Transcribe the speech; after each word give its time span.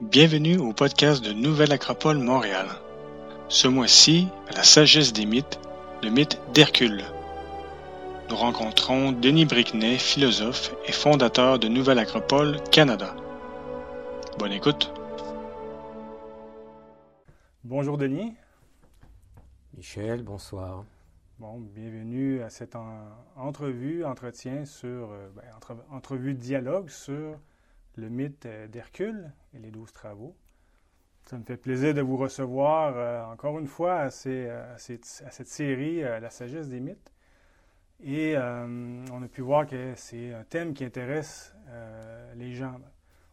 Bienvenue 0.00 0.58
au 0.58 0.72
podcast 0.72 1.24
de 1.24 1.32
Nouvelle 1.32 1.72
Acropole 1.72 2.18
Montréal. 2.18 2.66
Ce 3.48 3.66
mois-ci, 3.68 4.28
à 4.48 4.52
la 4.52 4.62
sagesse 4.62 5.12
des 5.12 5.26
mythes, 5.26 5.58
le 6.02 6.10
mythe 6.10 6.38
d'Hercule. 6.52 7.02
Nous 8.28 8.36
rencontrons 8.36 9.12
Denis 9.12 9.44
Briquenet, 9.46 9.98
philosophe 9.98 10.74
et 10.86 10.92
fondateur 10.92 11.58
de 11.58 11.68
Nouvelle 11.68 11.98
Acropole 11.98 12.60
Canada. 12.70 13.14
Bonne 14.38 14.52
écoute. 14.52 14.92
Bonjour 17.64 17.96
Denis. 17.98 18.34
Michel, 19.76 20.22
bonsoir. 20.22 20.84
Bon, 21.38 21.58
bienvenue 21.60 22.42
à 22.42 22.50
cette 22.50 22.76
en- 22.76 23.08
entrevue, 23.36 24.04
entretien 24.04 24.64
sur, 24.64 24.88
euh, 25.12 25.28
ben, 25.34 25.42
entre- 25.56 25.76
entrevue 25.90 26.34
dialogue 26.34 26.88
sur 26.88 27.38
le 27.96 28.08
mythe 28.08 28.46
euh, 28.46 28.68
d'Hercule 28.68 29.32
et 29.54 29.58
les 29.58 29.70
douze 29.70 29.92
travaux. 29.92 30.36
Ça 31.24 31.36
me 31.38 31.44
fait 31.44 31.56
plaisir 31.56 31.92
de 31.92 32.02
vous 32.02 32.16
recevoir 32.16 32.94
euh, 32.96 33.24
encore 33.24 33.58
une 33.58 33.66
fois 33.66 33.94
à, 33.94 34.10
euh, 34.26 34.74
cette 34.76 35.48
série 35.48 36.00
La 36.02 36.30
sagesse 36.30 36.68
des 36.68 36.80
mythes. 36.80 37.12
Et 38.04 38.36
on 38.36 39.22
a 39.22 39.26
pu 39.26 39.40
voir 39.40 39.66
que 39.66 39.94
c'est 39.96 40.34
un 40.34 40.44
thème 40.44 40.74
qui 40.74 40.84
intéresse 40.84 41.54
les 42.34 42.52
gens. 42.52 42.78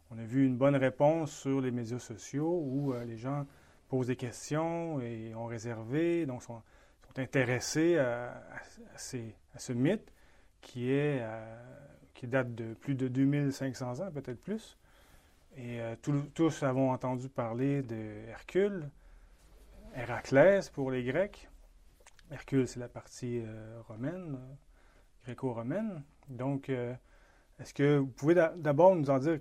On 0.09 0.17
a 0.17 0.23
vu 0.23 0.45
une 0.45 0.55
bonne 0.55 0.77
réponse 0.77 1.33
sur 1.33 1.59
les 1.59 1.69
médias 1.69 1.99
sociaux 1.99 2.63
où 2.65 2.93
les 3.05 3.17
gens 3.17 3.45
posent 3.89 4.07
des 4.07 4.15
questions 4.15 5.01
et 5.01 5.35
ont 5.35 5.47
réservé, 5.47 6.25
donc 6.25 6.43
sont, 6.43 6.61
intéressés 7.17 7.97
à, 7.97 8.41
ce 8.95 9.73
mythe 9.73 10.13
qui 10.61 10.93
est 10.93 11.21
qui 12.23 12.29
date 12.29 12.55
de 12.55 12.73
plus 12.75 12.95
de 12.95 13.09
2500 13.09 13.99
ans, 13.99 14.09
peut-être 14.09 14.41
plus. 14.41 14.77
Et 15.57 15.81
euh, 15.81 15.93
tous- 16.33 16.63
avons 16.63 16.91
entendu 16.93 17.27
parler 17.27 17.81
de 17.81 17.97
Hercule, 18.29 18.89
Héraclès 19.93 20.69
pour 20.69 20.89
les 20.89 21.03
Grecs. 21.03 21.49
Hercule, 22.31 22.65
c'est 22.65 22.79
la 22.79 22.87
partie 22.87 23.41
euh, 23.45 23.81
romaine, 23.89 24.37
euh, 24.37 24.53
gréco-romaine. 25.25 26.01
Donc, 26.29 26.69
est-ce 26.69 27.73
que 27.73 27.97
vous 27.97 28.07
pouvez 28.07 28.35
d'a- 28.35 28.53
d'abord 28.55 28.95
nous 28.95 29.09
en 29.09 29.19
dire 29.19 29.39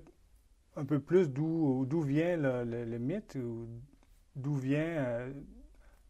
un 0.75 0.84
peu 0.84 0.98
plus 0.98 1.30
d'où 1.30 1.86
vient 2.00 2.36
le, 2.36 2.98
mythe, 2.98 3.38
d'où 4.34 4.55
vient, 4.56 5.28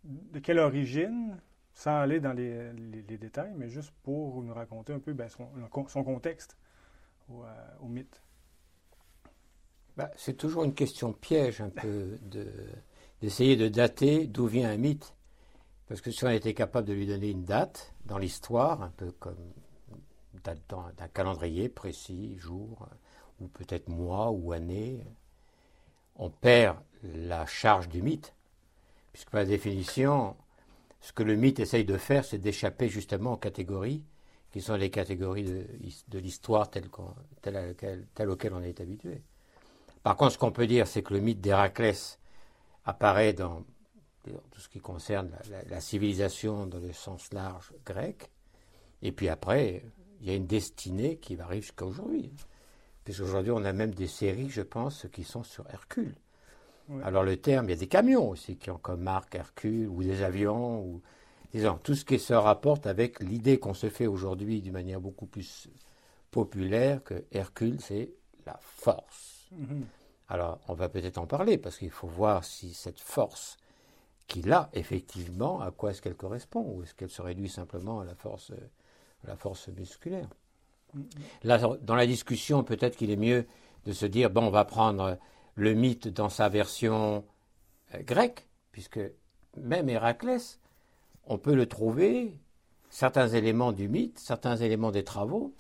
de 0.04 0.38
quelle 0.38 0.58
origine, 0.58 1.38
sans 1.74 2.00
aller 2.00 2.18
dans 2.18 2.32
les, 2.32 2.72
détails, 3.18 3.52
mais 3.54 3.68
juste 3.68 3.92
pour 4.02 4.42
nous 4.42 4.54
raconter 4.54 4.94
un 4.94 5.00
peu 5.00 5.12
ben, 5.12 5.28
son 5.28 6.02
contexte? 6.02 6.56
Au, 7.32 7.44
euh. 7.44 8.02
Bah, 9.96 10.10
c'est 10.16 10.36
toujours 10.36 10.64
une 10.64 10.74
question 10.74 11.12
piège 11.12 11.60
un 11.60 11.68
peu 11.68 12.18
de- 12.22 12.50
d'essayer 13.20 13.56
de 13.56 13.68
dater 13.68 14.26
d'où 14.26 14.46
vient 14.46 14.70
un 14.70 14.76
mythe. 14.76 15.14
Parce 15.86 16.00
que 16.00 16.10
si 16.10 16.24
on 16.24 16.30
était 16.30 16.54
capable 16.54 16.88
de 16.88 16.94
lui 16.94 17.06
donner 17.06 17.30
une 17.30 17.44
date 17.44 17.94
dans 18.06 18.18
l'histoire, 18.18 18.82
un 18.82 18.90
peu 18.90 19.12
comme 19.12 19.52
d'un 20.44 21.08
calendrier 21.12 21.68
précis, 21.68 22.36
jour, 22.38 22.88
ou 23.40 23.48
peut-être 23.48 23.88
mois 23.88 24.30
ou 24.30 24.52
année, 24.52 25.04
on 26.16 26.30
perd 26.30 26.78
la 27.02 27.46
charge 27.46 27.88
du 27.88 28.02
mythe. 28.02 28.34
Puisque 29.12 29.30
par 29.30 29.44
définition, 29.44 30.36
ce 31.00 31.12
que 31.12 31.22
le 31.22 31.36
mythe 31.36 31.60
essaye 31.60 31.84
de 31.84 31.98
faire, 31.98 32.24
c'est 32.24 32.38
d'échapper 32.38 32.88
justement 32.88 33.34
aux 33.34 33.38
catégories 33.38 34.04
qui 34.52 34.60
sont 34.60 34.76
les 34.76 34.90
catégories 34.90 35.44
de, 35.44 35.66
de 36.08 36.18
l'histoire 36.18 36.70
telles, 36.70 36.88
qu'on- 36.88 37.14
telles, 37.40 37.56
à 37.56 37.66
laquelle- 37.66 38.06
auxquelles 38.28 38.54
on 38.54 38.62
est 38.62 38.80
habitué. 38.80 39.22
Par 40.02 40.16
contre, 40.16 40.32
ce 40.32 40.38
qu'on 40.38 40.52
peut 40.52 40.66
dire, 40.66 40.86
c'est 40.86 41.02
que 41.02 41.14
le 41.14 41.20
mythe 41.20 41.40
d'Héraclès 41.40 42.18
apparaît 42.84 43.32
dans, 43.32 43.64
dans 44.26 44.40
tout 44.50 44.60
ce 44.60 44.68
qui 44.68 44.80
concerne 44.80 45.30
la, 45.30 45.58
la- 45.58 45.68
la 45.68 45.80
civilisation 45.80 46.66
dans 46.66 46.78
le 46.78 46.92
sens 46.92 47.32
large 47.32 47.72
grec. 47.86 48.30
Et 49.00 49.10
puis 49.12 49.28
après, 49.28 49.84
il 50.20 50.28
y 50.28 50.30
a 50.30 50.34
une 50.34 50.46
destinée 50.46 51.16
qui 51.16 51.34
va 51.34 51.44
arriver 51.44 51.62
jusqu'à 51.62 51.86
aujourd'hui. 51.86 52.30
Puisqu'aujourd'hui, 53.04 53.52
on 53.52 53.64
a 53.64 53.72
même 53.72 53.94
des 53.94 54.06
séries, 54.06 54.50
je 54.50 54.62
pense, 54.62 55.06
qui 55.12 55.24
sont 55.24 55.42
sur 55.42 55.64
Hercule. 55.70 56.14
Ouais. 56.88 57.02
Alors 57.04 57.24
le 57.24 57.36
terme, 57.36 57.66
il 57.66 57.70
y 57.70 57.72
a 57.72 57.76
des 57.76 57.88
camions 57.88 58.28
aussi 58.28 58.56
qui 58.56 58.70
ont 58.70 58.78
comme 58.78 59.00
marque 59.02 59.34
Hercule, 59.34 59.88
ou 59.88 60.02
des 60.02 60.22
avions, 60.22 60.80
ou 60.84 61.00
disons, 61.52 61.78
tout 61.82 61.94
ce 61.94 62.04
qui 62.04 62.18
se 62.18 62.34
rapporte 62.34 62.86
avec 62.86 63.20
l'idée 63.20 63.58
qu'on 63.58 63.74
se 63.74 63.88
fait 63.88 64.06
aujourd'hui 64.06 64.60
d'une 64.60 64.72
manière 64.72 65.00
beaucoup 65.00 65.26
plus 65.26 65.68
populaire 66.30 67.02
que 67.04 67.24
Hercule, 67.32 67.80
c'est 67.80 68.10
la 68.46 68.58
force. 68.60 69.48
Mhm. 69.52 69.86
Alors, 70.28 70.60
on 70.68 70.74
va 70.74 70.88
peut-être 70.88 71.18
en 71.18 71.26
parler 71.26 71.58
parce 71.58 71.76
qu'il 71.78 71.90
faut 71.90 72.06
voir 72.06 72.44
si 72.44 72.72
cette 72.72 73.00
force 73.00 73.58
qu'il 74.26 74.50
a, 74.52 74.70
effectivement, 74.72 75.60
à 75.60 75.70
quoi 75.70 75.90
est-ce 75.90 76.00
qu'elle 76.00 76.14
correspond 76.14 76.64
ou 76.66 76.82
est-ce 76.82 76.94
qu'elle 76.94 77.10
se 77.10 77.20
réduit 77.20 77.50
simplement 77.50 78.00
à 78.00 78.04
la 78.04 78.14
force, 78.14 78.52
à 79.24 79.28
la 79.28 79.36
force 79.36 79.68
musculaire. 79.68 80.28
Là, 81.42 81.58
dans 81.82 81.94
la 81.94 82.06
discussion, 82.06 82.64
peut-être 82.64 82.96
qu'il 82.96 83.10
est 83.10 83.16
mieux 83.16 83.46
de 83.84 83.92
se 83.92 84.06
dire 84.06 84.30
bon, 84.30 84.46
on 84.46 84.50
va 84.50 84.64
prendre 84.64 85.18
le 85.54 85.74
mythe 85.74 86.08
dans 86.08 86.28
sa 86.28 86.48
version 86.48 87.24
euh, 87.94 88.02
grecque, 88.02 88.46
puisque 88.70 89.00
même 89.56 89.88
Héraclès, 89.88 90.58
on 91.26 91.38
peut 91.38 91.54
le 91.54 91.66
trouver, 91.66 92.38
certains 92.90 93.28
éléments 93.28 93.72
du 93.72 93.88
mythe, 93.88 94.18
certains 94.18 94.56
éléments 94.56 94.90
des 94.90 95.04
travaux, 95.04 95.54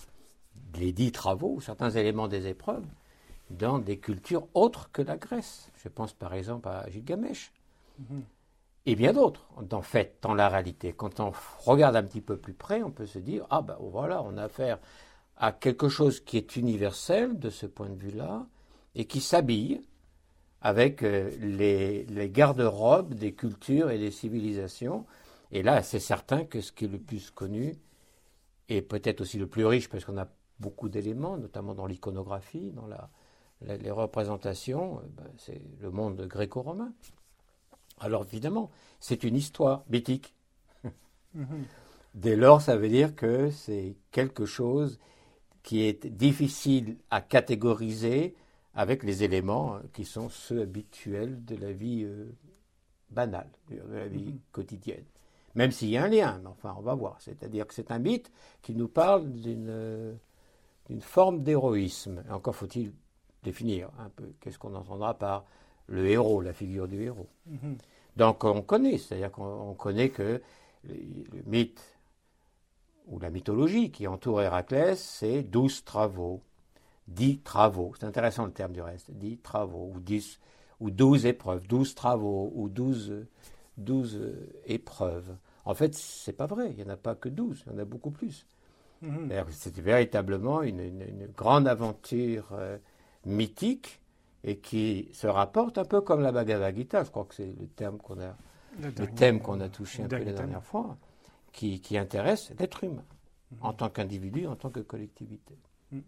les 0.78 0.92
dix 0.92 1.12
travaux, 1.12 1.60
certains 1.60 1.90
éléments 1.90 2.28
des 2.28 2.46
épreuves, 2.46 2.84
dans 3.50 3.78
des 3.78 3.98
cultures 3.98 4.46
autres 4.54 4.90
que 4.92 5.02
la 5.02 5.16
Grèce. 5.16 5.70
Je 5.82 5.88
pense 5.88 6.12
par 6.12 6.34
exemple 6.34 6.68
à 6.68 6.88
Gilgamesh. 6.90 7.52
Mhm. 7.98 8.22
Et 8.84 8.96
bien 8.96 9.12
d'autres, 9.12 9.46
en 9.70 9.82
fait, 9.82 10.16
dans 10.22 10.34
la 10.34 10.48
réalité. 10.48 10.92
Quand 10.92 11.20
on 11.20 11.32
regarde 11.58 11.94
un 11.94 12.02
petit 12.02 12.20
peu 12.20 12.36
plus 12.36 12.54
près, 12.54 12.82
on 12.82 12.90
peut 12.90 13.06
se 13.06 13.20
dire, 13.20 13.46
ah 13.48 13.62
ben 13.62 13.76
voilà, 13.80 14.22
on 14.22 14.36
a 14.36 14.44
affaire 14.44 14.78
à 15.36 15.52
quelque 15.52 15.88
chose 15.88 16.20
qui 16.20 16.36
est 16.36 16.56
universel 16.56 17.38
de 17.38 17.48
ce 17.48 17.66
point 17.66 17.88
de 17.88 17.94
vue-là, 17.94 18.44
et 18.94 19.04
qui 19.04 19.20
s'habille 19.20 19.80
avec 20.60 21.02
euh, 21.02 21.30
les, 21.40 22.04
les 22.04 22.28
garde-robes 22.28 23.14
des 23.14 23.32
cultures 23.32 23.90
et 23.90 23.98
des 23.98 24.10
civilisations. 24.10 25.06
Et 25.52 25.62
là, 25.62 25.82
c'est 25.82 26.00
certain 26.00 26.44
que 26.44 26.60
ce 26.60 26.72
qui 26.72 26.86
est 26.86 26.88
le 26.88 26.98
plus 27.00 27.30
connu, 27.30 27.78
et 28.68 28.82
peut-être 28.82 29.20
aussi 29.22 29.38
le 29.38 29.46
plus 29.46 29.66
riche, 29.66 29.88
parce 29.88 30.04
qu'on 30.04 30.18
a 30.18 30.28
beaucoup 30.60 30.88
d'éléments, 30.88 31.38
notamment 31.38 31.74
dans 31.74 31.86
l'iconographie, 31.86 32.72
dans 32.72 32.86
la, 32.88 33.10
la- 33.62 33.76
les 33.78 33.90
représentations, 33.90 34.98
euh, 35.00 35.02
ben, 35.16 35.30
c'est 35.38 35.62
le 35.80 35.90
monde 35.90 36.20
gréco-romain. 36.26 36.92
Alors 38.00 38.24
évidemment, 38.26 38.70
c'est 39.00 39.24
une 39.24 39.34
histoire 39.34 39.84
mythique. 39.88 40.34
Mhm. 41.34 41.68
Dès 42.14 42.36
lors, 42.36 42.60
ça 42.60 42.76
veut 42.76 42.88
dire 42.88 43.14
que 43.16 43.50
c'est 43.50 43.96
quelque 44.10 44.44
chose 44.44 44.98
qui 45.62 45.82
est 45.82 46.06
difficile 46.06 46.98
à 47.10 47.20
catégoriser 47.22 48.34
avec 48.74 49.02
les 49.04 49.24
éléments 49.24 49.76
euh, 49.76 49.80
qui 49.92 50.04
sont 50.04 50.28
ceux 50.28 50.62
habituels 50.62 51.44
de 51.44 51.56
la 51.56 51.72
vie 51.72 52.04
euh, 52.04 52.26
banale, 53.10 53.50
de 53.70 53.78
la 53.94 54.08
vie 54.08 54.34
Mhm. 54.34 54.40
quotidienne. 54.52 55.04
Même 55.54 55.70
s'il 55.70 55.90
y 55.90 55.96
a 55.96 56.04
un 56.04 56.08
lien, 56.08 56.40
mais 56.42 56.48
enfin, 56.48 56.74
on 56.78 56.82
va 56.82 56.94
voir. 56.94 57.16
C'est-à-dire 57.20 57.66
que 57.66 57.74
c'est 57.74 57.90
un 57.90 57.98
mythe 57.98 58.30
qui 58.62 58.74
nous 58.74 58.88
parle 58.88 59.30
d'une 59.30 59.68
euh, 59.68 60.14
forme 61.00 61.42
d'héroïsme. 61.42 62.22
Encore 62.30 62.56
faut-il 62.56 62.92
définir 63.42 63.90
un 63.98 64.08
peu 64.08 64.32
qu'est-ce 64.40 64.58
qu'on 64.58 64.74
entendra 64.74 65.14
par 65.14 65.44
le 65.88 66.06
héros, 66.06 66.40
la 66.40 66.52
figure 66.52 66.88
du 66.88 67.02
héros. 67.02 67.28
Mhm. 67.46 67.76
Donc 68.16 68.44
on 68.44 68.62
connaît, 68.62 68.98
c'est-à-dire 68.98 69.30
qu'on 69.30 69.70
on 69.70 69.74
connaît 69.74 70.10
que 70.10 70.40
le, 70.84 70.94
le 70.94 71.42
mythe 71.46 71.82
ou 73.06 73.18
la 73.18 73.30
mythologie 73.30 73.90
qui 73.90 74.06
entoure 74.06 74.42
Héraclès, 74.42 74.98
c'est 74.98 75.42
douze 75.42 75.84
travaux, 75.84 76.40
dix 77.08 77.40
travaux. 77.40 77.92
C'est 77.98 78.06
intéressant 78.06 78.46
le 78.46 78.52
terme 78.52 78.72
du 78.72 78.80
reste, 78.80 79.10
dix 79.10 79.38
travaux 79.38 79.92
ou 79.94 80.00
dix 80.00 80.38
ou 80.80 80.90
douze 80.90 81.26
épreuves, 81.26 81.66
douze 81.66 81.94
travaux 81.94 82.52
ou 82.54 82.68
douze 82.68 83.26
douze 83.76 84.16
euh, 84.16 84.52
épreuves. 84.66 85.36
En 85.64 85.74
fait, 85.74 85.94
c'est 85.94 86.32
pas 86.32 86.46
vrai. 86.46 86.70
Il 86.70 86.76
n'y 86.76 86.82
en 86.84 86.94
a 86.94 86.96
pas 86.96 87.14
que 87.14 87.28
douze, 87.28 87.64
il 87.66 87.72
y 87.72 87.76
en 87.76 87.78
a 87.78 87.84
beaucoup 87.84 88.10
plus. 88.10 88.46
Que 89.46 89.52
C'était 89.52 89.82
véritablement 89.82 90.62
une, 90.62 90.80
une- 90.80 91.02
une 91.02 91.26
grande 91.36 91.66
aventure 91.68 92.48
euh, 92.52 92.78
mythique 93.26 94.00
et 94.44 94.58
qui 94.58 95.08
se 95.12 95.26
rapporte 95.26 95.78
un 95.78 95.84
peu 95.84 96.00
comme 96.00 96.20
la 96.22 96.32
Bhagavad 96.32 96.74
Gita. 96.76 97.04
Je 97.04 97.10
crois 97.10 97.24
que 97.24 97.34
c'est 97.34 97.46
le 97.60 97.66
terme 97.68 97.98
qu'on 97.98 98.20
a, 98.20 98.36
Le 98.80 99.06
thème 99.06 99.40
qu'on 99.40 99.60
a 99.60 99.68
touché 99.68 100.02
un 100.02 100.08
peu 100.08 100.18
la 100.24 100.32
dernière 100.32 100.64
fois, 100.64 100.96
qui, 101.52 101.80
qui 101.80 101.98
intéresse 101.98 102.52
l'être 102.58 102.84
humain 102.84 103.04
Mhm. 103.52 103.58
en 103.62 103.72
tant 103.72 103.90
qu'individu, 103.90 104.46
en 104.46 104.56
tant 104.56 104.70
que 104.70 104.80
collectivité. 104.80 105.54
Mhm. 105.90 106.02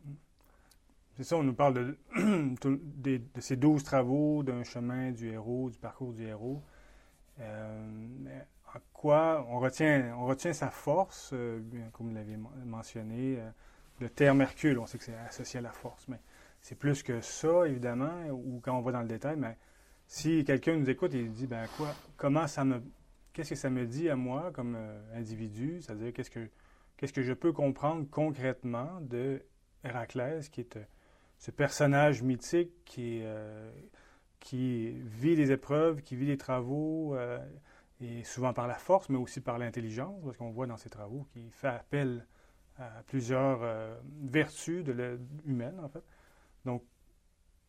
C'est 1.17 1.25
ça, 1.25 1.37
on 1.37 1.43
nous 1.45 1.55
parle 1.55 1.75
de, 1.75 1.99
ces 3.41 3.57
douze 3.57 3.85
travaux, 3.85 4.43
d'un 4.43 4.65
chemin 4.65 5.13
du 5.13 5.29
héros, 5.31 5.71
du 5.71 5.79
parcours 5.79 6.13
du 6.13 6.25
héros. 6.27 6.61
Euh, 7.41 7.83
mais 8.21 8.47
quoi 8.93 9.47
on 9.51 9.59
retient, 9.59 10.15
on 10.19 10.27
retient 10.27 10.53
sa 10.53 10.71
force, 10.71 11.31
euh, 11.33 11.61
comme 11.93 12.09
vous 12.09 12.15
l'avez 12.15 12.37
men- 12.37 12.51
mentionné, 12.65 13.37
euh, 13.39 13.51
le 14.01 14.09
terme 14.09 14.41
Hercule, 14.41 14.79
on 14.79 14.87
sait 14.87 14.99
que 14.99 15.05
c'est 15.05 15.17
associé 15.17 15.59
à 15.59 15.63
la 15.63 15.73
force, 15.73 16.09
mais 16.09 16.21
c'est 16.61 16.75
plus 16.75 17.03
que 17.03 17.21
ça, 17.21 17.67
évidemment, 17.67 18.27
ou 18.31 18.61
quand 18.63 18.77
on 18.77 18.81
va 18.81 18.93
dans 18.93 19.03
le 19.03 19.09
détail, 19.09 19.37
mais 19.37 19.57
si 20.07 20.45
quelqu'un 20.45 20.77
nous 20.77 20.89
écoute 20.91 21.15
et 21.15 21.25
dit, 21.25 21.47
ben 21.47 21.67
quoi, 21.77 21.95
comment 22.17 22.47
ça 22.47 22.65
me, 22.65 22.83
qu'est-ce 23.33 23.51
que 23.51 23.57
ça 23.57 23.71
me 23.71 23.87
dit 23.87 24.09
à 24.09 24.17
moi 24.17 24.51
comme 24.53 24.75
euh, 24.77 25.19
individu, 25.19 25.81
c'est-à-dire 25.81 26.13
qu'est-ce 26.13 26.31
que, 26.31 26.49
qu'est-ce 26.97 27.13
que 27.13 27.23
je 27.23 27.33
peux 27.33 27.53
comprendre 27.53 28.07
concrètement 28.11 29.01
de 29.01 29.43
Héraclès, 29.85 30.49
qui 30.49 30.63
est 30.63 30.79
ce 31.39 31.51
personnage 31.51 32.23
mythique 32.23 32.73
qui, 32.87 33.23
qui 34.41 34.93
vit 35.03 35.37
des 35.37 35.51
épreuves, 35.53 36.01
qui 36.01 36.17
vit 36.17 36.27
des 36.27 36.39
travaux, 36.39 37.17
et 38.01 38.25
souvent 38.25 38.53
par 38.53 38.67
la 38.67 38.75
force, 38.75 39.09
mais 39.09 39.19
aussi 39.19 39.41
par 39.41 39.59
l'intelligence, 39.59 40.23
parce 40.25 40.37
qu'on 40.37 40.51
voit 40.51 40.67
dans 40.67 40.77
ses 40.77 40.91
travaux 40.91 41.27
qu'il 41.33 41.51
fait 41.51 41.69
appel 41.69 42.27
à 42.77 43.03
plusieurs 43.07 43.61
vertus 44.23 44.83
de 44.85 45.19
en 45.81 45.89
fait. 45.89 46.03
Donc, 46.65 46.83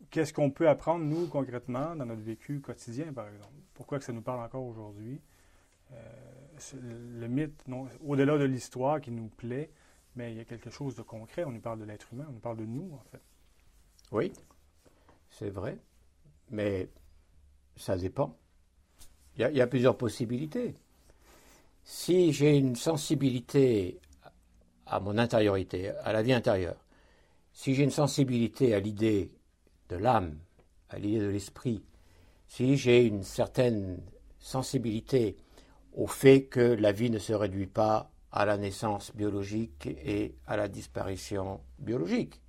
qu'est-ce 0.09 0.33
qu'on 0.33 0.51
peut 0.51 0.67
apprendre, 0.67 1.05
nous, 1.05 1.27
concrètement, 1.27 1.95
dans 1.95 2.05
notre 2.05 2.21
vécu 2.21 2.59
quotidien, 2.59 3.13
par 3.13 3.27
exemple? 3.27 3.53
Pourquoi 3.73 3.99
que 3.99 4.05
ça 4.05 4.13
nous 4.13 4.21
parle 4.21 4.39
encore 4.43 4.65
aujourd'hui? 4.65 5.21
Euh, 5.91 5.97
le 6.81 7.27
mythe, 7.27 7.63
au-delà 8.01 8.37
de 8.37 8.45
l'histoire 8.45 9.01
qui 9.01 9.11
nous 9.11 9.27
plaît, 9.27 9.69
mais 10.15 10.31
il 10.31 10.37
y 10.37 10.39
a 10.39 10.45
quelque 10.45 10.69
chose 10.69 10.95
de 10.95 11.01
concret. 11.01 11.43
On 11.43 11.51
nous 11.51 11.61
parle 11.61 11.79
de 11.79 11.85
l'être 11.85 12.11
humain, 12.13 12.25
on 12.29 12.33
nous 12.33 12.39
parle 12.39 12.57
de 12.57 12.65
nous, 12.65 12.91
en 12.93 13.03
fait. 13.11 13.21
Oui, 14.11 14.31
c'est 15.29 15.49
vrai, 15.49 15.77
mais 16.49 16.89
ça 17.75 17.97
dépend. 17.97 18.37
Il 19.37 19.51
y, 19.53 19.61
a, 19.61 19.67
plusieurs 19.67 19.97
possibilités. 19.97 20.75
Si 21.83 22.31
j'ai 22.31 22.57
une 22.57 22.75
sensibilité 22.75 23.99
à 24.85 24.99
mon 24.99 25.17
intériorité, 25.17 25.89
à 25.89 26.13
la 26.13 26.21
vie 26.21 26.31
intérieure, 26.31 26.77
si 27.51 27.75
j'ai 27.75 27.83
une 27.83 27.91
sensibilité 27.91 28.73
à 28.73 28.79
l'idée 28.79 29.31
de 29.89 29.97
l'âme, 29.97 30.37
à 30.89 30.99
l'idée 30.99 31.19
de 31.19 31.27
l'esprit, 31.27 31.83
si 32.47 32.77
j'ai 32.77 33.03
une 33.05 33.23
certaine 33.23 33.99
sensibilité 34.39 35.35
au 35.93 36.07
fait 36.07 36.45
que 36.45 36.59
la 36.59 36.91
vie 36.91 37.09
ne 37.09 37.19
se 37.19 37.33
réduit 37.33 37.67
pas 37.67 38.11
à 38.31 38.45
la 38.45 38.57
naissance 38.57 39.13
biologique 39.15 39.87
et 39.87 40.35
à 40.47 40.57
la 40.57 40.67
disparition 40.67 41.61
biologique. 41.79 42.41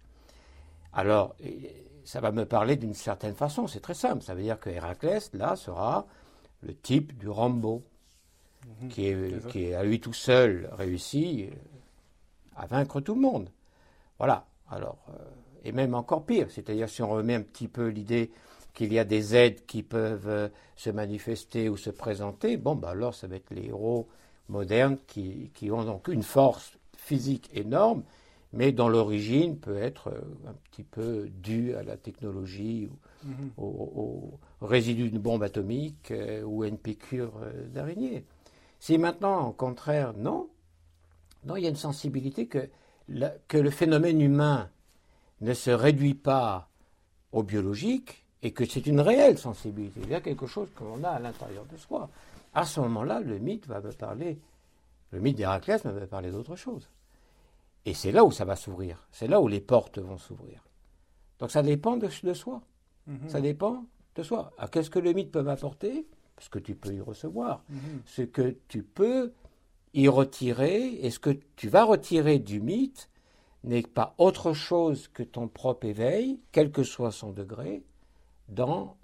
Alors, 0.93 1.37
ça 2.05 2.21
va 2.21 2.33
me 2.33 2.45
parler 2.45 2.77
d'une 2.77 2.95
certaine 2.95 3.35
façon, 3.35 3.67
c'est 3.67 3.81
très 3.81 3.95
simple. 3.95 4.23
Ça 4.23 4.35
veut 4.35 4.43
dire 4.43 4.59
que 4.59 4.71
Héraclès, 4.71 5.31
là, 5.35 5.57
sera 5.57 6.07
le 6.67 6.75
type 6.75 7.17
du 7.19 7.29
Rambo, 7.29 7.83
mhm. 8.83 8.89
qui, 8.89 9.07
est, 9.07 9.49
qui 9.49 9.65
est 9.65 9.75
à 9.75 9.85
lui 9.85 10.01
tout 10.01 10.13
seul 10.13 10.69
réussi 10.73 11.49
à 12.57 12.67
vaincre 12.67 13.01
tout 13.01 13.15
le 13.15 13.21
monde. 13.21 13.51
Voilà. 14.19 14.47
Alors, 14.71 14.99
euh, 15.11 15.13
et 15.65 15.73
même 15.73 15.95
encore 15.95 16.25
pire, 16.25 16.49
c'est-à-dire 16.51 16.89
si 16.89 17.03
on 17.03 17.11
remet 17.11 17.35
un 17.35 17.43
petit 17.43 17.69
peu 17.69 17.89
l'idée 17.89 18.31
qu'il 18.75 18.93
y 18.93 18.99
a 18.99 19.05
des 19.05 19.35
aides 19.35 19.65
qui 19.67 19.83
peuvent 19.83 20.29
euh, 20.29 20.49
se 20.77 20.91
manifester 20.91 21.69
ou 21.69 21.77
se 21.77 21.91
présenter, 21.91 22.57
bon, 22.57 22.75
bah 22.75 22.91
alors 22.91 23.15
ça 23.15 23.27
va 23.27 23.37
être 23.37 23.51
les 23.51 23.67
héros 23.67 24.09
modernes 24.49 24.99
qui, 25.07 25.51
ont 25.71 25.85
donc 25.85 26.09
une 26.09 26.23
force 26.23 26.79
physique 26.97 27.51
énorme, 27.53 28.03
mais 28.53 28.73
dont 28.73 28.89
l'origine 28.89 29.59
peut 29.59 29.77
être 29.77 30.09
euh, 30.09 30.21
un 30.49 30.55
petit 30.71 30.83
peu 30.83 31.29
due 31.29 31.75
à 31.75 31.83
la 31.83 31.97
technologie 31.97 32.89
ou 32.91 33.29
mhm. 33.29 33.51
au, 33.59 34.39
résidu 34.63 35.11
d'une 35.11 35.21
bombe 35.21 35.43
atomique 35.43 36.11
euh, 36.11 36.43
ou 36.43 36.63
à 36.63 36.69
une 36.69 36.79
piqûre 36.79 37.33
d'araignée. 37.73 38.25
Si 38.79 38.99
maintenant, 38.99 39.49
au 39.49 39.53
contraire, 39.53 40.15
non, 40.15 40.49
non, 41.45 41.57
il 41.57 41.65
y 41.65 41.67
a 41.67 41.71
une 41.71 41.77
sensibilité 41.77 42.47
que, 42.47 42.69
que 43.49 43.59
le 43.59 43.71
phénomène 43.71 44.21
humain 44.21 44.69
ne 45.41 45.55
se 45.55 45.71
réduit 45.71 46.15
pas 46.15 46.69
au 47.33 47.43
biologique, 47.43 48.27
et 48.43 48.53
que 48.53 48.65
c'est 48.65 48.87
une 48.87 49.01
réelle 49.01 49.39
sensibilité, 49.39 50.01
il 50.05 50.11
y 50.11 50.15
a 50.15 50.21
quelque 50.21 50.47
chose 50.47 50.69
que 50.77 50.85
l'on 50.85 51.03
a 51.03 51.11
à 51.11 51.19
l'intérieur 51.19 51.65
de 51.67 51.77
soi. 51.77 52.09
À 52.55 52.65
ce 52.65 52.81
moment-là, 52.81 53.21
le 53.21 53.39
mythe 53.39 53.67
va 53.67 53.81
me 53.81 53.91
parler, 53.93 54.39
le 55.11 55.21
mythe 55.21 55.37
d'Héraclès 55.37 55.83
va 55.83 55.93
me 55.93 56.07
parler 56.07 56.31
d'autre 56.31 56.55
chose. 56.55 56.89
Et 57.87 57.95
c'est 57.95 58.11
là 58.11 58.25
où 58.25 58.33
ça 58.33 58.45
va 58.45 58.57
s'ouvrir, 58.57 59.07
c'est 59.13 59.29
là 59.29 59.41
où 59.41 59.47
les 59.47 59.61
portes 59.61 59.99
vont 59.99 60.19
s'ouvrir. 60.19 60.67
Donc 61.39 61.53
ça 61.53 61.63
dépend 61.63 61.97
de, 61.97 62.09
soi, 62.09 62.61
mhm. 63.07 63.29
ça 63.29 63.41
dépend 63.41 63.87
de 64.17 64.23
soi. 64.25 64.53
Qu'est-ce 64.73 64.91
que 64.91 64.99
le 64.99 65.13
mythe 65.13 65.31
peut 65.31 65.43
m'apporter? 65.43 66.07
Ce 66.39 66.51
que 66.51 66.59
tu 66.59 66.75
peux 66.75 66.93
y 66.93 67.01
recevoir, 67.01 67.65
mhm. 67.71 68.03
ce 68.05 68.23
que 68.23 68.57
tu 68.69 68.83
peux 68.83 69.33
y 69.95 70.09
retirer, 70.09 71.07
et 71.07 71.11
ce 71.11 71.21
que 71.21 71.31
tu 71.55 71.69
vas 71.69 71.85
retirer 71.85 72.41
du 72.41 72.61
mythe 72.61 73.09
n'est 73.63 73.83
pas 73.83 74.15
autre 74.19 74.53
chose 74.53 75.09
que 75.09 75.23
ton 75.23 75.49
propre 75.49 75.87
éveil, 75.87 76.41
quel 76.53 76.73
que 76.73 76.83
soit 76.83 77.13
son 77.13 77.31
degré, 77.31 77.85
dans 78.49 78.97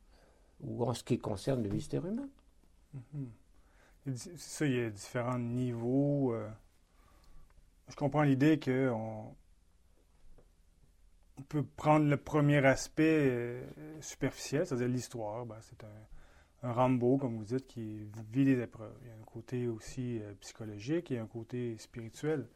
ou 0.61 0.85
en 0.85 0.95
ce 0.95 1.05
qui 1.05 1.19
concerne 1.19 1.63
le 1.63 1.71
mystère 1.71 2.05
humain. 2.05 2.29
C'est 4.15 4.39
ça, 4.39 4.67
il 4.67 4.75
y 4.75 4.81
a 4.81 4.91
différents 4.91 5.39
niveaux. 5.39 6.35
Euh. 6.35 6.49
Je 7.89 7.97
comprends 7.97 8.23
l'idée 8.23 8.59
qu'on 8.59 9.35
on 11.39 11.43
peut 11.43 11.65
prendre 11.77 12.07
le 12.07 12.17
premier 12.17 12.65
aspect 12.65 13.29
euh, 13.31 13.63
superficiel, 14.01 14.67
c'est-à-dire 14.67 14.89
l'histoire. 14.89 15.47
Ben, 15.47 15.57
c'est 15.61 15.85
un, 15.85 16.69
un, 16.69 16.73
Rambo, 16.73 17.17
comme 17.19 17.37
vous 17.37 17.45
dites, 17.45 17.67
qui 17.67 18.09
vit 18.33 18.45
des 18.45 18.61
épreuves. 18.61 18.95
Il 19.03 19.09
y 19.09 19.11
a 19.11 19.15
un 19.15 19.25
côté 19.25 19.69
aussi 19.69 20.21
euh, 20.21 20.33
psychologique 20.41 21.11
et 21.11 21.19
un 21.19 21.27
côté 21.27 21.77
spirituel 21.79 22.49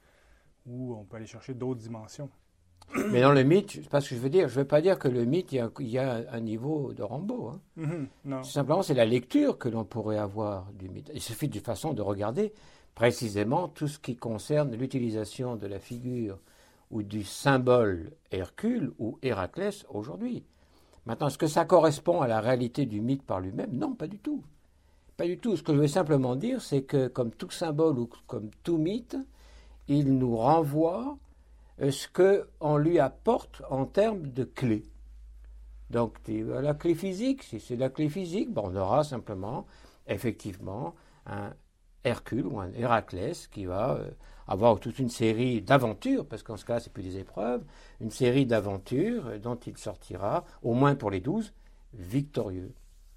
où 0.66 0.94
on 0.94 1.04
peut 1.04 1.16
aller 1.16 1.26
chercher 1.26 1.54
d'autres 1.54 1.80
dimensions. 1.80 2.30
Mais 3.10 3.20
dans 3.20 3.32
le 3.32 3.42
mythe, 3.42 3.72
c'est 3.72 3.88
pas 3.88 4.00
ce 4.00 4.10
que 4.10 4.16
je 4.16 4.20
veux 4.20 4.30
dire. 4.30 4.48
Je 4.48 4.54
ne 4.54 4.60
veux 4.60 4.66
pas 4.66 4.80
dire 4.80 4.98
que 4.98 5.08
le 5.08 5.24
mythe, 5.24 5.52
il 5.52 5.88
y 5.88 5.98
a, 5.98 6.24
un 6.30 6.40
niveau 6.40 6.92
de 6.92 7.02
Rambo. 7.02 7.48
Hein. 7.48 7.60
Mhm, 7.76 8.42
simplement, 8.44 8.82
c'est 8.82 8.94
la 8.94 9.04
lecture 9.04 9.58
que 9.58 9.68
l'on 9.68 9.84
pourrait 9.84 10.18
avoir 10.18 10.72
du 10.72 10.88
mythe. 10.88 11.10
Il 11.14 11.20
suffit 11.20 11.48
de 11.48 11.58
façon 11.58 11.94
de 11.94 12.02
regarder 12.02 12.52
précisément 12.96 13.68
tout 13.68 13.88
ce 13.88 14.00
qui 14.00 14.16
concerne 14.16 14.74
l'utilisation 14.74 15.54
de 15.54 15.66
la 15.66 15.78
figure 15.78 16.38
ou 16.90 17.02
du 17.02 17.22
symbole 17.24 18.10
Hercule 18.32 18.90
ou 18.98 19.18
Héraclès 19.22 19.84
aujourd'hui. 19.90 20.44
Maintenant, 21.04 21.28
est-ce 21.28 21.38
que 21.38 21.46
ça 21.46 21.66
correspond 21.66 22.22
à 22.22 22.26
la 22.26 22.40
réalité 22.40 22.86
du 22.86 23.02
mythe 23.02 23.22
par 23.22 23.40
lui-même? 23.40 23.70
Non, 23.72 23.94
pas 23.94 24.06
du 24.08 24.18
tout. 24.18 24.42
Pas 25.18 25.26
du 25.26 25.38
tout. 25.38 25.56
Ce 25.56 25.62
que 25.62 25.74
je 25.74 25.78
veux 25.78 25.88
simplement 25.88 26.36
dire, 26.36 26.62
c'est 26.62 26.82
que 26.82 27.06
comme 27.06 27.30
tout 27.30 27.50
symbole 27.50 27.98
ou 27.98 28.08
comme 28.26 28.50
tout 28.64 28.78
mythe, 28.78 29.16
il 29.88 30.16
nous 30.16 30.34
renvoie 30.34 31.18
euh, 31.82 31.90
ce 31.90 32.08
qu'on 32.08 32.78
lui 32.78 32.98
apporte 32.98 33.62
en 33.68 33.84
termes 33.84 34.28
de 34.28 34.44
clés. 34.44 34.84
Donc 35.90 36.16
la 36.26 36.74
clé 36.74 36.94
physique, 36.94 37.42
si 37.42 37.60
c'est 37.60 37.76
la 37.76 37.90
clé 37.90 38.08
physique, 38.08 38.48
on 38.56 38.74
aura 38.74 39.04
simplement, 39.04 39.66
effectivement, 40.08 40.94
un 41.26 41.52
Hercule 42.06 42.46
ou 42.46 42.60
un 42.60 42.72
Héraclès 42.72 43.48
qui 43.48 43.64
va 43.66 43.94
euh, 43.94 44.10
avoir 44.46 44.78
toute 44.78 44.98
une 44.98 45.10
série 45.10 45.60
d'aventures, 45.60 46.26
parce 46.26 46.42
qu'en 46.42 46.56
ce 46.56 46.64
cas, 46.64 46.80
c'est 46.80 46.92
plus 46.92 47.02
des 47.02 47.18
épreuves, 47.18 47.64
une 48.00 48.10
série 48.10 48.46
d'aventures 48.46 49.38
dont 49.40 49.56
il 49.56 49.76
sortira, 49.76 50.44
au 50.62 50.74
moins 50.74 50.94
pour 50.94 51.10
les 51.10 51.20
douze, 51.20 51.52
victorieux. 51.92 52.72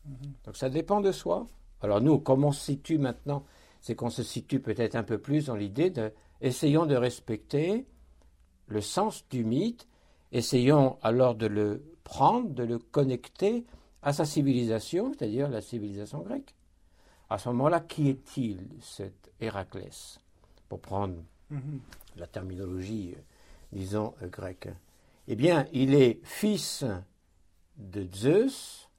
Mhm. 0.05 0.33
Donc 0.45 0.57
ça 0.57 0.69
dépend 0.69 1.01
de 1.01 1.11
soi. 1.11 1.47
Alors 1.81 2.01
nous, 2.01 2.19
comment 2.19 2.49
on 2.49 2.51
se 2.51 2.65
situe 2.65 2.97
maintenant 2.97 3.45
C'est 3.81 3.95
qu'on 3.95 4.09
se 4.09 4.23
situe 4.23 4.59
peut-être 4.59 4.95
un 4.95 5.03
peu 5.03 5.17
plus 5.17 5.45
dans 5.45 5.55
l'idée 5.55 5.89
de, 5.89 6.11
essayons 6.41 6.85
de 6.85 6.95
respecter 6.95 7.85
le 8.67 8.81
sens 8.81 9.25
du 9.29 9.43
mythe, 9.43 9.87
essayons 10.31 10.97
alors 11.01 11.35
de 11.35 11.47
le 11.47 11.83
prendre, 12.03 12.49
de 12.49 12.63
le 12.63 12.79
connecter 12.79 13.65
à 14.01 14.13
sa 14.13 14.25
civilisation, 14.25 15.11
c'est-à-dire 15.13 15.49
la 15.49 15.61
civilisation 15.61 16.19
grecque. 16.19 16.55
À 17.29 17.37
ce 17.37 17.49
moment-là, 17.49 17.79
qui 17.81 18.09
est-il, 18.09 18.67
cet 18.81 19.31
Héraclès 19.39 20.19
Pour 20.67 20.79
prendre 20.79 21.15
la 22.15 22.27
terminologie, 22.27 23.13
euh, 23.15 23.21
disons, 23.71 24.13
euh, 24.23 24.27
grecque? 24.27 24.69
Eh 25.27 25.35
bien, 25.35 25.67
il 25.71 25.93
est 25.93 26.19
fils 26.23 26.83
de 27.77 28.07
Zeus, 28.13 28.89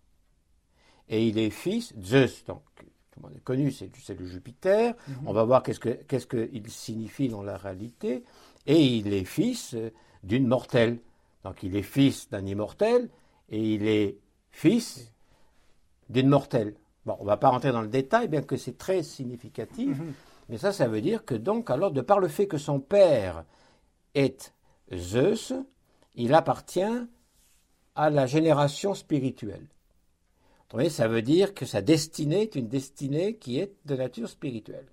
et 1.09 1.27
il 1.27 1.39
est 1.39 1.51
fils, 1.51 1.93
Zeus, 2.01 2.45
donc 2.47 2.63
tout 3.11 3.21
le 3.21 3.23
monde 3.23 3.37
est 3.37 3.43
connu, 3.43 3.73
c'est 3.73 4.19
le 4.19 4.25
Jupiter. 4.25 4.95
Mhm. 5.09 5.15
On 5.27 5.33
va 5.33 5.43
voir 5.43 5.63
qu'est-ce 5.65 5.81
qu'il 5.81 6.63
que 6.63 6.71
signifie 6.71 7.29
dans 7.29 7.43
la 7.43 7.57
réalité 7.57 8.23
et 8.67 8.81
il 8.81 9.13
est 9.13 9.25
fils 9.25 9.77
d'une 10.23 10.47
mortelle. 10.47 10.99
Donc 11.43 11.63
il 11.65 11.75
est 11.75 11.83
fils 11.83 12.31
d'un 12.31 12.47
immortel 12.47 13.09
et 13.49 13.75
il 13.75 13.89
est 13.89 14.17
fils 14.53 15.13
d'une 16.09 16.29
mortelle. 16.29 16.75
Bon, 17.07 17.17
on 17.19 17.23
ne 17.23 17.29
va 17.29 17.37
pas 17.37 17.49
rentrer 17.49 17.73
dans 17.73 17.83
le 17.83 17.89
détail, 17.89 18.29
bien 18.29 18.43
que 18.43 18.57
c'est 18.57 18.77
très 18.77 19.03
significatif, 19.03 19.99
mhm. 19.99 20.13
mais 20.49 20.59
ça, 20.59 20.73
ça 20.73 20.87
veut 20.87 21.01
dire 21.01 21.25
que 21.25 21.35
donc, 21.35 21.71
alors, 21.71 21.91
de 21.91 22.01
par 22.01 22.21
le 22.21 22.29
fait 22.29 22.47
que 22.47 22.59
son 22.59 22.81
père 22.81 23.45
est 24.15 24.53
Zeus, 24.95 25.55
il 26.15 26.35
appartient 26.35 27.07
à 27.95 28.11
la 28.11 28.27
génération 28.27 28.95
spirituelle. 28.95 29.67
voyez, 30.73 30.91
ça 30.91 31.09
veut 31.09 31.23
dire 31.23 31.55
que 31.55 31.67
sa 31.67 31.83
destinée 31.83 32.43
est 32.43 32.55
une 32.55 32.69
destinée 32.69 33.37
qui 33.37 33.59
est 33.59 33.75
de 33.87 33.97
nature 33.97 34.29
spirituelle. 34.29 34.87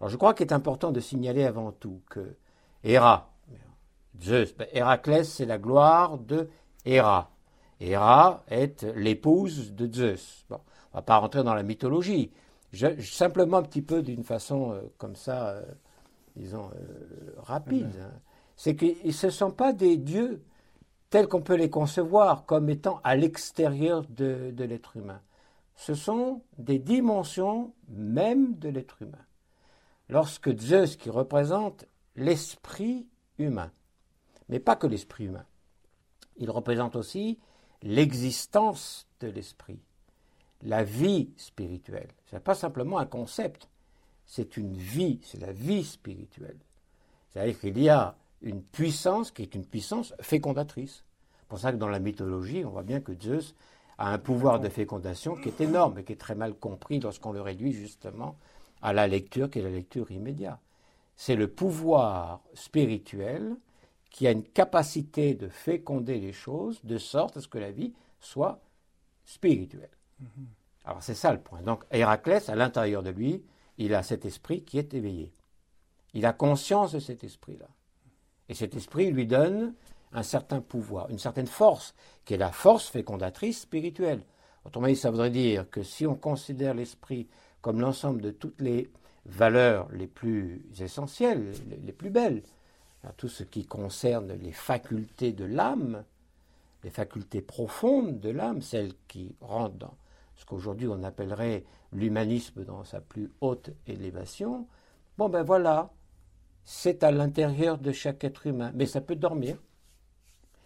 Alors 0.00 0.10
je 0.10 0.16
crois 0.16 0.34
qu'il 0.34 0.46
est 0.46 0.52
important 0.52 0.92
de 0.92 1.00
signaler 1.00 1.44
avant 1.44 1.72
tout 1.72 2.00
que 2.08 2.36
Héra. 2.82 3.30
Zeus. 4.20 4.54
Ben, 4.56 4.66
Héraclès, 4.72 5.28
c'est 5.28 5.46
la 5.46 5.58
gloire 5.58 6.18
de 6.18 6.48
Héra. 6.84 7.30
Héra 7.80 8.44
est 8.48 8.82
l'épouse 8.94 9.72
de 9.72 9.92
Zeus. 9.92 10.44
Bon, 10.48 10.60
on 10.92 10.98
va 10.98 11.02
pas 11.02 11.16
rentrer 11.18 11.42
dans 11.42 11.54
la 11.54 11.62
mythologie. 11.62 12.30
Je, 12.72 13.00
simplement 13.00 13.58
un 13.58 13.62
petit 13.62 13.82
peu 13.82 14.02
d'une 14.02 14.24
façon 14.24 14.72
euh, 14.72 14.82
comme 14.98 15.16
ça, 15.16 15.50
euh, 15.50 15.62
disons, 16.36 16.70
euh, 16.74 17.34
rapide. 17.38 17.90
Hein. 18.00 18.12
C'est 18.56 18.76
qu'ils 18.76 19.06
ne 19.06 19.30
sont 19.30 19.50
pas 19.50 19.72
des 19.72 19.96
dieux 19.96 20.42
tels 21.08 21.26
qu'on 21.26 21.42
peut 21.42 21.56
les 21.56 21.70
concevoir 21.70 22.46
comme 22.46 22.68
étant 22.70 23.00
à 23.02 23.16
l'extérieur 23.16 24.04
de, 24.08 24.52
de 24.52 24.64
l'être 24.64 24.96
humain. 24.96 25.20
Ce 25.74 25.94
sont 25.94 26.42
des 26.58 26.78
dimensions 26.78 27.72
même 27.88 28.56
de 28.58 28.68
l'être 28.68 29.02
humain. 29.02 29.24
Lorsque 30.08 30.56
Zeus, 30.58 30.96
qui 30.96 31.08
représente 31.08 31.86
l'esprit 32.16 33.06
humain, 33.38 33.70
mais 34.48 34.60
pas 34.60 34.76
que 34.76 34.86
l'esprit 34.86 35.24
humain, 35.24 35.46
il 36.36 36.50
représente 36.50 36.96
aussi 36.96 37.38
l'existence 37.82 39.08
de 39.20 39.28
l'esprit, 39.28 39.80
la 40.62 40.84
vie 40.84 41.30
spirituelle. 41.36 42.08
Ce 42.26 42.36
n'est 42.36 42.40
pas 42.40 42.54
simplement 42.54 42.98
un 42.98 43.06
concept, 43.06 43.68
c'est 44.26 44.56
une 44.56 44.76
vie, 44.76 45.20
c'est 45.22 45.40
la 45.40 45.52
vie 45.52 45.84
spirituelle. 45.84 46.58
C'est-à-dire 47.30 47.58
qu'il 47.58 47.78
y 47.80 47.88
a 47.88 48.16
une 48.42 48.62
puissance 48.62 49.30
qui 49.30 49.42
est 49.42 49.54
une 49.54 49.64
puissance 49.64 50.14
fécondatrice. 50.20 51.04
C'est 51.38 51.48
pour 51.48 51.58
ça 51.58 51.72
que 51.72 51.76
dans 51.76 51.88
la 51.88 51.98
mythologie, 51.98 52.64
on 52.64 52.70
voit 52.70 52.82
bien 52.82 53.00
que 53.00 53.12
Zeus 53.20 53.54
a 53.98 54.12
un 54.12 54.18
pouvoir 54.18 54.60
de 54.60 54.68
fécondation 54.68 55.36
qui 55.36 55.48
est 55.48 55.60
énorme 55.60 55.98
et 55.98 56.04
qui 56.04 56.12
est 56.12 56.20
très 56.20 56.34
mal 56.34 56.54
compris 56.54 57.00
lorsqu'on 57.00 57.32
le 57.32 57.40
réduit 57.40 57.72
justement 57.72 58.36
à 58.82 58.92
la 58.92 59.06
lecture 59.06 59.50
qui 59.50 59.58
est 59.58 59.62
la 59.62 59.70
lecture 59.70 60.10
immédiate. 60.10 60.58
C'est 61.16 61.36
le 61.36 61.48
pouvoir 61.48 62.40
spirituel 62.54 63.56
qui 64.10 64.26
a 64.26 64.30
une 64.30 64.42
capacité 64.42 65.34
de 65.34 65.48
féconder 65.48 66.18
les 66.18 66.32
choses 66.32 66.80
de 66.84 66.98
sorte 66.98 67.36
à 67.36 67.40
ce 67.40 67.48
que 67.48 67.58
la 67.58 67.70
vie 67.70 67.92
soit 68.20 68.60
spirituelle. 69.24 69.90
Alors 70.84 71.02
c'est 71.02 71.14
ça 71.14 71.32
le 71.32 71.40
point. 71.40 71.62
Donc 71.62 71.84
Héraclès, 71.90 72.48
à 72.48 72.54
l'intérieur 72.54 73.02
de 73.02 73.10
lui, 73.10 73.42
il 73.78 73.94
a 73.94 74.02
cet 74.02 74.24
esprit 74.24 74.62
qui 74.62 74.78
est 74.78 74.94
éveillé. 74.94 75.32
Il 76.14 76.26
a 76.26 76.32
conscience 76.32 76.92
de 76.92 76.98
cet 76.98 77.24
esprit-là. 77.24 77.68
Et 78.48 78.54
cet 78.54 78.74
esprit 78.74 79.10
lui 79.10 79.26
donne 79.26 79.74
un 80.12 80.22
certain 80.22 80.60
pouvoir, 80.60 81.08
une 81.10 81.18
certaine 81.18 81.46
force, 81.46 81.94
qui 82.24 82.34
est 82.34 82.38
la 82.38 82.50
force 82.50 82.88
fécondatrice 82.88 83.60
spirituelle. 83.60 84.22
Autrement 84.64 84.88
dit, 84.88 84.96
ça 84.96 85.10
voudrait 85.10 85.30
dire 85.30 85.70
que 85.70 85.82
si 85.82 86.06
on 86.06 86.16
considère 86.16 86.74
l'esprit 86.74 87.28
comme 87.62 87.80
l'ensemble 87.80 88.20
de 88.20 88.30
toutes 88.30 88.60
les 88.60 88.90
valeurs 89.24 89.88
les 89.92 90.08
plus 90.08 90.64
essentielles, 90.80 91.52
les 91.84 91.92
plus 91.92 92.10
belles, 92.10 92.42
tout 93.16 93.28
ce 93.28 93.44
qui 93.44 93.64
concerne 93.64 94.32
les 94.32 94.52
facultés 94.52 95.32
de 95.32 95.44
l'âme, 95.44 96.04
les 96.82 96.90
facultés 96.90 97.40
profondes 97.40 98.20
de 98.20 98.30
l'âme, 98.30 98.62
celles 98.62 98.94
qui 99.08 99.34
rentrent 99.40 99.76
dans 99.76 99.94
ce 100.40 100.46
qu'aujourd'hui 100.46 100.88
on 100.88 101.02
appellerait 101.02 101.64
l'humanisme 101.92 102.64
dans 102.64 102.82
sa 102.82 103.02
plus 103.02 103.30
haute 103.42 103.70
élévation, 103.86 104.66
bon 105.18 105.28
ben 105.28 105.42
voilà, 105.42 105.90
c'est 106.64 107.04
à 107.04 107.10
l'intérieur 107.10 107.76
de 107.76 107.92
chaque 107.92 108.24
être 108.24 108.46
humain, 108.46 108.72
mais 108.74 108.86
ça 108.86 109.02
peut 109.02 109.16
dormir. 109.16 109.58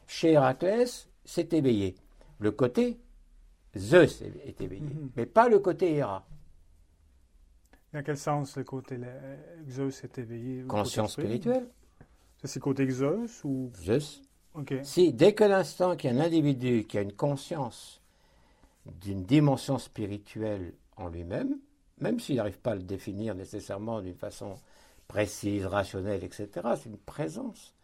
Chez 0.07 0.33
Héraclès, 0.33 1.09
c'est 1.25 1.53
éveillé. 1.53 1.97
Le 2.39 2.53
côté 2.53 3.01
Zeus 3.77 4.23
est 4.23 4.61
éveillé, 4.61 4.83
mhm. 4.83 5.11
mais 5.17 5.27
pas 5.27 5.49
le 5.49 5.59
côté 5.59 5.93
Héra. 5.95 6.25
Dans 7.93 8.03
quel 8.05 8.17
sens 8.17 8.57
le 8.57 8.63
côté 8.63 8.97
Zeus 9.69 10.05
est 10.05 10.19
éveillé 10.19 10.63
Conscience 10.69 11.15
spirituelle. 11.15 11.69
C'est 12.45 12.61
côté 12.61 12.89
Zeus 12.89 13.43
ou? 13.43 13.73
Zeus. 13.75 14.23
Si 14.83 15.13
dès 15.13 15.35
que 15.35 15.43
l'instant 15.43 15.97
qu'il 15.97 16.13
y 16.13 16.17
a 16.17 16.17
un 16.17 16.25
individu 16.25 16.85
qui 16.85 16.97
a 16.97 17.01
une 17.01 17.13
conscience 17.13 18.04
d'une 18.87 19.25
dimension 19.25 19.79
spirituelle 19.79 20.75
en 20.97 21.09
lui-même, 21.09 21.59
même 22.01 22.21
s'il 22.21 22.37
n'arrive 22.37 22.59
pas 22.59 22.73
à 22.73 22.77
le 22.77 22.83
définir 22.83 23.35
nécessairement 23.35 24.01
d'une 24.01 24.15
façon 24.15 24.57
précise, 25.09 25.67
rationnelle, 25.67 26.25
etc., 26.25 26.49
c'est 26.77 26.89
une 26.89 26.99
présence, 26.99 27.75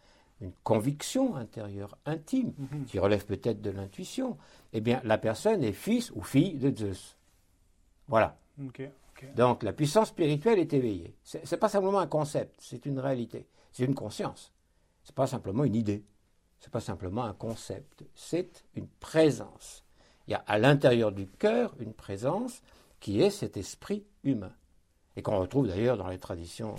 une 0.41 0.53
conviction 0.65 1.37
intérieure, 1.37 1.97
intime, 2.07 2.53
mhm. 2.57 2.85
qui 2.87 2.99
relève 2.99 3.25
peut-être 3.25 3.61
de 3.61 3.71
l'intuition, 3.71 4.37
eh 4.73 4.81
bien 4.81 5.01
la 5.05 5.19
personne 5.19 5.63
est 5.63 5.73
fils 5.73 6.11
ou 6.15 6.23
fille 6.23 6.55
de 6.55 6.75
Zeus. 6.77 7.17
Voilà. 8.09 8.39
Donc 9.37 9.63
la 9.63 9.73
puissance 9.73 10.09
spirituelle 10.09 10.59
est 10.59 10.73
éveillée. 10.73 11.15
Ce 11.25 11.39
n'est 11.39 11.59
pas 11.59 11.69
simplement 11.69 12.01
un 12.01 12.07
concept, 12.07 12.57
c'est 12.59 12.87
une 12.87 12.99
réalité. 12.99 13.47
C'est 13.73 13.85
une 13.85 13.95
conscience. 13.95 14.53
Ce 15.05 15.11
n'est 15.11 15.15
pas 15.15 15.27
simplement 15.27 15.65
une 15.65 15.75
idée. 15.75 16.05
Ce 16.59 16.67
n'est 16.67 16.71
pas 16.71 16.81
simplement 16.81 17.25
un 17.25 17.35
concept. 17.35 18.05
C'est 18.15 18.65
une 18.75 18.89
présence. 18.89 19.85
Il 20.27 20.33
y 20.33 20.35
a 20.35 20.45
à 20.47 20.59
l'intérieur 20.59 21.13
du 21.13 21.27
cœur 21.27 21.75
une 21.81 21.93
présence 21.93 22.63
qui 23.01 23.21
est 23.21 23.31
cet 23.31 23.57
esprit 23.57 24.05
humain. 24.25 24.53
Et 25.17 25.23
qu'on 25.23 25.39
retrouve 25.39 25.69
d'ailleurs 25.69 25.97
dans 25.97 26.09
les 26.09 26.19
traditions 26.19 26.75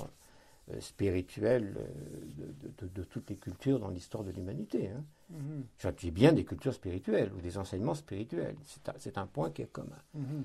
euh, 0.71 0.79
spirituelles 0.79 1.75
euh, 1.77 2.87
de, 2.95 3.03
toutes 3.03 3.29
les 3.29 3.35
cultures 3.35 3.79
dans 3.79 3.89
l'histoire 3.89 4.23
de 4.23 4.31
l'humanité. 4.31 4.89
Hein. 4.89 5.03
Mm-hmm. 5.33 5.61
Je 5.79 5.89
dis 5.89 6.11
bien 6.11 6.31
des 6.31 6.45
cultures 6.45 6.73
spirituelles 6.73 7.31
ou 7.35 7.41
des 7.41 7.57
enseignements 7.57 7.95
spirituels. 7.95 8.55
C'est 8.97 9.17
un, 9.17 9.25
point 9.25 9.49
qui 9.49 9.63
est 9.63 9.71
commun. 9.71 9.97
Mm-hmm. 10.17 10.43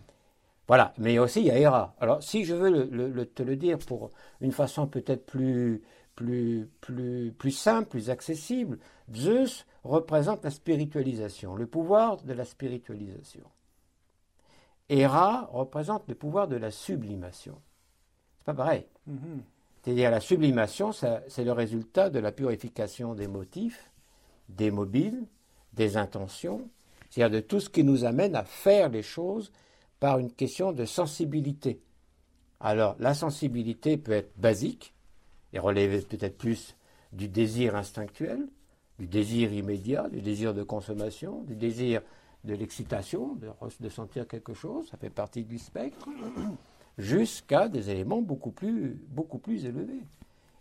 Voilà, 0.67 0.93
mais 0.99 1.19
aussi 1.19 1.41
il 1.41 1.47
y 1.47 1.51
a 1.51 1.59
Héra. 1.59 1.95
Alors 2.01 2.23
si 2.23 2.45
je 2.45 2.55
veux 2.55 3.27
te 3.27 3.43
le 3.43 3.57
dire 3.57 3.79
pour 3.79 4.11
une 4.41 4.53
façon 4.53 4.89
peut-être 4.89 5.25
plus, 5.25 5.83
plus, 6.17 6.69
plus, 6.81 7.33
plus 7.33 7.53
simple, 7.53 7.91
plus 7.91 8.11
accessible, 8.11 8.79
Zeus 9.15 9.67
représente 9.85 10.43
la 10.43 10.51
spiritualisation, 10.51 11.55
le 11.55 11.67
pouvoir 11.67 12.17
de 12.25 12.33
la 12.33 12.45
spiritualisation. 12.45 13.45
Héra 14.89 15.49
représente 15.53 16.09
le 16.09 16.15
pouvoir 16.15 16.49
de 16.49 16.57
la 16.57 16.71
sublimation. 16.71 17.61
C'est 18.39 18.47
pas 18.47 18.55
pareil. 18.55 18.87
Mm-hmm. 19.09 19.41
C'est-à-dire 19.83 20.11
la 20.11 20.21
sublimation, 20.21 20.91
c'est 20.93 21.45
le 21.45 21.53
résultat 21.53 22.11
de 22.11 22.19
la 22.19 22.33
purification 22.33 23.15
des 23.15 23.29
motifs, 23.29 23.93
des 24.49 24.73
mobiles, 24.73 25.27
des 25.75 25.97
intentions, 25.97 26.69
c'est-à-dire 27.09 27.41
de 27.41 27.47
tout 27.47 27.61
ce 27.61 27.71
qui 27.71 27.85
nous 27.85 28.05
amène 28.05 28.35
à 28.35 28.45
faire 28.45 28.89
les 28.89 29.03
choses 29.03 29.53
par 30.01 30.19
une 30.19 30.33
question 30.33 30.73
de 30.73 30.85
sensibilité. 30.85 31.81
Alors 32.59 32.97
la 32.99 33.15
sensibilité 33.15 33.97
peut 33.97 34.13
être 34.13 34.37
basique, 34.37 34.96
et 35.57 35.59
relever 35.59 36.03
peut-être 36.03 36.37
plus 36.37 36.77
du 37.13 37.29
désir 37.29 37.77
instinctuel, 37.77 38.47
du 38.99 39.07
désir 39.07 39.55
immédiat, 39.55 40.07
du 40.11 40.21
désir 40.21 40.53
de 40.53 40.63
consommation, 40.63 41.43
du 41.45 41.57
désir 41.57 42.03
de 42.45 42.55
l'excitation, 42.55 43.37
de, 43.37 43.49
de, 43.81 43.89
sentir 43.89 44.29
quelque 44.29 44.53
chose, 44.53 44.87
ça 44.91 44.99
fait 44.99 45.09
partie 45.09 45.45
du 45.45 45.59
spectre, 45.59 46.11
jusqu'à 46.99 47.69
des 47.69 47.89
éléments 47.89 48.21
beaucoup 48.21 48.51
plus, 48.51 49.01
beaucoup 49.09 49.39
plus 49.39 49.65
élevés, 49.65 50.03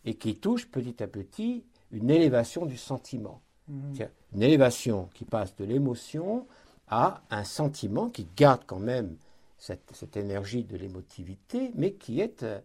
et 0.06 0.16
qui 0.16 0.38
touchent 0.38 0.72
petit 0.72 1.04
à 1.04 1.08
petit 1.08 1.66
une 1.92 2.10
élévation 2.10 2.66
du 2.66 2.78
sentiment. 2.78 3.42
Mhm. 3.68 4.08
Une 4.34 4.44
élévation 4.44 5.10
qui 5.14 5.25
passe 5.25 5.58
de 5.58 5.66
l'émotion 5.66 6.48
à 6.88 7.22
un 7.30 7.44
sentiment 7.44 8.10
qui 8.10 8.28
garde 8.38 8.62
quand 8.66 8.80
même 8.80 9.18
cette, 9.58 9.92
cette 9.94 10.16
énergie 10.16 10.64
de 10.64 10.78
l'émotivité, 10.78 11.72
mais 11.75 11.94
qui 11.94 12.22
est 12.22 12.44
euh, 12.44 12.60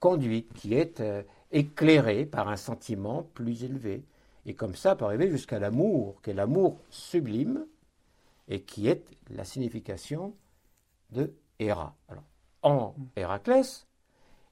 conduite, 0.00 0.52
qui 0.54 0.74
est 0.74 1.00
euh, 1.00 1.22
éclairé 1.52 2.26
par 2.26 2.48
un 2.48 2.56
sentiment 2.56 3.22
plus 3.34 3.64
élevé. 3.64 4.02
Et 4.46 4.54
comme 4.54 4.74
ça 4.74 4.96
peut 4.96 5.04
arriver 5.04 5.30
jusqu'à 5.30 5.58
l'amour, 5.58 6.20
qui 6.22 6.30
est 6.30 6.34
l'amour 6.34 6.78
sublime, 6.90 7.66
et 8.48 8.62
qui 8.62 8.88
est 8.88 9.04
la 9.30 9.44
signification 9.44 10.34
de 11.10 11.32
Héra. 11.58 11.94
En 12.62 12.94
Héraclès, 13.16 13.86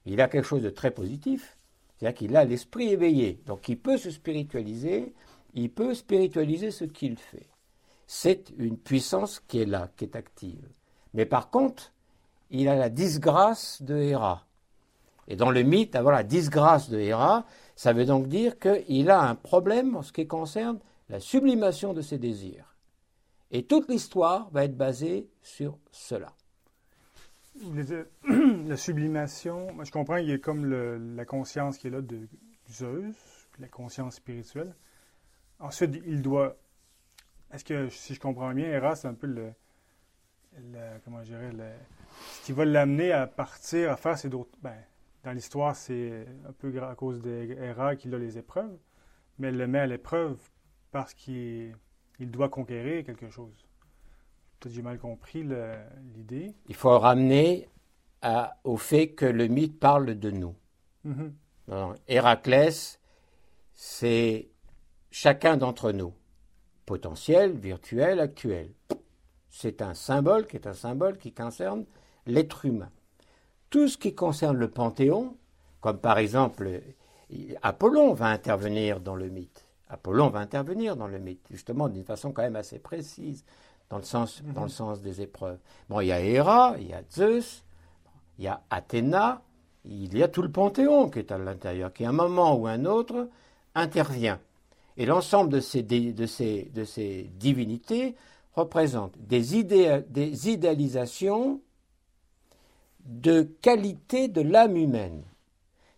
il 0.05 0.21
a 0.21 0.27
quelque 0.27 0.47
chose 0.47 0.63
de 0.63 0.69
très 0.69 0.91
positif, 0.91 1.57
c'est-à-dire 1.97 2.17
qu'il 2.17 2.35
a 2.35 2.45
l'esprit 2.45 2.89
éveillé, 2.89 3.41
donc 3.45 3.67
il 3.69 3.77
peut 3.77 3.97
se 3.97 4.09
spiritualiser, 4.09 5.13
il 5.53 5.71
peut 5.71 5.93
spiritualiser 5.93 6.71
ce 6.71 6.85
qu'il 6.85 7.17
fait. 7.17 7.49
C'est 8.07 8.51
une 8.57 8.77
puissance 8.77 9.39
qui 9.39 9.59
est 9.59 9.65
là, 9.65 9.91
qui 9.95 10.05
est 10.05 10.15
active. 10.15 10.67
Mais 11.13 11.25
par 11.25 11.49
contre, 11.49 11.93
il 12.49 12.67
a 12.67 12.75
la 12.75 12.89
disgrâce 12.89 13.81
de 13.81 13.95
Héra. 13.95 14.47
Et 15.27 15.35
dans 15.35 15.51
le 15.51 15.63
mythe, 15.63 15.95
avoir 15.95 16.13
la 16.13 16.23
disgrâce 16.23 16.89
de 16.89 16.99
Héra, 16.99 17.45
ça 17.75 17.93
veut 17.93 18.05
donc 18.05 18.27
dire 18.27 18.59
qu'il 18.59 19.09
a 19.09 19.21
un 19.21 19.35
problème 19.35 19.95
en 19.95 20.01
ce 20.01 20.11
qui 20.11 20.27
concerne 20.27 20.79
la 21.09 21.19
sublimation 21.19 21.93
de 21.93 22.01
ses 22.01 22.17
désirs. 22.17 22.75
Et 23.51 23.63
toute 23.63 23.89
l'histoire 23.89 24.49
va 24.51 24.63
être 24.63 24.77
basée 24.77 25.27
sur 25.41 25.77
cela. 25.91 26.33
La 28.67 28.77
sublimation, 28.77 29.67
je 29.83 29.91
comprends, 29.91 30.15
il 30.15 30.29
y 30.29 30.31
a 30.31 30.37
comme 30.37 31.15
la 31.15 31.25
conscience 31.25 31.77
qui 31.77 31.87
est 31.87 31.89
là 31.89 32.01
de 32.01 32.27
Zeus, 32.69 33.15
la 33.59 33.67
conscience 33.67 34.15
spirituelle. 34.15 34.73
Ensuite, 35.59 36.01
il 36.05 36.21
doit. 36.21 36.55
Est-ce 37.53 37.65
que, 37.65 37.89
si 37.89 38.15
je 38.15 38.19
comprends 38.19 38.53
bien, 38.53 38.67
Héra, 38.67 38.95
c'est 38.95 39.09
un 39.09 39.13
peu 39.13 39.27
le. 39.27 39.51
comment 41.03 41.21
je 41.23 41.35
dirais, 41.35 41.51
ce 42.39 42.45
qui 42.45 42.53
va 42.53 42.63
l'amener 42.63 43.11
à 43.11 43.27
partir, 43.27 43.91
à 43.91 43.97
faire 43.97 44.17
ses. 44.17 44.29
Ben, 44.29 44.73
dans 45.23 45.31
l'histoire, 45.31 45.75
c'est 45.75 46.25
un 46.47 46.53
peu 46.53 46.81
à 46.81 46.95
cause 46.95 47.21
des 47.21 47.51
erreurs 47.51 47.95
qu'il 47.95 48.13
a 48.15 48.17
les 48.17 48.37
épreuves, 48.37 48.77
mais 49.37 49.47
elle 49.49 49.57
le 49.57 49.67
met 49.67 49.79
à 49.79 49.87
l'épreuve 49.87 50.37
parce 50.91 51.13
qu'il 51.13 51.75
il 52.19 52.31
doit 52.31 52.49
conquérir 52.49 53.03
quelque 53.03 53.29
chose. 53.29 53.65
Peut-être 54.59 54.73
j'ai 54.73 54.81
mal 54.81 54.99
compris 54.99 55.43
l'idée. 56.13 56.53
Il 56.67 56.75
faut 56.75 56.97
ramener 56.97 57.67
à, 58.21 58.59
au 58.63 58.77
fait 58.77 59.09
que 59.09 59.25
le 59.25 59.47
mythe 59.47 59.79
parle 59.79 60.17
de 60.17 60.31
nous. 60.31 60.55
Mhm. 61.03 61.33
Héraclès, 62.07 62.99
c'est 63.73 64.49
chacun 65.09 65.57
d'entre 65.57 65.91
nous, 65.91 66.13
potentiel, 66.85 67.53
virtuel, 67.53 68.19
actuel. 68.19 68.73
C'est 69.49 69.81
un 69.81 69.93
symbole 69.93 70.47
qui 70.47 70.57
est 70.57 70.67
un 70.67 70.73
symbole 70.73 71.17
qui 71.17 71.33
concerne 71.33 71.85
l'être 72.25 72.65
humain. 72.65 72.91
Tout 73.71 73.87
ce 73.87 73.97
qui 73.97 74.13
concerne 74.13 74.57
le 74.57 74.69
panthéon, 74.69 75.35
comme 75.79 75.97
par 75.97 76.19
exemple 76.19 76.81
Apollon 77.61 78.13
va 78.13 78.27
intervenir 78.27 78.99
dans 78.99 79.15
le 79.15 79.29
mythe. 79.29 79.65
Apollon 79.89 80.29
va 80.29 80.39
intervenir 80.39 80.97
dans 80.97 81.07
le 81.07 81.19
mythe, 81.19 81.45
justement 81.49 81.87
d'une 81.87 82.03
façon 82.03 82.33
quand 82.33 82.41
même 82.41 82.57
assez 82.57 82.79
précise, 82.79 83.45
dans 83.89 83.97
le 83.97 84.03
sens, 84.03 84.43
dans 84.53 84.61
le 84.61 84.67
mhm. 84.67 84.73
sens 84.73 85.01
des 85.01 85.21
épreuves. 85.21 85.59
Bon, 85.89 86.01
il 86.01 86.07
y 86.07 86.11
a 86.11 86.19
Héra, 86.19 86.75
il 86.79 86.89
y 86.89 86.93
a 86.93 87.01
Zeus, 87.09 87.63
il 88.37 88.43
y 88.43 88.47
a 88.49 88.61
Athéna, 88.69 89.41
il 89.85 90.17
y 90.17 90.21
a 90.21 90.27
tout 90.27 90.41
le 90.41 90.51
panthéon 90.51 91.09
qui 91.09 91.19
est 91.19 91.31
à 91.31 91.37
l'intérieur, 91.37 91.93
qui 91.93 92.03
à 92.03 92.09
un 92.09 92.11
moment 92.11 92.55
ou 92.55 92.67
un 92.67 92.83
autre 92.83 93.29
intervient. 93.73 94.41
Et 94.97 95.05
l'ensemble 95.05 95.49
de 95.49 95.61
ces, 95.61 95.81
de, 95.81 96.25
ces, 96.25 96.69
de 96.73 96.83
ces 96.83 97.31
divinités 97.35 98.17
représente 98.53 99.17
des 99.17 99.55
idéalisations 99.55 101.61
de 103.05 103.43
qualité 103.61 104.27
de 104.27 104.41
l'âme 104.41 104.77
humaine. 104.77 105.23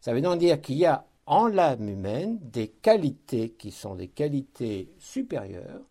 Ça 0.01 0.13
veut 0.13 0.21
donc 0.21 0.39
dire 0.39 0.61
qu'il 0.61 0.77
y 0.77 0.85
a 0.85 1.05
en 1.25 1.47
l'âme 1.47 1.87
humaine 1.87 2.39
des 2.41 2.67
qualités 2.67 3.51
qui 3.51 3.71
sont 3.71 3.95
des 3.95 4.09
qualités 4.09 4.91
supérieures, 4.99 5.81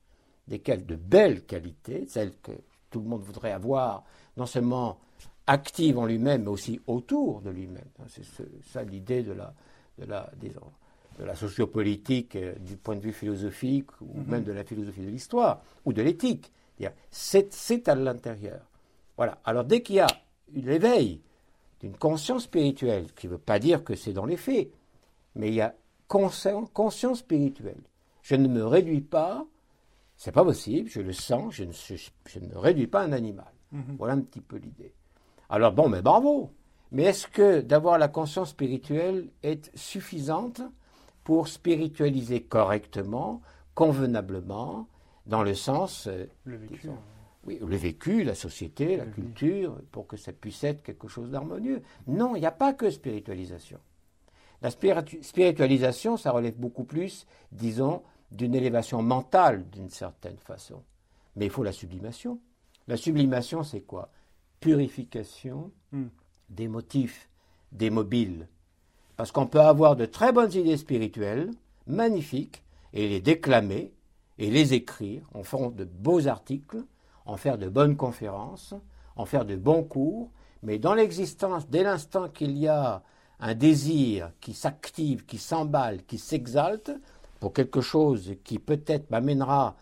desquelles 0.49 0.85
de 0.85 0.97
belles 0.97 1.45
qualités, 1.45 2.07
celles 2.07 2.37
que 2.43 2.53
tout 2.91 3.01
le 3.01 3.07
monde 3.09 3.23
voudrait 3.23 3.53
avoir, 3.53 4.05
non 4.37 4.47
seulement 4.47 4.99
actives 5.47 5.99
en 5.99 6.07
lui-même, 6.07 6.43
mais 6.43 6.51
aussi 6.51 6.81
autour 6.87 7.41
de 7.41 7.51
lui-même. 7.51 7.89
C'est 8.09 8.25
ça 8.71 8.83
l'idée 8.83 9.23
de 9.23 9.33
la, 9.33 9.55
de, 9.99 10.05
la, 10.05 10.31
de 11.19 11.25
la 11.25 11.35
sociopolitique 11.35 12.37
euh, 12.37 12.55
du 12.61 12.77
point 12.77 12.97
de 12.97 13.01
vue 13.01 13.13
philosophique, 13.13 13.91
ou 14.01 14.19
mhm. 14.19 14.27
même 14.27 14.45
de 14.45 14.53
la 14.53 14.65
philosophie 14.65 15.01
de 15.03 15.11
l'histoire, 15.11 15.63
ou 15.85 15.93
de 15.93 16.03
l'éthique. 16.03 16.53
C'est 17.11 17.89
à 17.89 17.95
l'intérieur. 17.95 18.61
Voilà. 19.17 19.39
Alors 19.45 19.65
dès 19.65 19.83
qu'il 19.83 19.97
y 19.97 20.01
a 20.01 20.07
l'éveil 20.55 21.21
d'une 21.81 21.97
conscience 21.97 22.45
spirituelle, 22.45 23.07
qui 23.17 23.27
ne 23.27 23.33
veut 23.33 23.39
pas 23.39 23.59
dire 23.59 23.83
que 23.83 23.95
c'est 23.95 24.13
dans 24.13 24.27
les 24.27 24.37
faits, 24.37 24.71
mais 25.35 25.49
il 25.49 25.55
y 25.55 25.61
a 25.61 25.75
conscience 26.09 27.19
spirituelle. 27.19 27.83
Je 28.23 28.37
ne 28.37 28.47
me 28.49 28.65
réduis 28.65 29.01
pas, 29.01 29.47
c'est 30.17 30.33
pas 30.33 30.45
possible, 30.45 30.89
je 30.89 31.01
le 31.01 31.13
sens, 31.13 31.55
je 31.55 31.65
ne, 31.65 31.73
je, 31.73 32.39
ne 32.39 32.55
réduis 32.57 32.87
pas 32.87 33.03
un 33.03 33.13
animal. 33.13 33.53
Mhm. 33.73 33.97
Voilà 33.99 34.15
un 34.15 34.21
petit 34.21 34.41
peu 34.41 34.57
l'idée. 34.57 34.95
Alors 35.49 35.73
bon, 35.73 35.89
mais 35.89 36.03
bravo. 36.03 36.53
Mais 36.93 37.05
est-ce 37.05 37.27
que 37.27 37.63
d'avoir 37.63 37.99
la 37.99 38.09
conscience 38.09 38.51
spirituelle 38.51 39.31
est 39.43 39.75
suffisante 39.75 40.61
pour 41.25 41.49
spiritualiser 41.49 42.43
correctement, 42.43 43.41
convenablement, 43.75 44.87
dans 45.27 45.43
le 45.43 45.55
sens... 45.55 46.07
Euh, 46.07 46.27
le 46.45 46.57
vécu. 46.57 46.91
Oui, 47.45 47.59
le 47.61 47.77
vécu, 47.77 48.23
la 48.23 48.35
société, 48.35 48.97
la 48.97 49.07
culture, 49.07 49.77
pour 49.91 50.07
que 50.07 50.17
ça 50.17 50.33
puisse 50.33 50.63
être 50.63 50.83
quelque 50.83 51.09
chose 51.09 51.31
d'harmonieux. 51.31 51.83
Non, 52.07 52.37
il 52.37 52.41
n'y 52.41 52.47
a 52.47 52.53
pas 52.53 52.73
que 52.73 52.89
spiritualisation. 52.89 53.79
La 54.63 54.71
spiritualisation, 54.71 56.17
ça 56.17 56.31
relève 56.31 56.57
beaucoup 56.57 56.85
plus, 56.85 57.27
disons, 57.51 58.03
d'une 58.31 58.55
élévation 58.55 59.03
mentale 59.03 59.69
d'une 59.71 59.91
certaine 59.91 60.37
façon. 60.37 60.83
Mais 61.35 61.47
il 61.47 61.51
faut 61.51 61.65
la 61.65 61.73
sublimation. 61.73 62.39
La 62.87 62.97
sublimation, 62.97 63.65
c'est 63.65 63.81
quoi? 63.81 64.11
Purification 64.61 65.73
hmm. 65.91 66.07
des 66.49 66.69
motifs, 66.69 67.29
des 67.73 67.91
mobiles. 67.91 68.47
Parce 69.17 69.33
qu'on 69.33 69.49
peut 69.49 69.61
avoir 69.61 69.97
de 69.97 70.07
très 70.07 70.33
bonnes 70.33 70.53
idées 70.53 70.77
spirituelles, 70.77 71.51
magnifiques, 71.89 72.63
et 72.93 73.09
les 73.09 73.21
déclamer, 73.21 73.93
et 74.39 74.51
les 74.51 74.75
écrire, 74.75 75.29
en 75.35 75.43
faire 75.43 75.71
de 75.71 75.85
beaux 75.85 76.29
articles, 76.29 76.85
en 77.27 77.37
faire 77.37 77.59
de 77.59 77.69
bonnes 77.69 77.97
conférences, 77.97 78.75
en 79.17 79.25
faire 79.25 79.45
de 79.45 79.57
bons 79.57 79.83
cours, 79.83 80.31
mais 80.63 80.79
dans 80.79 80.95
l'existence, 80.95 81.69
dès 81.69 81.83
l'instant 81.83 82.29
qu'il 82.29 82.57
y 82.57 82.69
a 82.69 83.03
un 83.41 83.55
désir 83.55 84.31
qui 84.41 84.55
s'active, 84.55 85.27
qui 85.27 85.39
s'emballe, 85.39 86.05
qui 86.05 86.19
s'exalte 86.19 86.93
pour 87.41 87.53
quelque 87.53 87.81
chose 87.81 88.37
qui 88.45 88.61
peut-être 88.61 89.11
m'amènera 89.11 89.75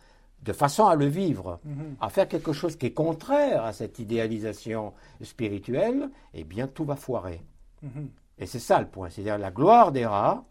de 0.42 0.52
façon 0.54 0.86
à 0.86 0.94
le 0.94 1.04
vivre, 1.04 1.60
mhm. 1.64 1.96
à 2.00 2.08
faire 2.08 2.26
quelque 2.26 2.54
chose 2.54 2.76
qui 2.76 2.86
est 2.86 2.92
contraire 2.94 3.64
à 3.64 3.74
cette 3.74 3.98
idéalisation 3.98 4.94
spirituelle, 5.22 6.08
eh 6.32 6.44
bien 6.44 6.66
tout 6.66 6.86
va 6.86 6.96
foirer. 6.96 7.42
Mhm. 7.82 8.08
Et 8.38 8.46
c'est 8.46 8.58
ça 8.58 8.80
le 8.80 8.86
point, 8.86 9.10
c'est-à-dire 9.10 9.36
la 9.36 9.50
gloire 9.50 9.92
des 9.92 10.06
rats, 10.06 10.44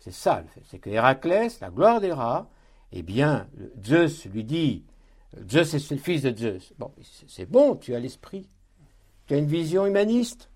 c'est 0.00 0.12
ça 0.12 0.40
le 0.40 0.48
fait, 0.48 0.62
c'est 0.68 0.80
que 0.80 0.90
Héraclès, 0.90 1.60
la 1.60 1.70
gloire 1.70 2.00
des 2.00 2.12
rats, 2.12 2.48
eh 2.90 3.02
bien 3.02 3.46
Zeus 3.84 4.26
lui 4.26 4.42
dit, 4.42 4.84
Zeus 5.50 5.74
est 5.74 5.90
le 5.90 5.96
fils 5.98 6.22
de 6.22 6.36
Zeus. 6.36 6.72
Bon, 6.78 6.92
c'est 7.26 7.46
bon, 7.46 7.76
tu 7.76 7.94
as 7.94 8.00
l'esprit, 8.00 8.48
tu 9.26 9.34
as 9.34 9.38
une 9.38 9.46
vision 9.46 9.86
humaniste, 9.86 10.50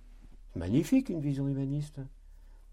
magnifique 0.55 1.09
une 1.09 1.21
vision 1.21 1.49
humaniste. 1.49 2.01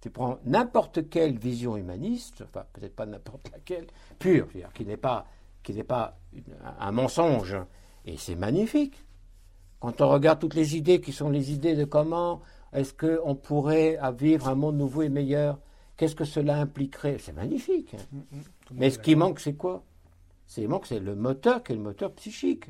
Tu 0.01 0.09
prends 0.09 0.37
n'importe 0.43 1.09
quelle 1.09 1.39
vision 1.39 1.77
humaniste, 1.77 2.43
enfin 2.45 2.65
peut-être 2.73 2.95
pas 2.95 3.05
n'importe 3.05 3.49
laquelle, 3.51 3.87
pure, 4.19 4.49
qui 4.73 4.85
n'est 4.85 4.97
pas, 4.97 5.25
qui 5.63 5.73
n'est 5.73 5.85
pas 5.85 6.19
un 6.77 6.91
mensonge, 6.91 7.55
et 8.05 8.17
c'est 8.17 8.35
magnifique. 8.35 9.01
Quand 9.79 10.01
on 10.01 10.09
regarde 10.09 10.39
toutes 10.39 10.55
les 10.55 10.75
idées 10.75 10.99
qui 10.99 11.13
sont 11.13 11.29
les 11.29 11.53
idées 11.53 11.75
de 11.75 11.85
comment 11.85 12.41
est-ce 12.73 12.93
qu'on 12.93 13.35
pourrait 13.35 13.97
vivre 14.17 14.49
un 14.49 14.55
monde 14.55 14.77
nouveau 14.77 15.03
et 15.03 15.09
meilleur, 15.09 15.59
qu'est-ce 15.95 16.15
que 16.15 16.25
cela 16.25 16.57
impliquerait, 16.57 17.17
c'est 17.19 17.33
magnifique. 17.33 17.93
Mm, 18.11 18.17
mm, 18.17 18.41
Mais 18.73 18.89
ce 18.89 18.99
qui 18.99 19.15
manque, 19.15 19.39
c'est 19.39 19.53
quoi? 19.53 19.83
C'est 20.53 20.99
le 20.99 21.15
moteur 21.15 21.63
qui 21.63 21.71
est 21.71 21.75
le 21.75 21.81
moteur 21.81 22.13
psychique, 22.13 22.65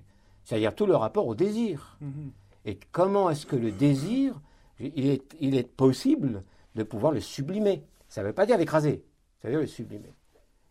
c'est-à-dire 0.45 0.73
tout 0.73 0.85
le 0.85 0.95
rapport 0.95 1.27
au 1.27 1.35
désir. 1.35 1.97
Mm-hmm. 2.01 2.29
Et 2.65 2.79
comment 2.93 3.29
est-ce 3.29 3.45
que 3.45 3.57
le 3.57 3.73
désir 3.73 4.39
il 4.79 5.09
est, 5.09 5.67
possible 5.67 6.43
de 6.75 6.83
pouvoir 6.83 7.11
le 7.11 7.19
sublimer? 7.19 7.83
Ça 8.07 8.21
ne 8.21 8.27
veut 8.27 8.33
pas 8.33 8.45
dire 8.45 8.57
l'écraser, 8.57 9.03
ça 9.41 9.49
veut 9.49 9.55
dire 9.55 9.59
le 9.59 9.67
sublimer. 9.67 10.13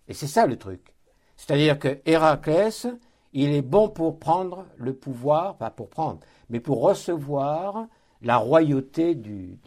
Et 0.09 0.15
c'est 0.15 0.27
ça 0.27 0.47
le 0.47 0.57
truc. 0.57 0.95
C'est-à-dire 1.37 1.79
que 1.79 2.01
Héraclès, 2.07 2.87
il 3.35 3.51
est 3.51 3.63
bon 3.63 3.91
pour 3.91 4.19
prendre 4.19 4.65
le 4.79 4.95
pouvoir, 4.95 5.59
pas 5.59 5.71
pour 5.71 5.91
prendre, 5.91 6.21
mais 6.49 6.61
pour 6.61 6.81
recevoir 6.81 7.89
la 8.23 8.39
royauté 8.39 9.15
du, 9.15 9.59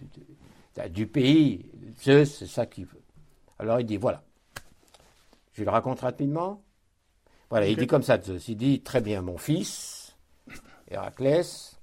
du, 0.90 1.06
pays. 1.06 1.72
c'est 1.96 2.26
ça 2.26 2.66
qu'il 2.66 2.86
veut. 2.86 3.04
Alors 3.60 3.80
il 3.80 3.86
dit 3.86 3.98
voilà. 3.98 4.24
Je 5.54 5.64
le 5.64 5.70
raconte 5.70 6.00
rapidement. 6.00 6.65
Voilà, 7.50 7.68
il 7.68 7.78
dit 7.78 7.88
comme 7.88 8.04
ça 8.04 8.22
Zeus. 8.22 8.48
Il 8.48 8.58
dit 8.58 8.82
très 8.82 9.02
bien, 9.02 9.22
mon 9.22 9.38
fils, 9.38 10.16
Héraclès, 10.88 11.76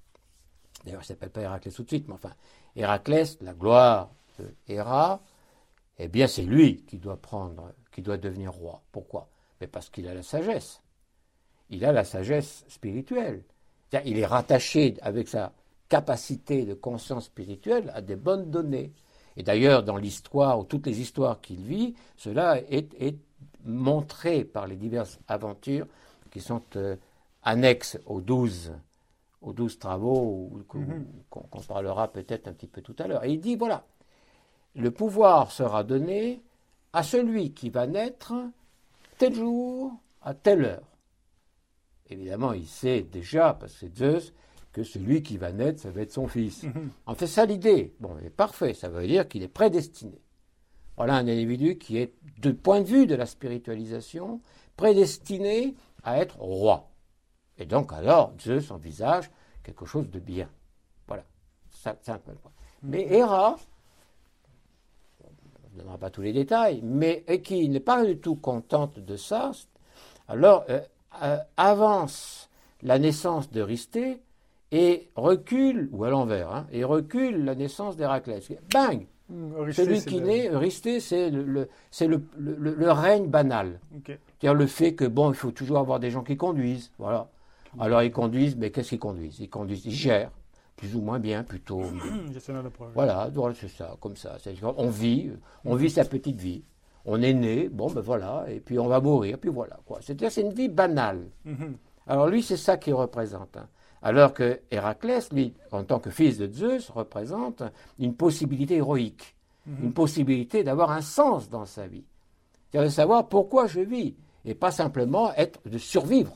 D'ailleurs, 0.85 1.01
il 1.01 1.05
ne 1.05 1.07
s'appelle 1.07 1.31
pas 1.31 1.43
Héraclès 1.43 1.75
tout 1.75 1.83
de 1.83 1.89
suite, 1.89 2.09
mais 2.09 2.15
enfin, 2.15 2.33
Héraclès, 2.77 3.39
la 3.41 3.53
gloire 3.53 4.11
de 4.39 4.55
Héra, 4.69 5.21
eh 5.99 6.09
bien, 6.09 6.27
c'est 6.27 6.43
lui 6.43 6.83
qui 6.83 6.99
doit 6.99 7.17
prendre, 7.17 7.73
qui 7.93 8.03
doit 8.03 8.17
devenir 8.17 8.53
roi. 8.53 8.83
Pourquoi? 8.91 9.29
Mais 9.61 9.67
parce 9.67 9.91
qu'il 9.91 10.09
a 10.09 10.15
la 10.15 10.23
sagesse. 10.23 10.81
Il 11.71 11.85
a 11.85 11.93
la 11.93 12.05
sagesse 12.05 12.65
spirituelle. 12.69 13.45
Il 14.05 14.19
est 14.19 14.27
rattaché 14.27 14.97
avec 15.03 15.29
sa 15.29 15.53
capacité 15.89 16.65
de 16.65 16.75
conscience 16.75 17.27
spirituelle 17.27 17.93
à 17.95 18.01
des 18.01 18.17
bonnes 18.17 18.51
données. 18.51 18.93
Et 19.37 19.43
d'ailleurs, 19.43 19.83
dans 19.83 19.97
l'histoire, 19.97 20.59
ou 20.59 20.65
toutes 20.65 20.87
les 20.87 21.01
histoires 21.01 21.41
qu'il 21.41 21.61
vit, 21.61 21.95
cela 22.17 22.59
est, 22.59 23.17
montré 23.65 24.45
par 24.45 24.67
les 24.67 24.77
diverses 24.77 25.19
aventures 25.29 25.87
qui 26.31 26.41
sont 26.41 26.63
euh, 26.77 26.97
annexes 27.43 27.99
aux 28.07 28.21
douze 28.21 28.73
aux 29.43 29.53
douze 29.53 29.79
travaux 29.79 30.51
mhm. 30.75 31.05
qu'on 31.29 31.61
parlera 31.67 32.09
peut-être 32.09 32.49
un 32.49 32.53
petit 32.53 32.69
peu 32.69 32.81
tout 32.81 32.95
à 32.99 33.07
l'heure. 33.07 33.25
Et 33.25 33.33
il 33.33 33.41
dit, 33.41 33.57
voilà, 33.57 33.85
le 34.75 34.91
pouvoir 34.91 35.51
sera 35.51 35.85
donné 35.85 36.41
à 36.93 37.03
celui 37.03 37.53
qui 37.53 37.71
va 37.71 37.87
naître 37.87 38.33
tel 39.19 39.35
jour, 39.35 39.93
à 40.23 40.35
telle 40.35 40.65
heure. 40.65 40.89
Évidemment, 42.09 42.53
il 42.53 42.67
sait 42.67 43.03
déjà, 43.03 43.55
parce 43.59 43.73
que 43.73 43.79
c'est 43.81 43.97
Zeus, 43.97 44.33
que 44.73 44.83
celui 44.83 45.23
qui 45.23 45.37
va 45.37 45.53
naître, 45.53 45.81
ça 45.81 45.91
va 45.91 46.03
être 46.03 46.13
son 46.13 46.29
fils. 46.29 46.63
Mhm. 46.63 46.91
En 47.07 47.15
fait, 47.15 47.27
ça 47.27 47.45
l'idée. 47.45 47.95
Bon, 48.01 48.17
mais 48.23 48.31
parfait, 48.31 48.75
ça 48.75 48.89
veut 48.89 49.07
dire 49.07 49.29
qu'il 49.29 49.43
est 49.43 49.49
prédestiné. 49.49 50.21
Voilà 50.97 51.15
un 51.15 51.29
individu 51.29 51.79
qui 51.79 51.99
est, 51.99 52.15
du 52.39 52.55
point 52.55 52.81
de 52.81 52.87
vue 52.87 53.07
de 53.07 53.15
la 53.15 53.27
spiritualisation, 53.27 54.41
prédestiné 54.77 55.75
à 56.03 56.19
être 56.19 56.39
roi. 56.39 56.91
Et 57.59 57.67
donc 57.67 57.93
alors, 57.93 58.33
Zeus 58.41 58.71
envisage 58.71 59.31
quelque 59.63 59.87
chose 59.87 60.11
de 60.11 60.19
bien. 60.19 60.49
Voilà. 61.07 61.25
Ça, 61.71 61.97
c'est 62.03 62.13
un 62.13 62.19
peu 62.19 62.33
le 62.33 62.39
point. 62.39 62.53
Mais 62.83 63.07
Héra, 63.13 63.57
on 65.23 65.77
ne 65.77 65.79
donnera 65.79 65.99
pas 65.99 66.11
tous 66.11 66.23
les 66.23 66.33
détails, 66.33 66.81
mais 66.83 67.25
qui 67.43 67.69
n'est 67.69 67.81
pas 67.81 68.05
du 68.05 68.19
tout 68.19 68.37
contente 68.37 68.99
de 68.99 69.17
ça, 69.17 69.53
alors 70.29 70.65
euh, 70.69 70.81
euh, 71.23 71.39
avance 71.57 72.51
la 72.83 72.99
naissance 72.99 73.51
d'Eurysthée 73.51 74.21
et 74.73 75.11
recule, 75.15 75.89
ou 75.93 76.05
à 76.05 76.11
l'envers, 76.11 76.51
hein, 76.51 76.67
et 76.73 76.85
recule 76.85 77.45
la 77.45 77.55
naissance 77.55 77.97
d'Héraclès. 77.97 78.53
Bang 78.73 79.07
Celui 79.73 80.01
qui 80.05 80.21
naît, 80.21 80.49
Eurysthée, 80.49 81.01
c'est 81.01 81.31
le, 81.31 81.69
règne 82.91 83.27
banal. 83.29 83.81
C'est-à-dire 84.41 84.55
le 84.55 84.67
fait 84.67 84.95
que, 84.95 85.05
bon, 85.05 85.31
il 85.31 85.35
faut 85.37 85.51
toujours 85.51 85.79
avoir 85.79 86.01
des 86.01 86.11
gens 86.11 86.23
qui 86.23 86.37
conduisent. 86.37 86.91
Voilà. 86.99 87.29
Alors 87.81 88.03
ils 88.03 88.13
conduisent, 88.13 88.57
mais 88.57 88.71
qu'est-ce 88.71 88.91
qu'ils 88.91 88.99
conduisent? 88.99 89.41
Ils 89.41 89.49
conduisent, 89.49 89.87
ils 89.87 89.93
gèrent, 89.93 90.31
plus 90.77 90.95
ou 90.95 91.01
moins 91.01 91.19
bien, 91.19 91.43
plutôt. 91.43 91.83
Voilà, 92.95 93.31
voilà, 93.33 93.55
c'est 93.55 93.69
ça, 93.69 93.97
comme 94.01 94.17
ça. 94.17 94.37
C'est- 94.41 94.55
On 94.63 94.91
vit, 94.91 95.31
on 95.65 95.75
vit 95.75 95.89
sa 95.91 96.05
petite 96.05 96.39
vie. 96.39 96.63
On 97.05 97.21
est 97.23 97.33
né, 97.33 97.69
bon, 97.69 97.91
ben 97.91 98.01
voilà, 98.01 98.45
et 98.49 98.61
puis 98.61 98.79
on 98.79 98.87
va 98.89 99.01
mourir, 99.01 99.39
puis 99.39 99.51
voilà. 99.51 99.79
quoi. 99.87 99.99
C'est-à-dire 100.03 100.31
c'est 100.31 100.43
une 100.43 100.53
vie 100.53 100.69
banale. 100.69 101.23
Mhm. 101.45 101.77
Alors 102.07 102.29
lui, 102.29 102.43
c'est 102.43 102.57
ça 102.57 102.77
qu'il 102.77 102.95
représente. 102.95 103.57
hein. 103.57 103.67
Alors 104.03 104.33
que 104.35 104.61
Héraclès, 104.71 105.33
lui, 105.33 105.55
en 105.71 105.85
tant 105.85 106.01
que 106.01 106.11
fils 106.11 106.37
de 106.39 106.51
Zeus, 106.53 106.91
représente 106.91 107.63
une 107.99 108.15
possibilité 108.15 108.77
héroïque, 108.77 109.37
Mhm. 109.67 109.85
une 109.85 109.93
possibilité 109.93 110.65
d'avoir 110.65 110.91
un 110.91 111.03
sens 111.03 111.49
dans 111.49 111.67
sa 111.67 111.87
vie. 111.87 112.05
C'est-à-dire 112.71 112.89
de 112.91 112.95
savoir 112.95 113.29
pourquoi 113.29 113.67
je 113.69 113.81
vis, 113.81 114.15
et 114.45 114.55
pas 114.57 114.73
simplement 114.73 115.33
être 115.35 115.61
de 115.69 115.79
survivre. 115.79 116.35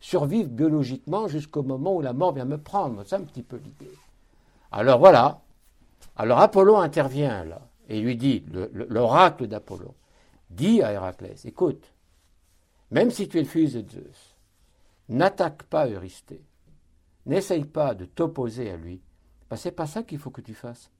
Survivre 0.00 0.48
biologiquement 0.50 1.28
jusqu'au 1.28 1.62
moment 1.62 1.94
où 1.94 2.00
la 2.00 2.12
mort 2.12 2.32
vient 2.34 2.44
me 2.44 2.58
prendre. 2.58 3.04
C'est 3.06 3.14
un 3.16 3.20
petit 3.22 3.42
peu 3.44 3.56
l'idée. 3.56 3.92
Alors 4.72 4.98
voilà. 4.98 5.40
Alors 6.16 6.40
Apollon 6.40 6.78
intervient 6.80 7.44
là, 7.44 7.60
et 7.88 8.00
lui 8.00 8.16
dit, 8.16 8.44
le- 8.52 8.70
le- 8.72 8.86
l'oracle 8.90 9.46
d'Apollon, 9.46 9.94
dit 10.50 10.82
à 10.82 10.92
Héraclès, 10.92 11.44
écoute, 11.44 11.92
même 12.90 13.10
si 13.10 13.28
tu 13.28 13.38
es 13.38 13.42
le 13.42 13.46
fils 13.48 13.74
de 13.74 13.88
Zeus, 13.88 14.34
n'attaque 15.08 15.62
pas 15.64 15.86
Eurysthée. 15.86 16.42
N'essaye 17.26 17.64
pas 17.64 17.94
de 17.94 18.04
t'opposer 18.04 18.70
à 18.70 18.76
lui. 18.76 19.00
Parce 19.48 19.60
que 19.60 19.64
c'est 19.64 19.72
pas 19.72 19.86
ça 19.86 20.02
qu'il 20.02 20.18
faut 20.18 20.30
que 20.30 20.40
tu 20.40 20.54
fasses. 20.54 20.90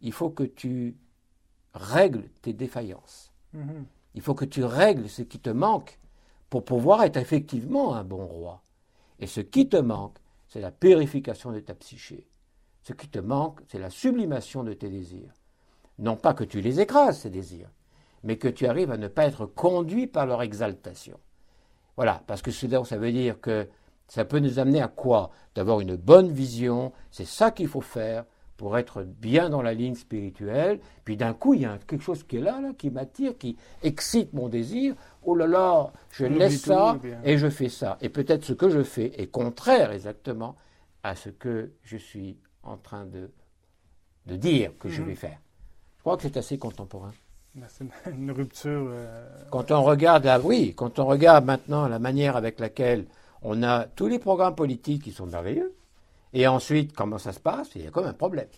Il 0.00 0.12
faut 0.12 0.30
que 0.30 0.42
tu 0.42 0.96
règles 1.74 2.28
tes 2.42 2.52
défaillances. 2.52 3.32
Mhm. 3.52 3.84
Il 4.14 4.22
faut 4.22 4.34
que 4.34 4.44
tu 4.44 4.64
règles 4.64 5.08
ce 5.08 5.22
qui 5.22 5.38
te 5.38 5.50
manque 5.50 5.98
pour 6.50 6.64
pouvoir 6.64 7.02
être 7.04 7.16
effectivement 7.18 7.94
un 7.94 8.04
bon 8.04 8.26
roi. 8.26 8.62
Et 9.18 9.26
ce 9.26 9.40
qui 9.40 9.68
te 9.68 9.76
manque, 9.76 10.18
c'est 10.48 10.60
la 10.60 10.70
purification 10.70 11.52
de 11.52 11.60
ta 11.60 11.74
psyché. 11.74 12.26
Ce 12.82 12.92
qui 12.92 13.08
te 13.08 13.18
manque, 13.18 13.60
c'est 13.68 13.78
la 13.78 13.90
sublimation 13.90 14.62
de 14.64 14.72
tes 14.72 14.88
désirs. 14.88 15.32
Non 15.98 16.16
pas 16.16 16.34
que 16.34 16.44
tu 16.44 16.60
les 16.60 16.80
écrases, 16.80 17.20
ces 17.20 17.30
désirs, 17.30 17.70
mais 18.22 18.36
que 18.36 18.48
tu 18.48 18.66
arrives 18.66 18.90
à 18.90 18.96
ne 18.98 19.08
pas 19.08 19.24
être 19.26 19.46
conduit 19.46 20.06
par 20.06 20.26
leur 20.26 20.42
exaltation. 20.42 21.18
Voilà, 21.96 22.22
parce 22.26 22.42
que 22.42 22.50
ce- 22.50 22.84
ça 22.84 22.98
veut 22.98 23.12
dire 23.12 23.40
que 23.40 23.68
ça 24.08 24.24
peut 24.24 24.38
nous 24.38 24.58
amener 24.58 24.80
à 24.82 24.88
quoi? 24.88 25.30
D'avoir 25.54 25.80
une 25.80 25.96
bonne 25.96 26.30
vision, 26.30 26.92
c'est 27.10 27.24
ça 27.26 27.50
qu'il 27.50 27.68
faut 27.68 27.80
faire 27.80 28.24
pour 28.56 28.78
être 28.78 29.02
bien 29.02 29.50
dans 29.50 29.60
la 29.62 29.74
ligne 29.74 29.94
spirituelle. 29.94 30.80
Puis 31.04 31.16
d'un 31.16 31.34
coup, 31.34 31.52
il 31.54 31.62
y 31.62 31.64
a 31.66 31.78
quelque 31.86 32.02
chose 32.02 32.22
qui 32.22 32.36
est 32.38 32.40
là, 32.40 32.60
là 32.60 32.70
qui 32.76 32.90
m'attire, 32.90 33.36
qui 33.36 33.56
excite 33.82 34.32
mon 34.32 34.48
désir. 34.48 34.94
Oh 35.24 35.34
là 35.34 35.46
là, 35.46 35.92
je 36.10 36.24
On 36.24 36.30
laisse 36.30 36.62
ça 36.62 36.90
hein. 36.92 37.00
et 37.24 37.36
je 37.36 37.48
fais 37.50 37.68
ça. 37.68 37.98
Et 38.00 38.08
peut-être 38.08 38.44
ce 38.44 38.52
que 38.54 38.70
je 38.70 38.82
fais 38.82 39.12
est 39.20 39.26
contraire 39.26 39.92
exactement 39.92 40.56
à 41.02 41.14
ce 41.16 41.28
que 41.28 41.72
je 41.82 41.96
suis 41.98 42.38
en 42.62 42.76
train 42.78 43.04
de, 43.04 43.30
de 44.26 44.36
dire 44.36 44.72
que 44.78 44.88
je 44.88 45.02
Mhm. 45.02 45.08
vais 45.08 45.14
faire. 45.14 45.38
Je 45.98 46.00
crois 46.02 46.16
que 46.16 46.22
c'est 46.22 46.36
assez 46.36 46.56
contemporain. 46.58 47.12
Ben, 47.54 47.66
C'est 47.68 47.84
une, 48.10 48.30
rupture. 48.30 48.86
euh, 48.90 49.28
Quand 49.50 49.70
on 49.70 49.82
regarde, 49.82 50.24
la- 50.24 50.40
oui, 50.40 50.72
quand 50.76 50.98
on 50.98 51.06
regarde 51.06 51.44
maintenant 51.44 51.88
la 51.88 51.98
manière 51.98 52.36
avec 52.36 52.58
laquelle 52.60 53.06
on 53.48 53.62
a 53.62 53.84
tous 53.84 54.08
les 54.08 54.18
programmes 54.18 54.54
politiques 54.56 55.02
qui 55.04 55.12
sont 55.12 55.26
merveilleux, 55.26 55.72
et 56.32 56.46
ensuite 56.48 56.92
comment 56.94 57.18
ça 57.18 57.32
se 57.32 57.40
passe, 57.40 57.68
il 57.76 57.84
y 57.84 57.86
a 57.86 57.90
comme 57.90 58.06
un 58.06 58.12
problème. 58.12 58.48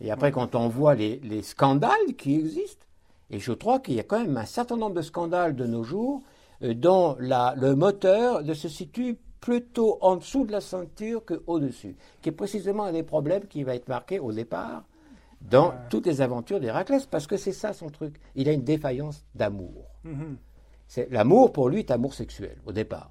Et 0.00 0.10
après, 0.10 0.30
quand 0.30 0.54
on 0.54 0.68
voit 0.68 0.94
les, 0.94 1.18
les 1.24 1.42
scandales 1.42 2.14
qui 2.16 2.34
existent, 2.36 2.84
et 3.30 3.38
je 3.40 3.52
crois 3.52 3.78
qu'il 3.80 3.94
y 3.94 4.00
a 4.00 4.04
quand 4.04 4.20
même 4.20 4.36
un 4.36 4.44
certain 4.44 4.76
nombre 4.76 4.94
de 4.96 5.02
scandales 5.02 5.56
de 5.56 5.66
nos 5.66 5.82
jours 5.82 6.22
euh, 6.62 6.74
dont 6.74 7.16
la- 7.18 7.54
le 7.56 7.74
moteur 7.74 8.42
se 8.54 8.68
situe 8.68 9.16
plutôt 9.40 9.98
en 10.00 10.16
dessous 10.16 10.44
de 10.44 10.52
la 10.52 10.60
ceinture 10.60 11.24
qu'au-dessus, 11.24 11.96
qui 12.20 12.28
est 12.28 12.32
précisément 12.32 12.84
un 12.84 12.92
des 12.92 13.02
problèmes 13.04 13.46
qui 13.46 13.62
va 13.64 13.74
être 13.74 13.88
marqué 13.88 14.18
au 14.18 14.32
départ 14.32 14.84
dans 15.40 15.68
Ouais. 15.68 15.74
toutes 15.90 16.06
les 16.06 16.20
aventures 16.20 16.58
d'Héraclès, 16.60 17.06
parce 17.06 17.26
que 17.26 17.36
c'est 17.36 17.52
ça 17.52 17.72
son 17.72 17.88
truc. 17.90 18.16
Il 18.34 18.48
a 18.48 18.52
une 18.52 18.64
défaillance 18.64 19.24
d'amour. 19.34 19.84
mhm. 20.04 20.36
L'amour, 21.10 21.52
pour 21.52 21.68
lui, 21.68 21.80
est 21.80 21.90
amour 21.90 22.14
sexuel, 22.14 22.56
au 22.66 22.72
départ. 22.72 23.10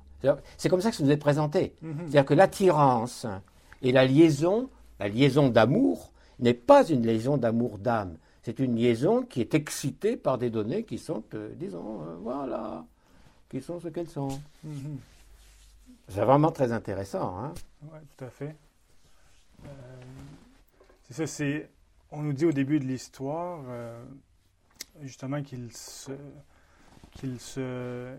C'est 0.58 0.70
comme 0.70 0.82
ça 0.82 0.90
que 0.90 0.96
ça 0.96 1.04
nous 1.04 1.12
est 1.12 1.18
présenté. 1.18 1.74
Mhm. 1.82 1.96
C'est-à-dire 2.00 2.26
que 2.26 2.34
l'attirance 2.34 3.26
et 3.82 3.92
la 3.92 4.06
liaison, 4.06 4.70
la 5.00 5.08
liaison 5.08 5.50
d'amour, 5.50 6.12
n'est 6.40 6.54
pas 6.54 6.88
une 6.88 7.06
liaison 7.06 7.38
d'amour 7.38 7.78
d'âme. 7.78 8.18
C'est 8.44 8.60
une 8.60 8.76
liaison 8.76 9.24
qui 9.24 9.42
est 9.42 9.54
excitée 9.54 10.16
par 10.16 10.38
des 10.38 10.50
données 10.50 10.84
qui 10.84 10.98
sont, 10.98 11.24
euh, 11.34 11.54
disons, 11.56 12.02
euh, 12.02 12.16
voilà, 12.22 12.86
qui 13.50 13.62
sont 13.62 13.80
ce 13.80 13.90
qu'elles 13.90 14.10
sont. 14.10 14.40
Mhm. 14.63 15.00
C'est 16.08 16.22
vraiment 16.22 16.52
très 16.52 16.72
intéressant. 16.72 17.38
Hein 17.38 17.54
Oui, 17.84 18.00
tout 18.16 18.24
à 18.24 18.30
fait. 18.30 18.56
Euh, 19.66 19.70
c'est 21.04 21.13
ça, 21.13 21.28
c'est. 21.28 21.70
On 22.12 22.22
nous 22.22 22.32
dit 22.32 22.46
au 22.46 22.54
début 22.54 22.80
de 22.80 22.86
l'histoire, 22.86 23.60
justement, 25.02 25.44
qu'il 25.44 25.74
se. 25.74 26.13
qu'il 27.12 27.38
se. 27.42 28.16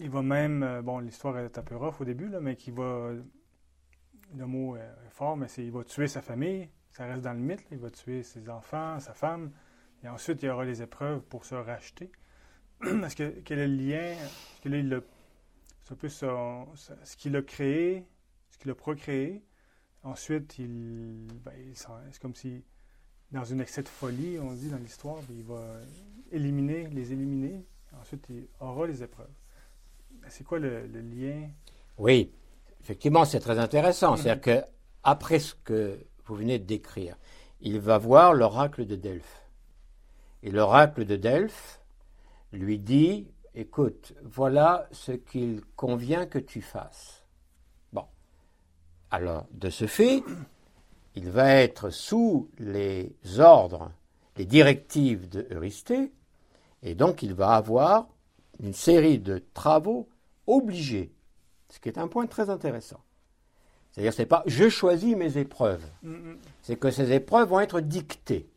Il 0.00 0.10
va 0.10 0.22
même. 0.22 0.62
euh, 0.62 0.82
Bon, 0.82 0.98
l'histoire 0.98 1.38
est 1.38 1.56
un 1.58 1.62
peu 1.62 1.76
rough 1.76 2.00
au 2.00 2.04
début, 2.04 2.28
là, 2.28 2.40
mais 2.40 2.56
qu'il 2.56 2.74
va. 2.74 3.12
Le 4.36 4.46
mot 4.46 4.76
est 4.76 4.82
fort, 5.10 5.36
mais 5.36 5.48
c'est 5.48 5.64
il 5.64 5.70
va 5.70 5.84
tuer 5.84 6.08
sa 6.08 6.20
famille. 6.22 6.68
Ça 6.90 7.06
reste 7.06 7.22
dans 7.22 7.32
le 7.32 7.38
mythe. 7.40 7.64
il 7.70 7.78
va 7.78 7.90
tuer 7.90 8.22
ses 8.22 8.48
enfants, 8.48 8.98
sa 9.00 9.14
femme. 9.14 9.52
Et 10.02 10.08
ensuite, 10.08 10.42
il 10.42 10.46
y 10.46 10.48
aura 10.48 10.64
les 10.64 10.82
épreuves 10.82 11.22
pour 11.22 11.44
se 11.44 11.54
racheter. 11.54 12.10
Est-ce 12.82 13.16
que 13.16 13.40
quel 13.44 13.58
est 13.60 13.68
le 13.68 13.74
lien 13.76 14.12
Est-ce 14.12 14.60
que 14.62 14.68
là, 14.68 15.00
c'est 15.84 15.92
un 15.92 15.96
peu 15.96 16.08
son- 16.08 16.66
ce 16.74 17.16
qu'il 17.16 17.36
a 17.36 17.42
créé, 17.42 18.06
ce 18.50 18.58
qu'il 18.58 18.70
a 18.70 18.74
procréé. 18.74 19.44
Ensuite, 20.02 20.58
il, 20.58 21.26
ben, 21.44 21.52
c'est 21.74 22.20
comme 22.20 22.34
si, 22.34 22.62
dans 23.30 23.52
un 23.52 23.58
excès 23.60 23.82
de 23.82 23.88
folie, 23.88 24.38
on 24.38 24.52
dit 24.52 24.68
dans 24.70 24.76
l'histoire, 24.78 25.16
ben, 25.28 25.36
il 25.36 25.44
va 25.44 25.62
éliminer, 26.30 26.88
les 26.88 27.12
éliminer. 27.12 27.64
Ensuite, 28.00 28.26
il 28.30 28.48
aura 28.60 28.86
les 28.86 29.02
épreuves. 29.02 29.30
C'est 30.28 30.44
quoi 30.44 30.58
le, 30.58 30.86
le 30.86 31.00
lien? 31.00 31.48
Oui, 31.98 32.32
effectivement, 32.80 33.24
c'est 33.24 33.40
très 33.40 33.58
intéressant. 33.58 34.12
Mhm. 34.12 34.16
C'est-à-dire 34.16 34.40
que 34.40 34.66
après 35.02 35.38
ce 35.38 35.54
que 35.64 35.98
vous 36.24 36.34
venez 36.34 36.58
de 36.58 36.64
décrire, 36.64 37.16
il 37.60 37.80
va 37.80 37.98
voir 37.98 38.34
l'oracle 38.34 38.86
de 38.86 38.96
Delphes. 38.96 39.42
Et 40.42 40.50
l'oracle 40.50 41.04
de 41.04 41.16
Delphes 41.16 41.80
lui 42.52 42.78
dit 42.78 43.26
Écoute, 43.54 44.14
voilà 44.24 44.88
ce 44.90 45.12
qu'il 45.12 45.62
convient 45.76 46.26
que 46.26 46.40
tu 46.40 46.60
fasses. 46.60 47.24
Bon. 47.92 48.04
Alors, 49.12 49.46
de 49.52 49.70
ce 49.70 49.86
fait, 49.86 50.24
il 51.14 51.30
va 51.30 51.54
être 51.54 51.90
sous 51.90 52.50
les 52.58 53.14
ordres, 53.38 53.92
les 54.36 54.44
directives 54.44 55.28
de 55.28 55.46
Eurysthée, 55.52 56.10
et 56.82 56.96
donc 56.96 57.22
il 57.22 57.32
va 57.32 57.54
avoir 57.54 58.08
une 58.58 58.72
série 58.72 59.20
de 59.20 59.42
travaux 59.54 60.08
obligés 60.46 61.12
ce 61.68 61.78
qui 61.80 61.88
est 61.88 61.98
un 61.98 62.08
point 62.08 62.26
très 62.26 62.50
intéressant. 62.50 63.00
C'est-à-dire, 63.92 64.12
c'est 64.12 64.26
pas 64.26 64.42
je 64.46 64.68
choisis 64.68 65.16
mes 65.16 65.38
épreuves, 65.38 65.84
Mhm. 66.02 66.36
c'est 66.62 66.76
que 66.76 66.90
ces 66.90 67.12
épreuves 67.12 67.48
vont 67.48 67.60
être 67.60 67.80
dictées. 67.80 68.48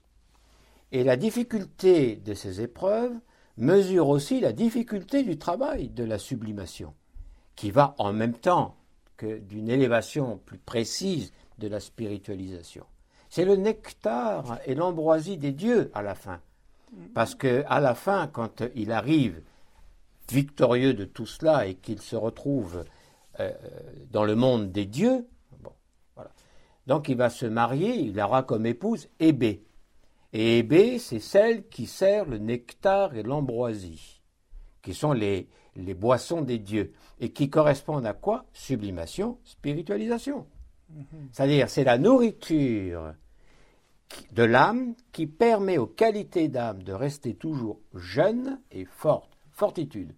Et 0.92 1.04
la 1.04 1.16
difficulté 1.18 2.16
de 2.16 2.34
ces 2.34 2.62
épreuves 2.62 3.14
mesure 3.58 4.08
aussi 4.10 4.40
la 4.40 4.54
difficulté 4.54 5.24
du 5.24 5.38
travail 5.38 5.90
de 5.90 6.04
la 6.04 6.18
sublimation, 6.18 6.94
qui 7.56 7.72
va 7.72 7.96
en 7.98 8.14
même 8.14 8.34
temps 8.34 8.76
que 9.18 9.38
d'une 9.40 9.70
élévation 9.70 10.40
plus 10.46 10.60
précise 10.60 11.34
de 11.58 11.68
la 11.68 11.80
spiritualisation. 11.80 12.86
C'est 13.30 13.46
le 13.46 13.56
nectar 13.56 14.60
et 14.66 14.76
l'ambroisie 14.76 15.38
des 15.38 15.52
dieux 15.52 15.92
à 15.94 16.02
la 16.04 16.16
fin. 16.16 16.40
Parce 17.14 17.36
que 17.36 17.64
à 17.68 17.82
la 17.82 17.96
fin, 17.96 18.28
quand 18.28 18.64
il 18.76 18.92
arrive 18.92 19.42
victorieux 20.32 20.94
de 20.94 21.06
tout 21.06 21.26
cela 21.26 21.68
et 21.68 21.76
qu'il 21.76 22.02
se 22.02 22.16
retrouve 22.16 22.86
euh, 23.40 23.52
dans 24.12 24.26
le 24.26 24.36
monde 24.36 24.72
des 24.72 24.86
dieux, 24.86 25.28
bon, 25.62 25.72
voilà. 26.16 26.32
donc 26.88 27.10
il 27.10 27.18
va 27.18 27.30
se 27.30 27.46
marier, 27.46 27.96
il 27.96 28.20
aura 28.20 28.44
comme 28.44 28.66
épouse 28.66 29.10
Hébé. 29.20 29.64
Et 30.34 30.60
Hébé, 30.60 31.00
c'est 31.00 31.20
celle 31.20 31.68
qui 31.68 31.86
sert 31.86 32.26
le 32.26 32.38
nectar 32.38 33.16
et 33.16 33.24
l'ambroisie, 33.24 34.22
qui 34.82 34.94
sont 34.94 35.14
les, 35.14 35.48
les 35.76 35.94
boissons 35.94 36.42
des 36.42 36.60
dieux, 36.60 36.94
et 37.20 37.32
qui 37.32 37.50
correspondent 37.50 38.06
à 38.06 38.14
quoi? 38.14 38.46
Sublimation, 38.54 39.40
spiritualisation. 39.44 40.46
C'est-à-dire, 41.32 41.70
c'est 41.70 41.84
la 41.84 41.98
nourriture 41.98 43.14
de 44.32 44.44
l'âme 44.44 44.96
qui 45.12 45.28
permet 45.28 45.78
aux 45.78 45.88
qualités 45.88 46.48
d'âme 46.48 46.84
de 46.84 46.94
rester 46.94 47.36
toujours 47.36 47.80
jeunes 47.94 48.60
et 48.72 48.86
fortes. 48.86 49.37
Fortitude. 49.58 50.14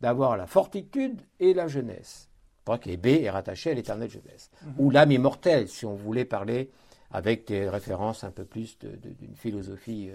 d'avoir 0.00 0.36
la 0.36 0.46
fortitude 0.46 1.20
et 1.40 1.52
la 1.52 1.66
jeunesse. 1.66 2.28
Que 2.64 2.96
B 2.96 3.06
est 3.06 3.30
rattaché 3.30 3.72
à 3.72 3.74
l'éternelle 3.74 4.10
jeunesse. 4.10 4.50
Ou 4.78 4.90
l'âme 4.90 5.10
immortelle, 5.10 5.68
si 5.68 5.84
on 5.86 5.94
voulait 5.94 6.26
parler 6.26 6.70
avec 7.10 7.48
des 7.48 7.68
références 7.68 8.22
un 8.22 8.30
peu 8.30 8.44
plus 8.44 8.78
d'une 8.78 9.34
philosophie 9.34 10.10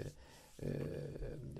euh, 0.64 0.68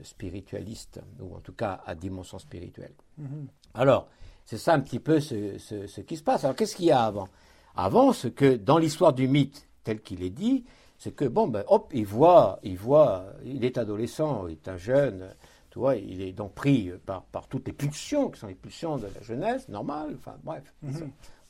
spiritualiste, 0.03 1.01
ou 1.21 1.35
en 1.35 1.41
tout 1.41 1.53
cas 1.53 1.83
à 1.85 1.95
dimension 1.95 2.39
spirituelle. 2.39 2.95
Mhm. 3.19 3.49
Alors, 3.75 4.09
c'est 4.47 4.57
ça 4.57 4.73
un 4.73 4.81
petit 4.81 5.01
peu 5.01 5.21
ce, 5.21 6.01
qui 6.01 6.17
se 6.17 6.23
passe. 6.23 6.45
Alors, 6.45 6.57
qu'est-ce 6.57 6.77
qu'il 6.77 6.87
y 6.87 6.93
a 6.93 7.03
avant? 7.03 7.29
Avant, 7.75 8.13
ce 8.13 8.29
que 8.29 8.55
dans 8.55 8.79
l'histoire 8.79 9.13
du 9.13 9.27
mythe, 9.27 9.69
tel 9.83 10.01
qu'il 10.01 10.23
est 10.23 10.31
dit, 10.31 10.65
c'est 10.97 11.15
que, 11.15 11.25
bon, 11.25 11.49
ben, 11.49 11.65
hop, 11.67 11.91
il 11.93 12.07
voit, 12.07 12.61
il 12.63 12.79
voit, 12.79 13.27
il 13.45 13.65
est 13.65 13.79
adolescent, 13.79 14.47
il 14.47 14.53
est 14.53 14.69
un 14.69 14.77
jeune, 14.77 15.35
tu 15.75 15.81
vois, 15.81 15.97
il 15.97 16.23
est 16.23 16.33
donc 16.33 16.55
pris 16.55 16.93
par, 17.05 17.25
par 17.25 17.49
toutes 17.49 17.67
les 17.67 17.73
pulsions, 17.73 18.31
qui 18.31 18.39
sont 18.39 18.47
les 18.47 18.55
pulsions 18.55 18.97
de 18.97 19.09
la 19.13 19.21
jeunesse, 19.23 19.69
normale, 19.69 20.15
enfin, 20.17 20.37
bref, 20.45 20.73
mm 20.83 21.01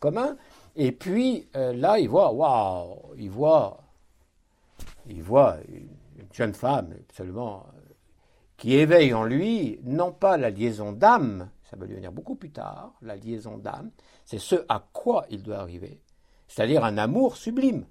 commun. 0.00 0.38
Et 0.76 0.92
puis, 0.92 1.46
euh, 1.56 1.74
là, 1.74 1.98
il 1.98 2.08
voit, 2.08 2.32
waouh, 2.32 3.14
il 3.18 3.28
voit, 3.28 3.82
il 5.06 5.22
voit 5.22 5.58
une 5.68 6.26
jeune 6.32 6.54
femme, 6.54 6.94
absolument, 7.10 7.66
euh, 7.68 7.80
qui 8.56 8.74
éveille 8.74 9.12
en 9.12 9.24
lui, 9.24 9.78
non 9.82 10.10
pas 10.10 10.38
la 10.38 10.48
liaison 10.48 10.92
d'âme, 10.92 11.50
ça 11.70 11.76
va 11.76 11.84
lui 11.84 11.94
venir 11.94 12.10
beaucoup 12.10 12.34
plus 12.34 12.50
tard, 12.50 12.94
la 13.02 13.16
liaison 13.16 13.58
d'âme, 13.58 13.90
c'est 14.24 14.38
ce 14.38 14.56
à 14.70 14.86
quoi 14.94 15.26
il 15.28 15.42
doit 15.42 15.58
arriver, 15.58 16.00
c'est-à-dire 16.48 16.82
un 16.82 16.96
amour 16.96 17.36
sublime. 17.36 17.84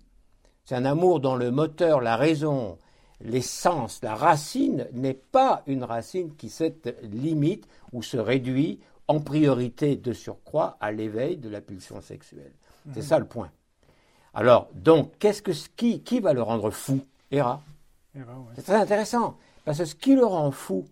C'est 0.65 0.75
un 0.75 0.85
amour 0.85 1.19
dont 1.19 1.35
le 1.35 1.51
moteur, 1.51 2.01
la 2.01 2.15
raison, 2.15 2.79
l'essence, 3.23 3.99
la 4.03 4.15
racine 4.15 4.87
n'est 4.93 5.13
pas 5.13 5.63
une 5.65 5.83
racine 5.83 6.35
qui 6.35 6.49
se 6.49 6.71
limite 7.01 7.67
ou 7.91 8.03
se 8.03 8.17
réduit 8.17 8.79
en 9.07 9.19
priorité 9.19 9.95
de 9.95 10.13
surcroît 10.13 10.77
à 10.79 10.91
l'éveil 10.91 11.37
de 11.37 11.49
la 11.49 11.61
pulsion 11.61 12.01
sexuelle. 12.01 12.51
C'est 12.93 12.99
mhm. 12.99 13.05
ça 13.05 13.19
le 13.19 13.25
point. 13.25 13.49
Alors, 14.33 14.67
donc, 14.73 15.11
qu'est-ce 15.19 15.41
que 15.41 15.51
qui, 15.75 16.01
qui 16.01 16.19
va 16.19 16.33
le 16.33 16.41
rendre 16.41 16.69
fou 16.71 16.99
Héra. 17.31 17.61
C'est 18.55 18.61
très 18.61 18.75
intéressant, 18.75 19.37
parce 19.65 19.79
que 19.79 19.85
ce 19.85 19.95
qui 19.95 20.15
le 20.15 20.25
rend 20.25 20.51
fou 20.51 20.85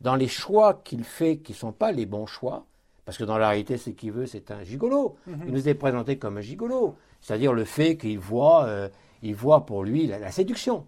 dans 0.00 0.14
les 0.14 0.28
choix 0.28 0.74
qu'il 0.84 1.04
fait, 1.04 1.38
qui 1.38 1.52
ne 1.52 1.56
sont 1.56 1.72
pas 1.72 1.92
les 1.92 2.06
bons 2.06 2.26
choix, 2.26 2.64
parce 3.04 3.18
que 3.18 3.24
dans 3.24 3.38
la 3.38 3.48
réalité, 3.48 3.76
ce 3.76 3.90
qu'il 3.90 4.12
veut, 4.12 4.26
c'est 4.26 4.50
un 4.50 4.62
gigolo. 4.64 5.16
Mhm. 5.26 5.42
Il 5.46 5.52
nous 5.52 5.68
est 5.68 5.74
présenté 5.74 6.18
comme 6.18 6.38
un 6.38 6.42
gigolo. 6.42 6.96
C'est-à-dire 7.20 7.52
le 7.52 7.64
fait 7.64 7.96
qu'il 7.96 8.18
voit, 8.18 8.64
euh, 8.64 8.88
il 9.22 9.34
voit 9.34 9.66
pour 9.66 9.84
lui 9.84 10.06
la, 10.06 10.30
séduction. 10.30 10.84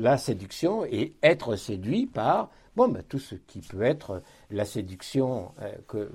La 0.00 0.16
séduction 0.16 0.84
et 0.84 1.14
être 1.22 1.56
séduit 1.56 2.06
par 2.06 2.50
bon, 2.76 2.88
ben, 2.88 3.02
tout 3.02 3.18
ce 3.18 3.34
qui 3.34 3.60
peut 3.60 3.82
être 3.82 4.22
la 4.50 4.64
séduction 4.64 5.52
euh, 5.60 5.72
que 5.86 6.10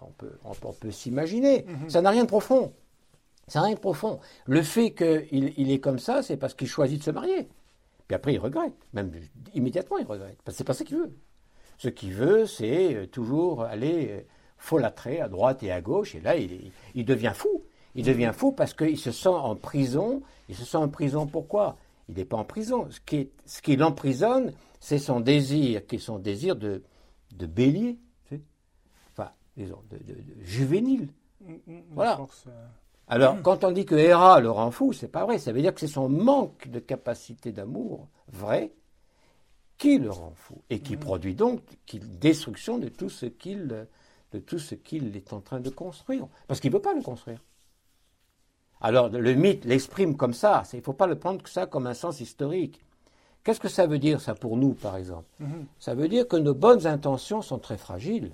on 0.00 0.10
peut, 0.16 0.38
on, 0.44 0.72
peut 0.72 0.90
s'imaginer. 0.90 1.64
Mhm. 1.66 1.90
Ça 1.90 2.00
n'a 2.00 2.10
rien 2.10 2.22
de 2.22 2.28
profond. 2.28 2.72
Ça 3.48 3.60
n'a 3.60 3.66
rien 3.66 3.74
de 3.74 3.80
profond. 3.80 4.20
Le 4.46 4.62
fait 4.62 4.92
qu'il 4.92 5.52
il 5.56 5.70
est 5.72 5.80
comme 5.80 5.98
ça, 5.98 6.22
c'est 6.22 6.36
parce 6.36 6.54
qu'il 6.54 6.68
choisit 6.68 6.98
de 7.00 7.04
se 7.04 7.10
marier. 7.10 7.48
Puis 8.06 8.14
après, 8.14 8.34
il 8.34 8.38
regrette. 8.38 8.74
Même 8.92 9.10
immédiatement, 9.54 9.98
il 9.98 10.06
regrette. 10.06 10.38
Parce 10.44 10.54
que 10.54 10.58
c'est 10.58 10.64
pas 10.64 10.74
ça 10.74 10.84
qu'il 10.84 10.98
veut. 10.98 11.12
Ce 11.78 11.88
qu'il 11.88 12.12
veut, 12.12 12.46
c'est 12.46 12.94
euh, 12.94 13.06
toujours 13.06 13.62
aller 13.62 14.26
folâtrer 14.56 15.20
à 15.20 15.28
droite 15.28 15.62
et 15.62 15.72
à 15.72 15.80
gauche. 15.80 16.14
Et 16.14 16.20
là, 16.20 16.36
il, 16.36 16.70
il 16.94 17.04
devient 17.04 17.32
fou. 17.34 17.64
Il 17.94 18.04
devient 18.04 18.32
fou 18.32 18.52
parce 18.52 18.74
qu'il 18.74 18.98
se 18.98 19.10
sent 19.10 19.28
en 19.28 19.56
prison. 19.56 20.22
Il 20.48 20.54
se 20.54 20.64
sent 20.64 20.76
en 20.76 20.88
prison 20.88 21.26
pourquoi? 21.26 21.76
Il 22.08 22.16
n'est 22.16 22.24
pas 22.24 22.36
en 22.36 22.44
prison. 22.44 22.88
Ce 22.90 23.00
qui, 23.00 23.30
ce 23.44 23.60
qui 23.60 23.76
l'emprisonne, 23.76 24.52
c'est 24.80 24.98
son 24.98 25.20
désir, 25.20 25.86
qui 25.86 25.96
est 25.96 25.98
son 25.98 26.18
désir 26.18 26.56
de, 26.56 26.82
de 27.34 27.46
bélier, 27.46 27.98
enfin, 29.12 29.30
disons, 29.56 29.82
de, 29.90 29.98
juvénile. 30.40 31.08
Mm, 31.40 31.52
mm, 31.52 31.58
mm, 31.66 31.82
voilà. 31.90 32.20
Euh, 32.46 32.66
Alors, 33.08 33.36
quand 33.42 33.64
on 33.64 33.72
dit 33.72 33.84
que 33.84 33.94
Héra 33.94 34.40
le 34.40 34.50
rend 34.50 34.70
fou, 34.70 34.92
c'est 34.92 35.08
pas 35.08 35.24
vrai. 35.24 35.38
Ça 35.38 35.52
veut 35.52 35.60
dire 35.60 35.74
que 35.74 35.80
c'est 35.80 35.86
son 35.86 36.08
manque 36.08 36.68
de 36.68 36.78
capacité 36.78 37.52
d'amour 37.52 38.08
vrai 38.28 38.72
qui 39.76 39.98
le 39.98 40.10
rend 40.10 40.32
fou 40.34 40.60
et 40.70 40.80
qui 40.80 40.96
produit 40.96 41.36
donc 41.36 41.62
qu'il 41.86 42.18
destruction 42.18 42.78
de 42.78 42.88
tout 42.88 43.08
ce 43.08 43.26
qu'il 43.26 43.86
de 44.32 44.38
tout 44.38 44.58
ce 44.58 44.74
qu'il 44.74 45.16
est 45.16 45.32
en 45.32 45.40
train 45.40 45.60
de 45.60 45.70
construire, 45.70 46.26
parce 46.46 46.60
qu'il 46.60 46.70
ne 46.70 46.76
veut 46.76 46.82
pas 46.82 46.92
le 46.92 47.02
construire. 47.02 47.42
Alors 48.80 49.08
le 49.08 49.34
mythe 49.34 49.64
l'exprime 49.64 50.16
comme 50.16 50.34
ça, 50.34 50.62
il 50.72 50.76
ne 50.78 50.82
faut 50.82 50.92
pas 50.92 51.06
le 51.06 51.18
prendre 51.18 51.42
que 51.42 51.50
ça 51.50 51.66
comme 51.66 51.86
un 51.86 51.94
sens 51.94 52.20
historique. 52.20 52.80
Qu'est-ce 53.44 53.60
que 53.60 53.68
ça 53.68 53.86
veut 53.86 53.98
dire 53.98 54.20
ça 54.20 54.34
pour 54.34 54.56
nous, 54.56 54.74
par 54.74 54.96
exemple? 54.96 55.26
Mhm. 55.40 55.66
Ça 55.78 55.94
veut 55.94 56.08
dire 56.08 56.28
que 56.28 56.36
nos 56.36 56.54
bonnes 56.54 56.86
intentions 56.86 57.42
sont 57.42 57.58
très 57.58 57.78
fragiles. 57.78 58.32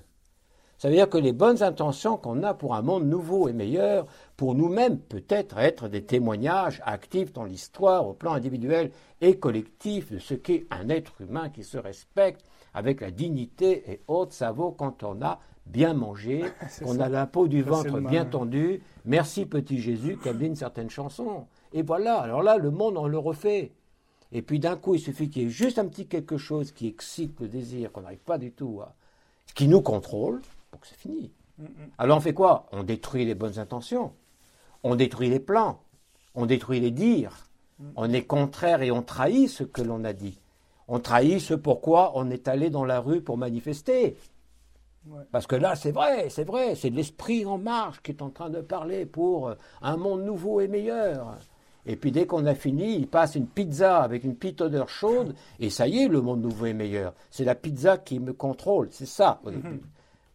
Ça 0.76 0.88
veut 0.88 0.96
dire 0.96 1.08
que 1.08 1.18
les 1.18 1.32
bonnes 1.32 1.62
intentions 1.62 2.16
qu'on 2.16 2.42
a 2.42 2.52
pour 2.52 2.74
un 2.74 2.82
monde 2.82 3.06
nouveau 3.06 3.48
et 3.48 3.52
meilleur, 3.52 4.06
pour 4.36 4.54
nous-mêmes 4.54 4.98
peut-être 4.98 5.56
être 5.58 5.88
des 5.88 6.02
témoignages 6.02 6.82
actifs 6.84 7.32
dans 7.32 7.44
l'histoire 7.44 8.06
au 8.06 8.12
plan 8.12 8.32
individuel 8.32 8.90
et 9.20 9.38
collectif 9.38 10.10
de 10.10 10.18
ce 10.18 10.34
qu'est 10.34 10.66
un 10.70 10.88
être 10.88 11.20
humain 11.20 11.48
qui 11.48 11.64
se 11.64 11.78
respecte 11.78 12.44
avec 12.74 13.00
la 13.00 13.12
dignité 13.12 13.84
et 13.90 14.00
haute, 14.08 14.32
ça 14.32 14.50
vaut 14.50 14.72
quand 14.72 15.04
on 15.04 15.22
a 15.22 15.38
bien 15.66 15.94
mangé, 15.94 16.44
qu'on 16.82 17.00
a 17.00 17.08
la 17.08 17.26
peau 17.26 17.48
du 17.48 17.62
ventre 17.62 18.00
bien 18.00 18.24
tendue. 18.24 18.82
Merci 19.04 19.46
petit 19.46 19.80
Jésus, 19.80 20.16
comme 20.16 20.38
dit 20.38 20.46
une 20.46 20.56
certaine 20.56 20.90
chanson. 20.90 21.46
Et 21.72 21.82
voilà, 21.82 22.20
alors 22.20 22.42
là, 22.42 22.56
le 22.56 22.70
monde, 22.70 22.96
on 22.96 23.06
le 23.06 23.18
refait. 23.18 23.72
Et 24.32 24.42
puis 24.42 24.58
d'un 24.58 24.76
coup, 24.76 24.94
il 24.94 25.00
suffit 25.00 25.30
qu'il 25.30 25.42
y 25.42 25.46
ait 25.46 25.50
juste 25.50 25.78
un 25.78 25.86
petit 25.86 26.06
quelque 26.06 26.36
chose 26.36 26.72
qui 26.72 26.88
excite 26.88 27.40
le 27.40 27.48
désir, 27.48 27.92
qu'on 27.92 28.02
n'arrive 28.02 28.24
pas 28.24 28.38
du 28.38 28.52
tout 28.52 28.80
à. 28.82 28.94
qui 29.54 29.68
nous 29.68 29.80
contrôle, 29.80 30.42
pour 30.70 30.80
que 30.80 30.88
c'est 30.88 30.98
fini. 30.98 31.32
Mm. 31.58 31.66
Alors 31.98 32.18
on 32.18 32.20
fait 32.20 32.34
quoi? 32.34 32.66
On 32.72 32.82
détruit 32.82 33.24
les 33.24 33.36
bonnes 33.36 33.58
intentions, 33.58 34.12
on 34.82 34.96
détruit 34.96 35.30
les 35.30 35.40
plans, 35.40 35.80
on 36.34 36.46
détruit 36.46 36.80
les 36.80 36.90
dires, 36.90 37.46
mm. 37.78 37.84
on 37.96 38.12
est 38.12 38.24
contraire 38.24 38.82
et 38.82 38.90
on 38.90 39.02
trahit 39.02 39.48
ce 39.48 39.62
que 39.62 39.82
l'on 39.82 40.04
a 40.04 40.12
dit. 40.12 40.40
On 40.88 40.98
trahit 40.98 41.40
ce 41.40 41.54
pourquoi 41.54 42.12
on 42.16 42.28
est 42.30 42.48
allé 42.48 42.70
dans 42.70 42.84
la 42.84 43.00
rue 43.00 43.22
pour 43.22 43.38
manifester. 43.38 44.16
Parce 45.30 45.46
que 45.46 45.56
là, 45.56 45.76
c'est 45.76 45.92
vrai, 45.92 46.28
c'est 46.30 46.44
vrai, 46.44 46.74
c'est 46.74 46.90
l'esprit 46.90 47.44
en 47.44 47.58
marche 47.58 48.00
qui 48.02 48.12
est 48.12 48.22
en 48.22 48.30
train 48.30 48.50
de 48.50 48.60
parler 48.60 49.04
pour 49.06 49.48
euh, 49.48 49.54
un 49.82 49.96
monde 49.96 50.24
nouveau 50.24 50.60
et 50.60 50.68
meilleur. 50.68 51.36
Et 51.86 51.96
puis 51.96 52.12
dès 52.12 52.26
qu'on 52.26 52.46
a 52.46 52.54
fini, 52.54 52.96
il 52.96 53.06
passe 53.06 53.34
une 53.34 53.46
pizza 53.46 54.02
avec 54.02 54.24
une 54.24 54.36
petite 54.36 54.62
odeur 54.62 54.88
chaude, 54.88 55.34
et 55.60 55.68
ça 55.68 55.86
y 55.86 56.02
est, 56.02 56.08
le 56.08 56.22
monde 56.22 56.40
nouveau 56.40 56.66
et 56.66 56.72
meilleur. 56.72 57.12
C'est 57.30 57.44
la 57.44 57.54
pizza 57.54 57.98
qui 57.98 58.18
me 58.18 58.32
contrôle, 58.32 58.88
c'est 58.90 59.06
ça. 59.06 59.40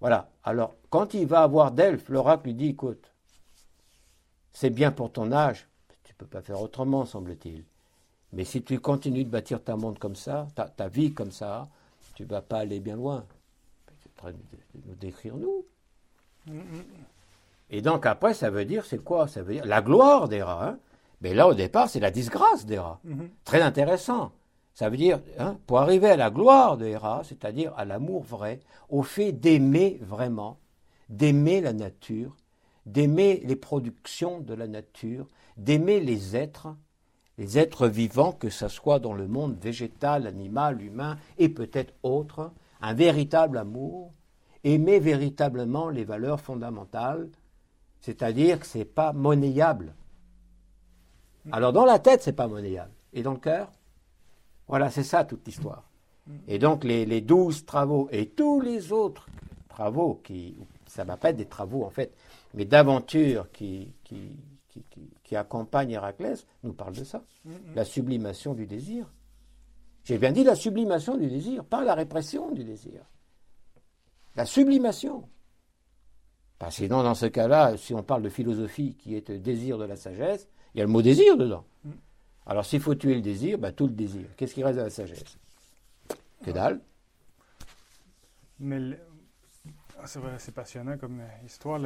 Voilà. 0.01 0.29
Alors, 0.45 0.75
quand 0.89 1.13
il 1.13 1.27
va 1.27 1.41
avoir 1.41 1.73
Delphes, 1.73 2.07
l'oracle 2.07 2.45
lui 2.45 2.53
dit, 2.53 2.69
écoute, 2.69 3.11
c'est 4.53 4.69
bien 4.69 4.93
pour 4.93 5.11
ton 5.11 5.33
âge, 5.33 5.67
tu 6.05 6.13
ne 6.13 6.17
peux 6.19 6.25
pas 6.25 6.41
faire 6.41 6.61
autrement, 6.61 7.03
semble-t-il. 7.05 7.65
Mais 8.31 8.45
si 8.45 8.63
tu 8.63 8.79
continues 8.79 9.25
de 9.25 9.29
bâtir 9.29 9.61
ta 9.61 9.75
monde 9.75 9.99
comme 9.99 10.15
ça, 10.15 10.47
ta, 10.55 10.69
ta 10.69 10.87
vie 10.87 11.13
comme 11.13 11.33
ça, 11.33 11.67
tu 12.15 12.23
ne 12.23 12.29
vas 12.29 12.41
pas 12.41 12.59
aller 12.59 12.79
bien 12.79 12.95
loin 12.95 13.25
train 14.19 14.31
de 14.31 14.37
nous 14.85 14.95
décrire 14.95 15.35
nous. 15.37 15.65
Et 17.69 17.81
donc 17.81 18.05
après, 18.05 18.33
ça 18.33 18.49
veut 18.49 18.65
dire, 18.65 18.85
c'est 18.85 19.03
quoi? 19.03 19.27
Ça 19.27 19.41
veut 19.41 19.53
dire 19.53 19.65
la 19.65 19.81
gloire 19.81 20.27
des 20.27 20.41
rats. 20.41 20.67
Hein. 20.67 20.79
Mais 21.21 21.33
là, 21.33 21.47
au 21.47 21.53
départ, 21.53 21.89
c'est 21.89 21.99
la 21.99 22.11
disgrâce 22.11 22.65
des 22.65 22.79
rats. 22.79 22.99
Mhm. 23.03 23.29
Très 23.43 23.61
intéressant. 23.61 24.31
Ça 24.73 24.89
veut 24.89 24.97
dire, 24.97 25.19
hein, 25.37 25.57
pour 25.67 25.79
arriver 25.79 26.09
à 26.09 26.15
la 26.15 26.29
gloire 26.29 26.77
des 26.77 26.95
rats, 26.95 27.21
c'est-à-dire 27.25 27.73
à, 27.75 27.85
l'amour 27.85 28.23
vrai, 28.23 28.61
au 28.89 29.03
fait 29.03 29.33
d'aimer 29.33 29.99
vraiment, 30.01 30.57
d'aimer 31.09 31.59
la 31.59 31.73
nature, 31.73 32.37
d'aimer 32.85 33.41
les 33.45 33.57
productions 33.57 34.39
de 34.39 34.53
la 34.53 34.67
nature, 34.67 35.27
d'aimer 35.57 35.99
les 35.99 36.37
êtres, 36.37 36.69
les 37.37 37.57
êtres 37.59 37.87
vivants, 37.87 38.31
que 38.31 38.49
ce 38.49 38.69
soit 38.69 38.99
dans 38.99 39.13
le 39.13 39.27
monde 39.27 39.57
végétal, 39.61 40.25
animal, 40.27 40.81
humain 40.81 41.17
et 41.37 41.49
peut-être 41.49 41.93
autre, 42.03 42.51
un 42.81 42.93
véritable 42.93 43.57
amour, 43.57 44.13
aimer 44.63 44.99
véritablement 44.99 45.89
les 45.89 46.03
valeurs 46.03 46.39
fondamentales, 46.39 47.29
c'est-à-dire 48.01 48.59
que 48.59 48.65
ce 48.65 48.79
n'est 48.79 48.85
pas 48.85 49.13
monnayable. 49.13 49.93
Alors 51.51 51.73
dans 51.73 51.85
la 51.85 51.99
tête, 51.99 52.21
c'est 52.21 52.33
pas 52.33 52.47
monnayable. 52.47 52.91
Et 53.13 53.23
dans 53.23 53.33
le 53.33 53.39
cœur 53.39 53.71
Voilà, 54.67 54.89
c'est 54.89 55.03
ça 55.03 55.23
toute 55.23 55.45
l'histoire. 55.45 55.83
Et 56.47 56.59
donc 56.59 56.83
les, 56.83 57.21
douze 57.21 57.65
travaux 57.65 58.07
et 58.11 58.29
tous 58.29 58.61
les 58.61 58.91
autres 58.91 59.27
travaux, 59.67 60.21
qui, 60.23 60.55
ça 60.85 61.03
ne 61.03 61.07
va 61.07 61.17
pas 61.17 61.31
être 61.31 61.37
des 61.37 61.47
travaux 61.47 61.83
en 61.83 61.89
fait, 61.89 62.13
mais 62.53 62.65
d'aventures 62.65 63.51
qui, 63.51 63.93
qui, 64.03 64.37
qui, 64.67 64.83
qui, 65.23 65.35
accompagnent 65.35 65.91
Héraclès, 65.91 66.45
nous 66.63 66.73
parlent 66.73 66.95
de 66.95 67.03
ça. 67.03 67.23
La 67.75 67.83
sublimation 67.83 68.53
du 68.53 68.67
désir. 68.67 69.11
J'ai 70.09 70.17
bien 70.17 70.31
dit 70.31 70.43
la 70.43 70.55
sublimation 70.55 71.17
du 71.17 71.27
désir, 71.27 71.63
pas 71.63 71.83
la 71.83 71.93
répression 71.93 72.49
du 72.49 72.63
désir. 72.63 73.03
La 74.35 74.43
sublimation. 74.43 75.29
Parce 76.57 76.77
que 76.77 76.85
sinon, 76.85 77.03
dans 77.03 77.13
ce 77.13 77.27
cas-là, 77.27 77.77
si 77.77 77.93
on 77.93 78.01
parle 78.01 78.23
de 78.23 78.29
philosophie 78.29 78.95
qui 78.95 79.15
est 79.15 79.29
le 79.29 79.37
désir 79.37 79.77
de 79.77 79.83
la 79.85 79.95
sagesse, 79.95 80.49
il 80.73 80.79
y 80.79 80.81
a 80.81 80.85
le 80.85 80.91
mot 80.91 81.03
désir 81.03 81.37
dedans. 81.37 81.63
Mm. 81.83 81.91
Alors 82.47 82.65
s'il 82.65 82.79
faut 82.79 82.95
tuer 82.95 83.13
le 83.13 83.21
désir, 83.21 83.59
bah, 83.59 83.71
tout 83.71 83.85
le 83.85 83.93
désir. 83.93 84.25
Qu'est-ce 84.35 84.55
qui 84.55 84.63
reste 84.63 84.79
de 84.79 84.83
la 84.83 84.89
sagesse? 84.89 85.37
Que 86.43 86.49
dalle. 86.49 86.81
Mais 88.59 88.99
Ah, 90.01 90.07
c'est 90.07 90.17
vrai, 90.17 90.39
c'est 90.39 90.55
passionnant 90.55 90.97
comme 90.97 91.21
histoire. 91.45 91.79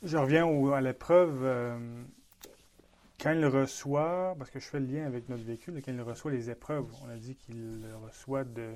Je 0.00 0.16
reviens 0.16 0.46
à 0.74 0.80
l'épreuve. 0.80 1.76
Quand 3.20 3.32
il 3.32 3.46
reçoit, 3.46 4.34
parce 4.38 4.50
que 4.50 4.60
je 4.60 4.66
fais 4.66 4.80
le 4.80 4.86
lien 4.86 5.06
avec 5.06 5.28
notre 5.28 5.44
véhicule, 5.44 5.80
quand 5.84 5.92
il 5.92 6.00
reçoit 6.00 6.30
les 6.30 6.50
épreuves, 6.50 6.86
on 7.04 7.08
a 7.08 7.16
dit 7.16 7.36
qu'il 7.36 7.84
reçoit 8.04 8.44
de. 8.44 8.74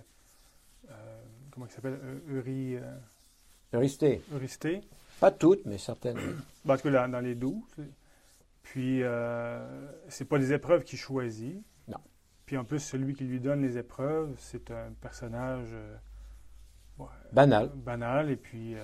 comment 1.51 1.67
il 1.67 1.73
s'appelle 1.73 1.99
Uri, 2.29 2.79
Euristé. 3.73 4.21
Euristé. 4.33 4.81
Pas 5.21 5.31
toutes, 5.31 5.65
mais 5.67 5.79
certaines. 5.79 6.19
Parce 6.67 6.83
que 6.83 6.89
dans 6.89 7.21
les 7.21 7.35
douze. 7.35 7.63
Puis, 8.63 9.03
euh, 9.03 9.89
c'est 10.09 10.25
pas 10.25 10.39
des 10.39 10.53
épreuves 10.53 10.85
qu'il 10.85 10.99
choisit. 10.99 11.63
Non. 11.89 11.99
Puis, 12.47 12.57
en 12.57 12.65
plus, 12.65 12.81
celui 12.81 13.15
qui 13.15 13.25
lui 13.25 13.41
donne 13.41 13.63
les 13.63 13.79
épreuves, 13.79 14.35
c'est 14.39 14.71
un 14.71 14.93
personnage. 15.01 15.69
Euh, 15.73 15.97
banal. 17.33 17.71
Banal 17.75 18.31
et 18.31 18.37
puis 18.37 18.75
euh, 18.75 18.79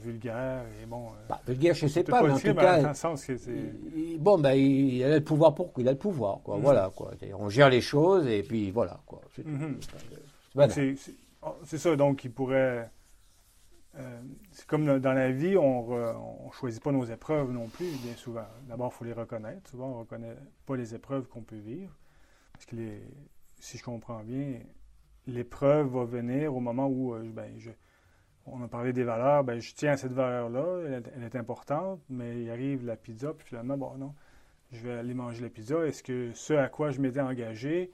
vulgaire. 0.00 0.62
Et 0.82 0.86
bon, 0.86 1.08
euh, 1.08 1.26
bah, 1.28 1.40
vulgaire, 1.46 1.74
je 1.74 1.84
ne 1.84 1.90
sais 1.90 2.04
pas, 2.04 2.22
mais 2.22 2.30
en 2.30 2.38
tout 2.38 2.54
cas. 2.54 2.94
Sens 2.94 3.24
que 3.24 3.32
il, 3.96 4.18
bon, 4.18 4.38
ben, 4.38 4.52
il, 4.52 5.02
a 5.04 5.16
le 5.16 5.24
pouvoir 5.24 5.54
pour 5.54 5.72
Il 5.78 5.88
a 5.88 5.92
le 5.92 5.98
pouvoir, 5.98 6.40
quoi. 6.42 6.56
Mhm. 6.56 6.62
Voilà, 6.62 6.90
quoi. 6.94 7.12
On 7.38 7.48
gère 7.48 7.70
les 7.70 7.80
choses 7.80 8.26
et 8.26 8.42
puis 8.42 8.70
voilà, 8.70 9.00
quoi. 9.06 9.20
C'est 9.34 9.44
oh, 11.42 11.54
ça, 11.64 11.96
donc, 11.96 12.24
il 12.24 12.32
pourrait 12.32 12.90
euh, 13.98 14.20
c'est 14.52 14.66
comme 14.66 15.00
dans 15.00 15.12
la 15.12 15.32
vie, 15.32 15.56
on 15.56 16.46
ne 16.46 16.52
choisit 16.52 16.82
pas 16.82 16.92
nos 16.92 17.04
épreuves 17.04 17.52
non 17.52 17.66
plus, 17.66 17.90
bien 18.02 18.14
souvent. 18.14 18.46
D'abord, 18.68 18.92
il 18.94 18.96
faut 18.96 19.04
les 19.04 19.12
reconnaître. 19.12 19.68
Souvent, 19.70 19.86
on 19.86 19.94
ne 19.94 20.00
reconnaît 20.00 20.36
pas 20.66 20.76
les 20.76 20.94
épreuves 20.94 21.26
qu'on 21.26 21.42
peut 21.42 21.56
vivre. 21.56 21.92
Parce 22.52 22.66
que, 22.66 22.76
les, 22.76 23.02
si 23.58 23.78
je 23.78 23.82
comprends 23.82 24.22
bien, 24.22 24.60
l'épreuve 25.28 25.88
va 25.88 26.04
venir 26.04 26.54
au 26.54 26.60
moment 26.60 26.88
où, 26.88 27.14
euh, 27.14 27.22
ben, 27.24 27.52
je, 27.58 27.70
on 28.46 28.62
a 28.62 28.68
parlé 28.68 28.92
des 28.92 29.04
valeurs, 29.04 29.44
ben, 29.44 29.60
je 29.60 29.74
tiens 29.74 29.92
à 29.92 29.96
cette 29.96 30.12
valeur-là, 30.12 31.00
elle, 31.16 31.22
est 31.22 31.36
importante, 31.36 32.00
mais 32.08 32.42
il 32.42 32.50
arrive 32.50 32.84
la 32.84 32.96
pizza, 32.96 33.32
puis 33.32 33.46
finalement, 33.46 33.76
bon, 33.76 33.94
non, 33.96 34.14
je 34.72 34.80
vais 34.80 34.94
aller 34.94 35.14
manger 35.14 35.42
la 35.42 35.50
pizza. 35.50 35.86
Est-ce 35.86 36.02
que 36.02 36.30
ce 36.34 36.54
à 36.54 36.68
quoi 36.68 36.90
je 36.90 37.00
m'étais 37.00 37.20
engagé 37.20 37.90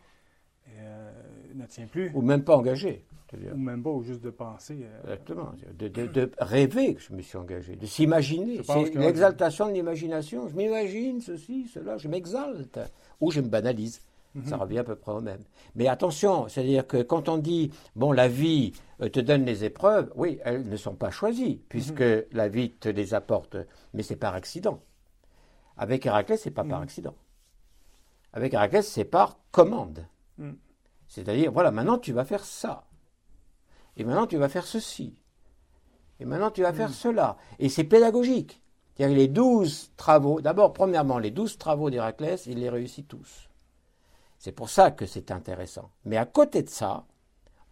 euh, 0.78 1.12
ne 1.54 1.66
tient 1.66 1.86
plus? 1.86 2.10
Ou 2.14 2.22
même 2.22 2.44
pas 2.44 2.56
engagé. 2.56 3.04
Ou 3.52 3.56
même 3.56 3.82
pas, 3.82 3.90
ou 3.90 4.04
juste 4.04 4.20
de 4.22 4.30
penser. 4.30 4.78
Euh, 4.84 5.02
Exactement. 5.02 5.52
De, 5.76 6.30
rêver 6.38 6.94
que 6.94 7.00
je 7.00 7.12
me 7.12 7.20
suis 7.20 7.36
engagé, 7.36 7.74
de 7.74 7.86
s'imaginer. 7.86 8.62
C'est 8.62 8.94
l'exaltation 8.94 9.66
de 9.66 9.72
l'imagination. 9.72 10.48
Je 10.48 10.54
m'imagine 10.54 11.20
ceci, 11.20 11.66
cela, 11.66 11.96
je 11.96 12.06
m'exalte. 12.06 12.78
Ou 13.20 13.32
je 13.32 13.40
me 13.40 13.48
banalise. 13.48 14.00
Mhm. 14.34 14.46
Ça 14.46 14.56
revient 14.56 14.78
à 14.78 14.84
peu 14.84 14.96
près 14.96 15.12
au 15.12 15.20
même. 15.20 15.42
Mais 15.74 15.88
attention, 15.88 16.48
c'est-à-dire 16.48 16.86
que 16.86 17.02
quand 17.02 17.28
on 17.28 17.38
dit, 17.38 17.70
bon, 17.94 18.12
la 18.12 18.28
vie 18.28 18.72
euh, 19.00 19.08
te 19.08 19.20
donne 19.20 19.44
les 19.44 19.64
épreuves, 19.64 20.12
oui, 20.16 20.38
elles 20.44 20.68
ne 20.68 20.76
sont 20.76 20.94
pas 20.94 21.10
choisies, 21.10 21.62
puisque 21.68 22.00
mhm. 22.00 22.24
la 22.32 22.48
vie 22.48 22.72
te 22.72 22.88
les 22.88 23.14
apporte, 23.14 23.56
mais 23.92 24.02
c'est 24.02 24.16
par 24.16 24.34
accident. 24.34 24.80
Avec 25.76 26.06
Héraclès, 26.06 26.40
c'est 26.40 26.50
pas 26.50 26.64
par 26.64 26.78
mhm. 26.78 26.84
accident. 26.84 27.14
Avec 28.32 28.54
Héraclès, 28.54 28.86
c'est 28.86 29.04
par 29.04 29.38
commande. 29.50 30.06
C'est-à-dire, 31.06 31.52
voilà, 31.52 31.70
maintenant 31.70 31.98
tu 31.98 32.12
vas 32.12 32.24
faire 32.24 32.44
ça. 32.44 32.84
Et 33.96 34.04
maintenant, 34.04 34.26
tu 34.26 34.36
vas 34.36 34.48
faire 34.48 34.66
ceci. 34.66 35.14
Et 36.20 36.24
maintenant, 36.24 36.50
tu 36.50 36.62
vas 36.62 36.72
faire 36.72 36.92
cela. 36.92 37.36
Et 37.58 37.68
c'est 37.68 37.84
pédagogique. 37.84 38.60
C'est-à-dire 38.96 39.16
les 39.16 39.28
douze 39.28 39.90
travaux, 39.96 40.40
d'abord, 40.40 40.72
premièrement, 40.72 41.18
les 41.18 41.30
douze 41.30 41.58
travaux 41.58 41.90
d'Héraclès, 41.90 42.46
il 42.46 42.60
les 42.60 42.70
réussit 42.70 43.06
tous. 43.06 43.48
C'est 44.44 44.52
pour 44.52 44.68
ça 44.68 44.90
que 44.90 45.06
c'est 45.06 45.30
intéressant. 45.30 45.88
Mais 46.04 46.18
à 46.18 46.26
côté 46.26 46.62
de 46.62 46.68
ça, 46.68 47.06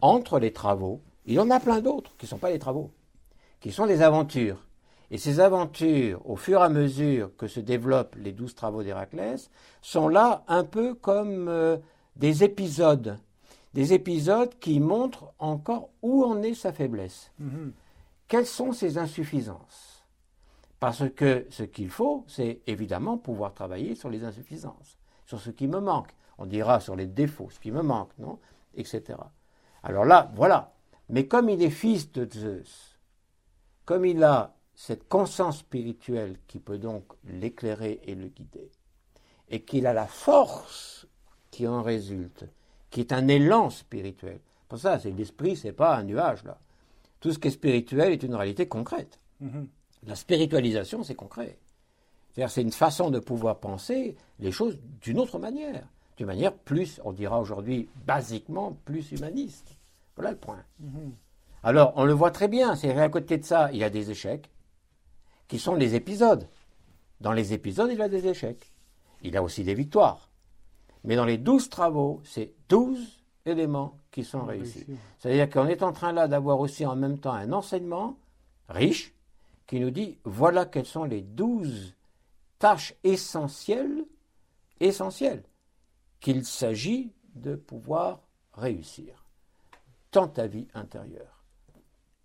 entre 0.01 0.39
les 0.39 0.55
travaux, 0.55 1.03
il 1.27 1.35
y 1.35 1.39
en 1.39 1.51
a 1.51 1.61
plein 1.61 1.83
d'autres 1.83 2.17
qui 2.17 2.25
ne 2.25 2.31
sont 2.31 2.39
pas 2.39 2.49
les 2.49 2.59
travaux, 2.59 2.91
qui 3.61 3.71
sont 3.73 3.85
des 3.85 4.01
aventures. 4.01 4.67
Et 5.11 5.19
ces 5.19 5.39
aventures, 5.39 6.23
au 6.25 6.35
fur 6.37 6.61
et 6.61 6.65
à 6.65 6.71
mesure 6.71 7.37
que 7.37 7.47
se 7.47 7.61
développent 7.61 8.17
les 8.17 8.33
douze 8.33 8.55
travaux 8.55 8.83
d'Héraclès, 8.83 9.51
sont 9.83 10.09
là 10.09 10.45
un 10.49 10.65
peu 10.65 10.95
comme 10.95 11.47
euh, 11.49 11.77
des 12.17 12.43
épisodes 12.43 13.19
des 13.75 13.93
épisodes 13.93 14.59
qui 14.59 14.81
montrent 14.81 15.35
encore 15.39 15.91
où 16.01 16.25
en 16.25 16.43
est 16.43 16.55
sa 16.55 16.73
faiblesse. 16.73 17.33
Mhm. 17.39 17.73
Quelles 18.29 18.47
sont 18.47 18.73
ses 18.73 18.97
insuffisances? 18.97 20.05
Parce 20.81 21.05
que 21.11 21.47
ce 21.51 21.65
qu'il 21.65 21.91
faut, 21.91 22.25
c'est 22.29 22.61
évidemment 22.67 23.19
pouvoir 23.19 23.53
travailler 23.53 23.95
sur 23.95 24.09
les 24.09 24.25
insuffisances, 24.25 24.97
sur 25.27 25.39
ce 25.39 25.51
qui 25.51 25.69
me 25.69 25.79
manque. 25.79 26.15
On 26.43 26.47
dira 26.47 26.81
sur 26.81 26.97
les 26.97 27.07
défauts, 27.07 27.51
ce 27.51 27.61
qui 27.61 27.71
me 27.71 27.83
manque, 27.83 28.11
non 28.19 28.41
Etc. 28.75 29.17
Alors 29.85 30.05
là, 30.05 30.33
voilà. 30.35 30.75
Mais 31.09 31.29
comme 31.29 31.49
il 31.49 31.63
est 31.63 31.71
fils 31.71 32.11
de 32.11 32.29
Zeus, 32.29 32.99
comme 33.85 34.05
il 34.05 34.25
a 34.25 34.57
cette 34.75 35.09
conscience 35.09 35.59
spirituelle 35.59 36.39
qui 36.49 36.59
peut 36.59 36.79
donc 36.79 37.05
l'éclairer 37.23 38.01
et 38.03 38.17
le 38.17 38.27
guider, 38.27 38.73
et 39.51 39.63
qu'il 39.63 39.87
a 39.87 39.93
la 39.93 40.09
force 40.09 41.07
qui 41.53 41.69
en 41.69 41.81
résulte, 41.81 42.45
qui 42.91 42.99
est 42.99 43.13
un 43.13 43.29
élan 43.29 43.71
spirituel. 43.71 44.41
Pour 44.69 44.81
ça, 44.81 44.99
c'est 44.99 45.13
l'esprit, 45.13 45.55
c'est 45.55 45.71
pas 45.71 45.97
un 45.97 46.03
nuage 46.03 46.43
là. 46.43 46.59
Tout 47.21 47.31
ce 47.31 47.39
qui 47.39 47.49
est 47.49 47.53
spirituel 47.53 48.11
est 48.13 48.23
une 48.25 48.35
réalité 48.35 48.67
concrète. 48.67 49.21
Mhm. 49.39 49.69
La 50.09 50.17
spiritualisation, 50.17 51.05
c'est 51.05 51.15
concret. 51.15 51.61
C'est-à-dire, 52.33 52.51
c'est 52.51 52.63
une 52.63 52.73
façon 52.73 53.11
de 53.11 53.21
pouvoir 53.21 53.61
penser 53.61 54.17
les 54.41 54.51
choses 54.51 54.81
d'une 55.01 55.21
autre 55.21 55.39
manière, 55.39 55.87
d'une 56.17 56.27
manière 56.27 56.53
plus, 56.53 57.01
on 57.05 57.13
dira 57.13 57.41
aujourd'hui, 57.41 57.89
basiquement 58.07 58.77
plus 58.85 59.13
humaniste. 59.13 59.77
Voilà 60.17 60.33
le 60.33 60.37
point. 60.37 60.63
Mhm. 60.81 61.13
Alors, 61.63 61.93
on 61.97 62.05
le 62.05 62.13
voit 62.13 62.31
très 62.31 62.49
bien, 62.49 62.75
c'est 62.75 62.97
à 62.99 63.09
côté 63.09 63.39
de 63.39 63.45
ça, 63.45 63.71
il 63.73 63.79
y 63.79 63.85
a 63.85 63.91
des 63.91 64.11
échecs, 64.11 64.51
qui 65.49 65.59
sont 65.59 65.75
les 65.75 65.95
épisodes. 65.95 66.49
Dans 67.21 67.33
les 67.33 67.53
épisodes, 67.53 67.91
il 67.93 67.99
y 67.99 68.03
a 68.03 68.09
des 68.09 68.27
échecs. 68.27 68.73
Il 69.23 69.33
y 69.33 69.37
a 69.37 69.43
aussi 69.43 69.63
des 69.63 69.75
victoires. 69.75 70.31
Mais 71.05 71.17
dans 71.17 71.25
les 71.25 71.39
douze 71.39 71.69
travaux, 71.69 72.21
c'est 72.25 72.53
douze 72.69 73.23
éléments 73.47 73.97
qui 74.11 74.25
sont 74.25 74.45
réussis. 74.45 74.87
C'est-à-dire 75.19 75.51
qu'on 75.51 75.67
est 75.67 75.83
en 75.83 75.93
train 75.93 76.13
là 76.13 76.29
d'avoir 76.29 76.61
aussi 76.61 76.87
en 76.87 76.97
même 76.97 77.19
temps 77.19 77.33
un 77.33 77.53
enseignement 77.53 78.17
riche 78.69 79.15
qui 79.67 79.81
nous 79.81 79.91
dit 79.91 80.19
voilà 80.25 80.67
quelles 80.67 80.87
sont 80.87 81.05
les 81.05 81.23
douze 81.23 81.95
tâches 82.59 82.95
essentielles, 83.03 84.05
essentielles 84.81 85.43
qu'il 86.23 86.47
s'agit 86.47 87.13
de 87.35 87.55
pouvoir 87.57 88.23
réussir 88.55 89.27
dans 90.13 90.29
ta 90.29 90.47
vie 90.47 90.69
intérieure 90.73 91.45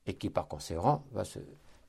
et 0.06 0.14
qui 0.14 0.30
par 0.30 0.48
conséquent 0.48 1.04
va 1.12 1.26
se, 1.26 1.40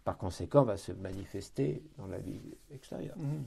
par 0.03 0.18
conséquent, 0.18 0.64
va 0.64 0.77
se 0.77 0.90
manifester 0.90 1.85
dans 1.97 2.07
la 2.09 2.18
vie 2.18 2.40
extérieure. 2.71 3.16
Mmh 3.16 3.44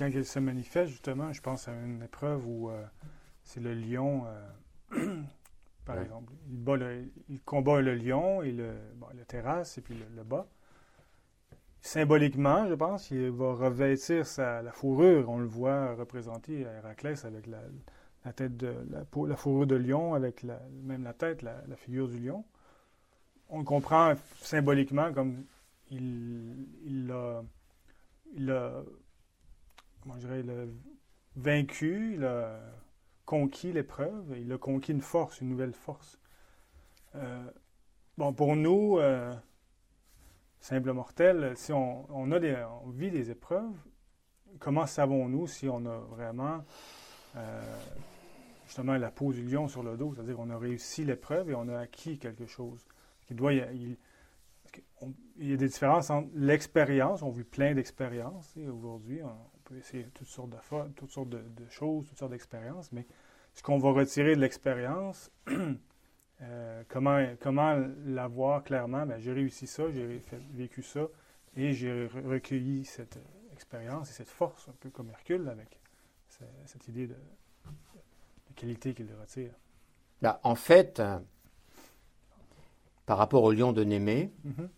quand 0.00 0.06
il 0.06 0.24
se 0.24 0.38
manifeste, 0.38 0.90
justement, 0.90 1.30
je 1.32 1.42
pense 1.42 1.68
à 1.68 1.72
une 1.72 2.02
épreuve 2.02 2.46
où 2.46 2.70
euh, 2.70 2.82
c'est 3.44 3.60
le 3.60 3.74
lion, 3.74 4.24
euh, 4.92 5.22
par 5.84 6.00
exemple. 6.00 6.32
Il, 7.28 7.42
combat 7.42 7.82
le 7.82 7.94
lion 7.94 8.42
et 8.42 8.52
le, 8.52 8.74
terrasse 9.28 9.76
et 9.76 9.82
puis 9.82 9.94
le, 10.16 10.24
bas. 10.24 10.48
Symboliquement, 11.82 12.68
je 12.68 12.74
pense, 12.74 13.10
il 13.10 13.30
va 13.30 13.54
revêtir 13.54 14.26
sa, 14.26 14.62
la 14.62 14.72
fourrure. 14.72 15.28
On 15.30 15.38
le 15.38 15.46
voit 15.46 15.94
représenté 15.94 16.66
à 16.66 16.74
Héraclès 16.74 17.24
avec 17.24 17.46
la, 17.46 18.32
tête 18.32 18.56
de 18.56 18.74
la, 18.90 19.04
la, 19.26 19.36
fourrure 19.36 19.66
de 19.66 19.76
lion, 19.76 20.14
avec 20.14 20.44
même 20.44 21.04
la 21.04 21.14
tête, 21.14 21.42
la, 21.42 21.76
figure 21.76 22.08
du 22.08 22.18
lion. 22.18 22.44
On 23.48 23.64
comprend 23.64 24.14
symboliquement 24.42 25.12
comme 25.12 25.44
il, 25.90 26.66
il 26.84 27.10
a 27.10 27.42
comment 30.02 30.16
il 30.18 30.50
a 30.50 30.66
vaincu, 31.36 32.14
il 32.14 32.24
a 32.24 32.60
conquis 33.24 33.72
l'épreuve, 33.72 34.36
il 34.38 34.52
a 34.52 34.58
conquis 34.58 34.92
une 34.92 35.00
force, 35.00 35.40
une 35.40 35.48
nouvelle 35.48 35.72
force. 35.72 36.18
Euh, 37.14 37.50
bon, 38.18 38.32
pour 38.32 38.56
nous, 38.56 38.98
euh, 38.98 39.34
simples 40.60 40.92
mortels, 40.92 41.52
si 41.56 41.72
on, 41.72 42.32
a 42.32 42.38
des, 42.38 42.56
on 42.84 42.90
vit 42.90 43.10
des 43.10 43.30
épreuves, 43.30 43.74
comment 44.58 44.86
savons-nous 44.86 45.46
si 45.46 45.68
on 45.68 45.84
a 45.86 45.98
vraiment 45.98 46.64
euh, 47.36 47.60
justement 48.66 48.96
la 48.96 49.10
peau 49.10 49.32
du 49.32 49.42
lion 49.42 49.68
sur 49.68 49.82
le 49.82 49.96
dos, 49.96 50.14
c'est-à-dire 50.14 50.36
qu'on 50.36 50.50
a 50.50 50.58
réussi 50.58 51.04
l'épreuve 51.04 51.50
et 51.50 51.54
on 51.54 51.68
a 51.68 51.78
acquis 51.78 52.18
quelque 52.18 52.46
chose. 52.46 52.86
Il, 53.30 53.96
y 55.38 55.52
a 55.52 55.56
des 55.56 55.68
différences 55.68 56.10
entre 56.10 56.28
l'expérience, 56.34 57.22
on 57.22 57.30
vit 57.30 57.44
plein 57.44 57.74
d'expériences 57.74 58.56
aujourd'hui, 58.56 59.20
peut 59.64 59.76
essayer 59.76 60.04
toutes 60.14 60.28
sortes 60.28 60.50
de, 60.50 60.56
toutes 60.94 61.10
sortes 61.10 61.30
de, 61.30 61.68
choses, 61.68 62.08
toutes 62.08 62.18
sortes 62.18 62.32
d'expériences, 62.32 62.92
mais 62.92 63.06
ce 63.54 63.62
qu'on 63.62 63.78
va 63.78 63.90
retirer 63.92 64.34
de 64.34 64.40
l'expérience, 64.40 65.30
euh, 66.42 66.82
comment, 66.88 67.24
comment 67.40 67.76
l'avoir 68.06 68.62
clairement, 68.64 69.04
ben, 69.06 69.18
j'ai 69.20 69.32
réussi 69.32 69.66
ça, 69.66 69.90
j'ai 69.92 70.20
vécu 70.54 70.82
ça, 70.82 71.06
et 71.56 71.72
j'ai 71.72 72.06
recueilli 72.06 72.84
cette 72.84 73.18
expérience 73.52 74.10
et 74.10 74.12
cette 74.14 74.28
force, 74.28 74.68
un 74.68 74.74
peu 74.80 74.90
comme 74.90 75.10
Hercule, 75.10 75.48
avec 75.48 75.78
cette 76.64 76.88
idée 76.88 77.06
de, 77.06 77.16
qualité 78.56 78.94
qu'il 78.94 79.08
retire. 79.20 79.52
Là, 80.22 80.40
en 80.42 80.54
fait, 80.54 81.02
par 83.06 83.18
rapport 83.18 83.42
au 83.42 83.52
lion 83.52 83.72
de 83.72 83.84
Némée, 83.84 84.30
Mhm. 84.44 84.68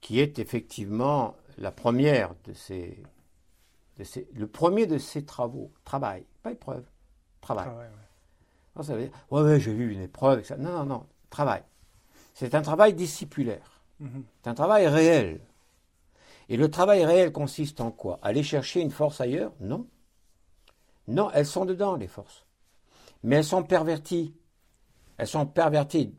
qui 0.00 0.18
est 0.20 0.38
effectivement 0.38 1.36
la 1.58 1.70
première 1.72 2.34
de 2.44 2.52
ces, 2.52 3.02
de 3.98 4.04
ces- 4.04 4.26
le 4.34 4.46
premier 4.46 4.86
de 4.86 4.98
ses 4.98 5.24
travaux, 5.24 5.70
travail, 5.84 6.24
pas 6.42 6.52
épreuve, 6.52 6.84
travail. 7.40 7.66
Travail, 7.66 7.88
ouais. 7.88 7.94
Non, 8.76 8.82
ça 8.82 8.94
veut 8.94 9.02
dire, 9.02 9.12
ouais, 9.30 9.42
ouais, 9.42 9.60
j'ai 9.60 9.72
vu 9.72 9.92
une 9.92 10.02
épreuve. 10.02 10.40
et 10.40 10.44
ça. 10.44 10.56
Non, 10.56 10.72
non, 10.72 10.84
non, 10.84 11.06
travail. 11.30 11.62
C'est 12.34 12.54
un 12.54 12.62
travail 12.62 12.94
discipulaire. 12.94 13.82
Mhm. 14.00 14.24
C'est 14.42 14.50
un 14.50 14.54
travail 14.54 14.86
réel. 14.88 15.40
Et 16.48 16.56
le 16.56 16.70
travail 16.70 17.04
réel 17.04 17.32
consiste 17.32 17.80
en 17.80 17.90
quoi? 17.90 18.18
Aller 18.22 18.42
chercher 18.42 18.80
une 18.80 18.90
force 18.90 19.20
ailleurs? 19.20 19.52
Non. 19.60 19.86
Non, 21.08 21.30
elles 21.32 21.46
sont 21.46 21.64
dedans, 21.64 21.96
les 21.96 22.08
forces. 22.08 22.46
Mais 23.22 23.36
elles 23.36 23.44
sont 23.44 23.62
perverties. 23.62 24.34
Elles 25.18 25.26
sont 25.26 25.46
perverties. 25.46 26.14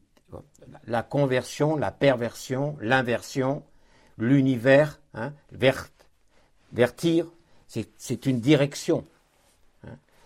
La 0.88 1.04
conversion, 1.04 1.76
la 1.76 1.91
perversion, 1.91 2.78
l'inversion, 2.80 3.64
l'univers, 4.18 5.01
hein, 5.14 5.34
vert, 5.51 5.89
vertir, 6.72 7.28
c'est 7.68 8.26
une 8.26 8.39
direction. 8.39 9.06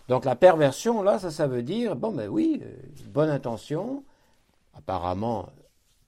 Donc 0.08 0.26
la 0.26 0.36
perversion, 0.36 1.02
là, 1.02 1.20
ça, 1.20 1.32
ça 1.32 1.48
veut 1.48 1.64
dire, 1.64 1.96
bon, 1.96 2.12
ben 2.12 2.30
oui, 2.30 2.62
euh, 2.64 2.76
bonne 3.10 3.30
intention, 3.30 4.04
apparemment 4.74 5.50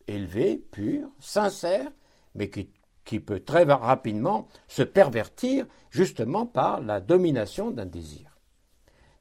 élevée, 0.07 0.57
pure, 0.71 1.09
sincère, 1.19 1.89
mais 2.35 2.49
qui, 2.49 2.69
qui 3.03 3.19
peut 3.19 3.39
très 3.39 3.63
rapidement 3.63 4.47
se 4.67 4.83
pervertir 4.83 5.65
justement 5.89 6.45
par 6.45 6.81
la 6.81 7.01
domination 7.01 7.71
d'un 7.71 7.85
désir. 7.85 8.37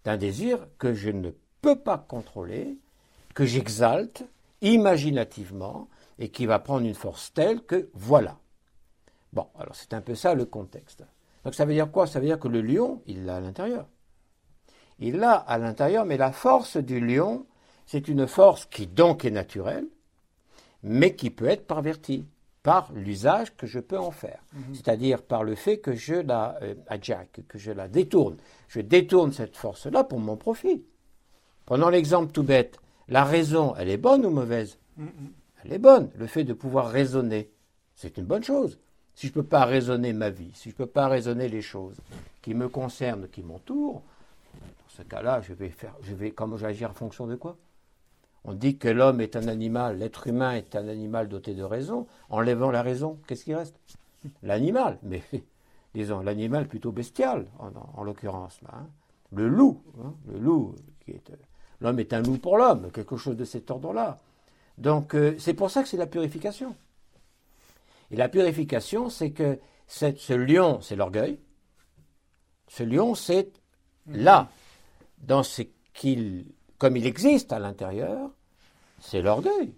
D'un 0.04 0.16
désir 0.16 0.66
que 0.78 0.94
je 0.94 1.10
ne 1.10 1.30
peux 1.60 1.78
pas 1.78 1.98
contrôler, 1.98 2.78
que 3.34 3.44
j'exalte 3.44 4.24
imaginativement 4.60 5.88
et 6.18 6.30
qui 6.30 6.46
va 6.46 6.58
prendre 6.58 6.86
une 6.86 6.94
force 6.94 7.32
telle 7.32 7.62
que 7.62 7.90
voilà. 7.94 8.38
Bon, 9.32 9.46
alors 9.58 9.74
c'est 9.74 9.94
un 9.94 10.00
peu 10.00 10.14
ça 10.14 10.34
le 10.34 10.44
contexte. 10.44 11.04
Donc 11.44 11.54
ça 11.54 11.64
veut 11.64 11.74
dire 11.74 11.90
quoi? 11.90 12.06
Ça 12.06 12.20
veut 12.20 12.26
dire 12.26 12.38
que 12.38 12.48
le 12.48 12.60
lion, 12.60 13.02
il 13.06 13.24
l'a 13.24 13.36
à 13.36 13.40
l'intérieur. 13.40 13.86
Il 14.98 15.16
l'a 15.16 15.34
à 15.34 15.58
l'intérieur, 15.58 16.04
mais 16.04 16.16
la 16.16 16.32
force 16.32 16.76
du 16.76 17.00
lion, 17.00 17.46
c'est 17.86 18.08
une 18.08 18.26
force 18.26 18.66
qui 18.66 18.86
donc 18.86 19.24
est 19.24 19.30
naturelle, 19.30 19.86
mais 20.82 21.14
qui 21.14 21.30
peut 21.30 21.46
être 21.46 21.66
pervertie 21.66 22.26
par 22.62 22.92
l'usage 22.92 23.56
que 23.56 23.66
je 23.66 23.78
peux 23.78 23.98
en 23.98 24.10
faire. 24.10 24.42
C'est-à-dire 24.74 25.22
par 25.22 25.44
le 25.44 25.54
fait 25.54 25.78
que 25.78 25.94
je 25.94 26.16
la 26.16 26.58
euh, 26.62 26.74
que 27.48 27.58
je 27.58 27.72
la 27.72 27.88
détourne. 27.88 28.36
Je 28.68 28.80
détourne 28.80 29.32
cette 29.32 29.56
force-là 29.56 30.04
pour 30.04 30.18
mon 30.18 30.36
profit. 30.36 30.84
Prenons 31.64 31.88
l'exemple 31.88 32.32
tout 32.32 32.42
bête. 32.42 32.78
La 33.08 33.24
raison, 33.24 33.74
elle 33.76 33.88
est 33.88 33.96
bonne 33.96 34.26
ou 34.26 34.30
mauvaise? 34.30 34.78
Mhm. 34.96 35.32
Elle 35.64 35.72
est 35.72 35.78
bonne. 35.78 36.10
Le 36.16 36.26
fait 36.26 36.44
de 36.44 36.52
pouvoir 36.52 36.90
raisonner, 36.90 37.50
c'est 37.94 38.18
une 38.18 38.24
bonne 38.24 38.44
chose. 38.44 38.78
Si 39.14 39.26
je 39.28 39.32
ne 39.32 39.34
peux 39.34 39.48
pas 39.48 39.64
raisonner 39.64 40.12
ma 40.12 40.30
vie, 40.30 40.50
si 40.54 40.70
je 40.70 40.74
ne 40.74 40.78
peux 40.78 40.86
pas 40.86 41.08
raisonner 41.08 41.48
les 41.48 41.62
choses 41.62 41.96
qui 42.42 42.54
me 42.54 42.68
concernent, 42.68 43.28
qui 43.28 43.42
m'entourent, 43.42 44.02
ce 44.98 45.02
cas-là, 45.02 45.40
je 45.40 45.52
vais 45.52 45.68
faire, 45.68 45.94
comment 46.34 46.56
je 46.56 46.62
vais 46.62 46.70
agir 46.70 46.90
en 46.90 46.94
fonction 46.94 47.26
de 47.26 47.36
quoi? 47.36 47.56
On 48.44 48.52
dit 48.52 48.78
que 48.78 48.88
l'homme 48.88 49.20
est 49.20 49.36
un 49.36 49.46
animal, 49.46 49.98
l'être 49.98 50.26
humain 50.26 50.54
est 50.54 50.74
un 50.74 50.88
animal 50.88 51.28
doté 51.28 51.54
de 51.54 51.62
raison. 51.62 52.06
Enlevant 52.30 52.70
la 52.70 52.82
raison, 52.82 53.18
qu'est-ce 53.26 53.44
qui 53.44 53.54
reste? 53.54 53.78
L'animal, 54.42 54.98
mais 55.02 55.22
disons 55.94 56.20
l'animal 56.20 56.66
plutôt 56.66 56.90
bestial, 56.90 57.46
en, 57.58 57.70
en 57.94 58.02
l'occurrence 58.02 58.58
hein. 58.72 58.86
Le 59.30 59.46
loup, 59.46 59.82
hein, 60.02 60.14
le 60.26 60.38
loup, 60.38 60.74
qui 61.04 61.10
est, 61.10 61.30
euh, 61.30 61.36
l'homme 61.80 62.00
est 62.00 62.14
un 62.14 62.22
loup 62.22 62.38
pour 62.38 62.56
l'homme, 62.56 62.90
quelque 62.90 63.18
chose 63.18 63.36
de 63.36 63.44
cet 63.44 63.70
ordre-là. 63.70 64.18
Donc 64.78 65.14
euh, 65.14 65.36
c'est 65.38 65.52
pour 65.52 65.70
ça 65.70 65.82
que 65.82 65.88
c'est 65.88 65.98
la 65.98 66.06
purification. 66.06 66.74
Et 68.10 68.16
la 68.16 68.30
purification, 68.30 69.10
c'est 69.10 69.32
que 69.32 69.58
ce 69.86 70.32
lion, 70.32 70.80
c'est 70.80 70.96
l'orgueil. 70.96 71.38
Ce 72.68 72.82
lion, 72.82 73.14
c'est 73.14 73.52
là, 74.06 74.48
dans 75.22 75.42
ce 75.42 75.62
qu'il, 75.92 76.46
comme 76.78 76.96
il 76.96 77.06
existe 77.06 77.52
à 77.52 77.58
l'intérieur, 77.58 78.30
c'est 79.00 79.22
l'orgueil. 79.22 79.74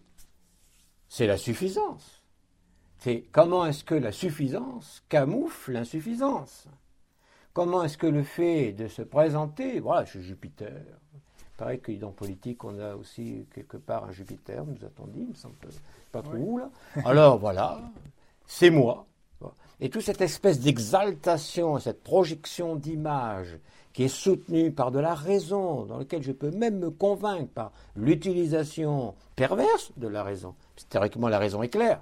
C'est 1.09 1.27
la 1.27 1.37
suffisance. 1.37 2.23
C'est 2.99 3.25
comment 3.33 3.67
est-ce 3.67 3.83
que 3.83 3.95
la 3.95 4.13
suffisance 4.13 5.03
camoufle 5.09 5.73
l'insuffisance? 5.73 6.67
Comment 7.53 7.83
est-ce 7.83 7.99
que 7.99 8.07
le 8.07 8.23
fait 8.23 8.73
de 8.73 8.87
se 8.87 9.03
présenter, 9.03 9.81
voilà, 9.81 10.05
je 10.05 10.11
suis 10.11 10.23
Jupiter. 10.23 10.83
Pareil 11.57 11.81
que 11.81 11.93
dans 11.93 12.13
politique, 12.13 12.63
on 12.65 12.79
a 12.79 12.95
aussi 12.95 13.47
quelque 13.53 13.77
part 13.77 14.05
un 14.05 14.13
Jupiter, 14.13 14.65
nous 14.65 14.85
a-t-on 14.85 15.07
dit, 15.09 15.21
il 15.21 15.29
me 15.29 15.35
semble 15.35 15.57
pas 16.13 16.23
trop 16.23 16.37
où 16.37 16.59
là. 16.59 16.71
Alors 17.05 17.39
voilà, 17.39 17.81
c'est 18.47 18.71
moi. 18.71 19.07
Et 19.81 19.89
toute 19.89 20.03
cette 20.03 20.21
espèce 20.21 20.61
d'exaltation, 20.61 21.79
cette 21.79 22.03
projection 22.03 22.77
d'image 22.77 23.59
qui 23.93 24.05
est 24.05 24.09
soutenue 24.09 24.71
par 24.71 24.91
de 24.91 24.99
la 24.99 25.15
raison, 25.15 25.85
dans 25.85 25.99
laquelle 25.99 26.23
je 26.23 26.33
peux 26.33 26.51
même 26.51 26.79
me 26.79 26.91
convaincre 26.91 27.51
par 27.53 27.73
l'utilisation 27.97 29.15
perverse 29.37 29.93
de 29.97 30.09
la 30.09 30.23
raison. 30.23 30.55
Théoriquement, 30.89 31.29
la 31.29 31.39
raison 31.39 31.63
est 31.63 31.69
claire. 31.69 32.01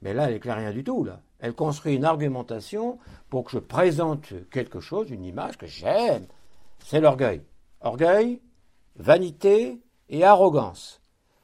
Mais 0.00 0.14
là, 0.14 0.28
elle 0.28 0.36
éclaire 0.36 0.56
rien 0.56 0.72
du 0.72 0.82
tout. 0.82 1.04
Là. 1.04 1.20
Elle 1.38 1.54
construit 1.54 1.94
une 1.94 2.04
argumentation 2.04 2.98
pour 3.30 3.44
que 3.44 3.52
je 3.52 3.58
présente 3.58 4.32
quelque 4.50 4.80
chose, 4.80 5.10
une 5.10 5.24
image 5.24 5.58
que 5.58 5.66
j'aime. 5.66 6.26
C'est 6.78 7.00
l'orgueil. 7.00 7.42
Orgueil, 7.80 8.40
vanité 8.96 9.80
et 10.08 10.24
arrogance. 10.24 11.00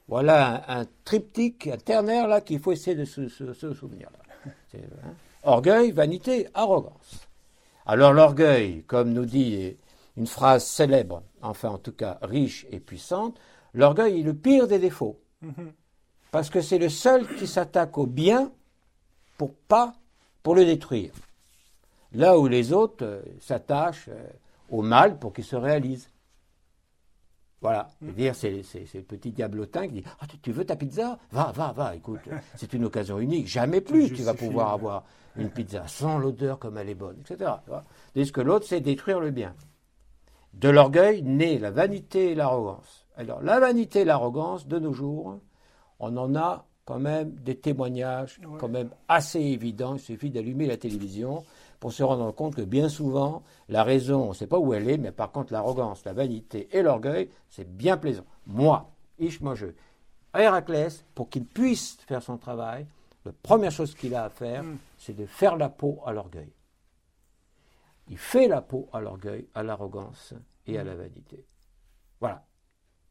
Voilà 0.08 0.64
un, 0.68 0.86
triptyque, 1.04 1.66
un 1.66 1.76
ternaire 1.76 2.26
là 2.26 2.40
qu'il 2.40 2.58
faut 2.60 2.72
essayer 2.72 2.96
de 2.96 3.04
se, 3.04 3.28
souvenir. 3.74 4.08
hein, 4.46 5.14
Orgueil, 5.42 5.92
vanité, 5.92 6.48
arrogance. 6.54 7.27
Alors 7.88 8.12
l'orgueil, 8.12 8.84
comme 8.86 9.14
nous 9.14 9.24
dit 9.24 9.76
une 10.18 10.26
phrase 10.26 10.66
célèbre, 10.66 11.22
enfin 11.40 11.70
en 11.70 11.78
tout 11.78 11.92
cas 11.92 12.18
riche 12.20 12.66
et 12.70 12.80
puissante, 12.80 13.40
l'orgueil 13.72 14.20
est 14.20 14.22
le 14.22 14.34
pire 14.34 14.68
des 14.68 14.78
défauts. 14.78 15.18
Mhm. 15.40 15.72
Parce 16.30 16.50
que 16.50 16.60
c'est 16.60 16.76
le 16.76 16.90
seul 16.90 17.26
qui 17.36 17.46
s'attaque 17.46 17.96
au 17.96 18.06
bien 18.06 18.52
pour 19.38 19.54
pas 19.54 19.94
pour 20.42 20.54
le 20.54 20.66
détruire. 20.66 21.12
Là 22.12 22.38
où 22.38 22.46
les 22.46 22.74
autres 22.74 23.04
euh, 23.06 23.22
s'attachent 23.40 24.08
euh, 24.08 24.28
au 24.68 24.82
mal 24.82 25.18
pour 25.18 25.32
qu'il 25.32 25.44
se 25.44 25.56
réalise. 25.56 26.10
Voilà. 27.60 27.88
C'est-à-dire, 28.00 28.34
c'est, 28.36 28.62
c'est- 28.62 28.86
c'est 28.86 28.98
le 28.98 29.04
petit 29.04 29.32
diablotin 29.32 29.86
qui 29.88 29.94
dit 29.94 30.04
Ah, 30.20 30.26
tu, 30.28 30.38
tu 30.38 30.52
veux 30.52 30.64
ta 30.64 30.76
pizza? 30.76 31.18
Va, 31.32 31.50
va, 31.52 31.72
va, 31.72 31.96
écoute, 31.96 32.20
c'est 32.56 32.72
une 32.72 32.84
occasion 32.84 33.18
unique. 33.18 33.46
Jamais 33.48 33.80
plus 33.80 34.12
tu 34.12 34.22
vas 34.22 34.34
pouvoir 34.34 34.72
avoir 34.72 35.04
une 35.36 35.50
pizza 35.50 35.86
sans 35.88 36.18
l'odeur 36.18 36.58
comme 36.58 36.78
elle 36.78 36.88
est 36.88 36.94
bonne, 36.94 37.16
etc. 37.20 37.50
Tandis 38.14 38.30
que 38.32 38.40
l'autre, 38.40 38.66
c'est 38.68 38.80
détruire 38.80 39.18
le 39.20 39.30
bien. 39.30 39.54
De 40.54 40.68
l'orgueil 40.68 41.22
naît 41.22 41.58
la 41.58 41.70
vanité 41.70 42.30
et 42.32 42.34
l'arrogance. 42.34 43.06
Alors, 43.16 43.42
la 43.42 43.60
vanité 43.60 44.00
et 44.00 44.04
l'arrogance, 44.04 44.66
de 44.66 44.78
nos 44.78 44.92
jours, 44.92 45.38
on 46.00 46.16
en 46.16 46.34
a 46.36 46.64
quand 46.84 46.98
même 46.98 47.32
des 47.32 47.56
témoignages 47.56 48.38
Ouais. 48.40 48.56
quand 48.58 48.68
même 48.68 48.90
assez 49.08 49.40
évidents. 49.40 49.94
Il 49.96 50.00
suffit 50.00 50.30
d'allumer 50.30 50.66
la 50.66 50.76
télévision 50.76 51.44
pour 51.80 51.92
se 51.92 52.02
rendre 52.02 52.30
compte 52.32 52.56
que 52.56 52.62
bien 52.62 52.88
souvent, 52.88 53.42
la 53.68 53.84
raison, 53.84 54.24
on 54.24 54.28
ne 54.30 54.34
sait 54.34 54.46
pas 54.46 54.58
où 54.58 54.74
elle 54.74 54.88
est, 54.90 54.98
mais 54.98 55.12
par 55.12 55.30
contre, 55.30 55.52
l'arrogance, 55.52 56.04
la 56.04 56.12
vanité 56.12 56.68
et 56.76 56.82
l'orgueil, 56.82 57.30
c'est 57.48 57.68
bien 57.76 57.96
plaisant. 57.96 58.24
Moi, 58.46 58.90
Ishmojeu, 59.18 59.74
Héraclès, 60.36 61.04
pour 61.14 61.28
qu'il 61.28 61.44
puisse 61.44 61.96
faire 62.06 62.22
son 62.22 62.36
travail, 62.36 62.86
la 63.24 63.32
première 63.42 63.70
chose 63.70 63.94
qu'il 63.94 64.14
a 64.14 64.24
à 64.24 64.30
faire, 64.30 64.62
Mm. 64.62 64.78
c'est 64.98 65.14
de 65.14 65.26
faire 65.26 65.56
la 65.56 65.68
peau 65.68 66.00
à 66.06 66.12
l'orgueil. 66.12 66.52
Il 68.08 68.18
fait 68.18 68.48
la 68.48 68.62
peau 68.62 68.88
à 68.92 69.00
l'orgueil, 69.00 69.46
à 69.54 69.62
l'arrogance 69.62 70.34
et 70.66 70.78
à 70.78 70.84
la 70.84 70.94
vanité. 70.94 71.44
Voilà. 72.20 72.44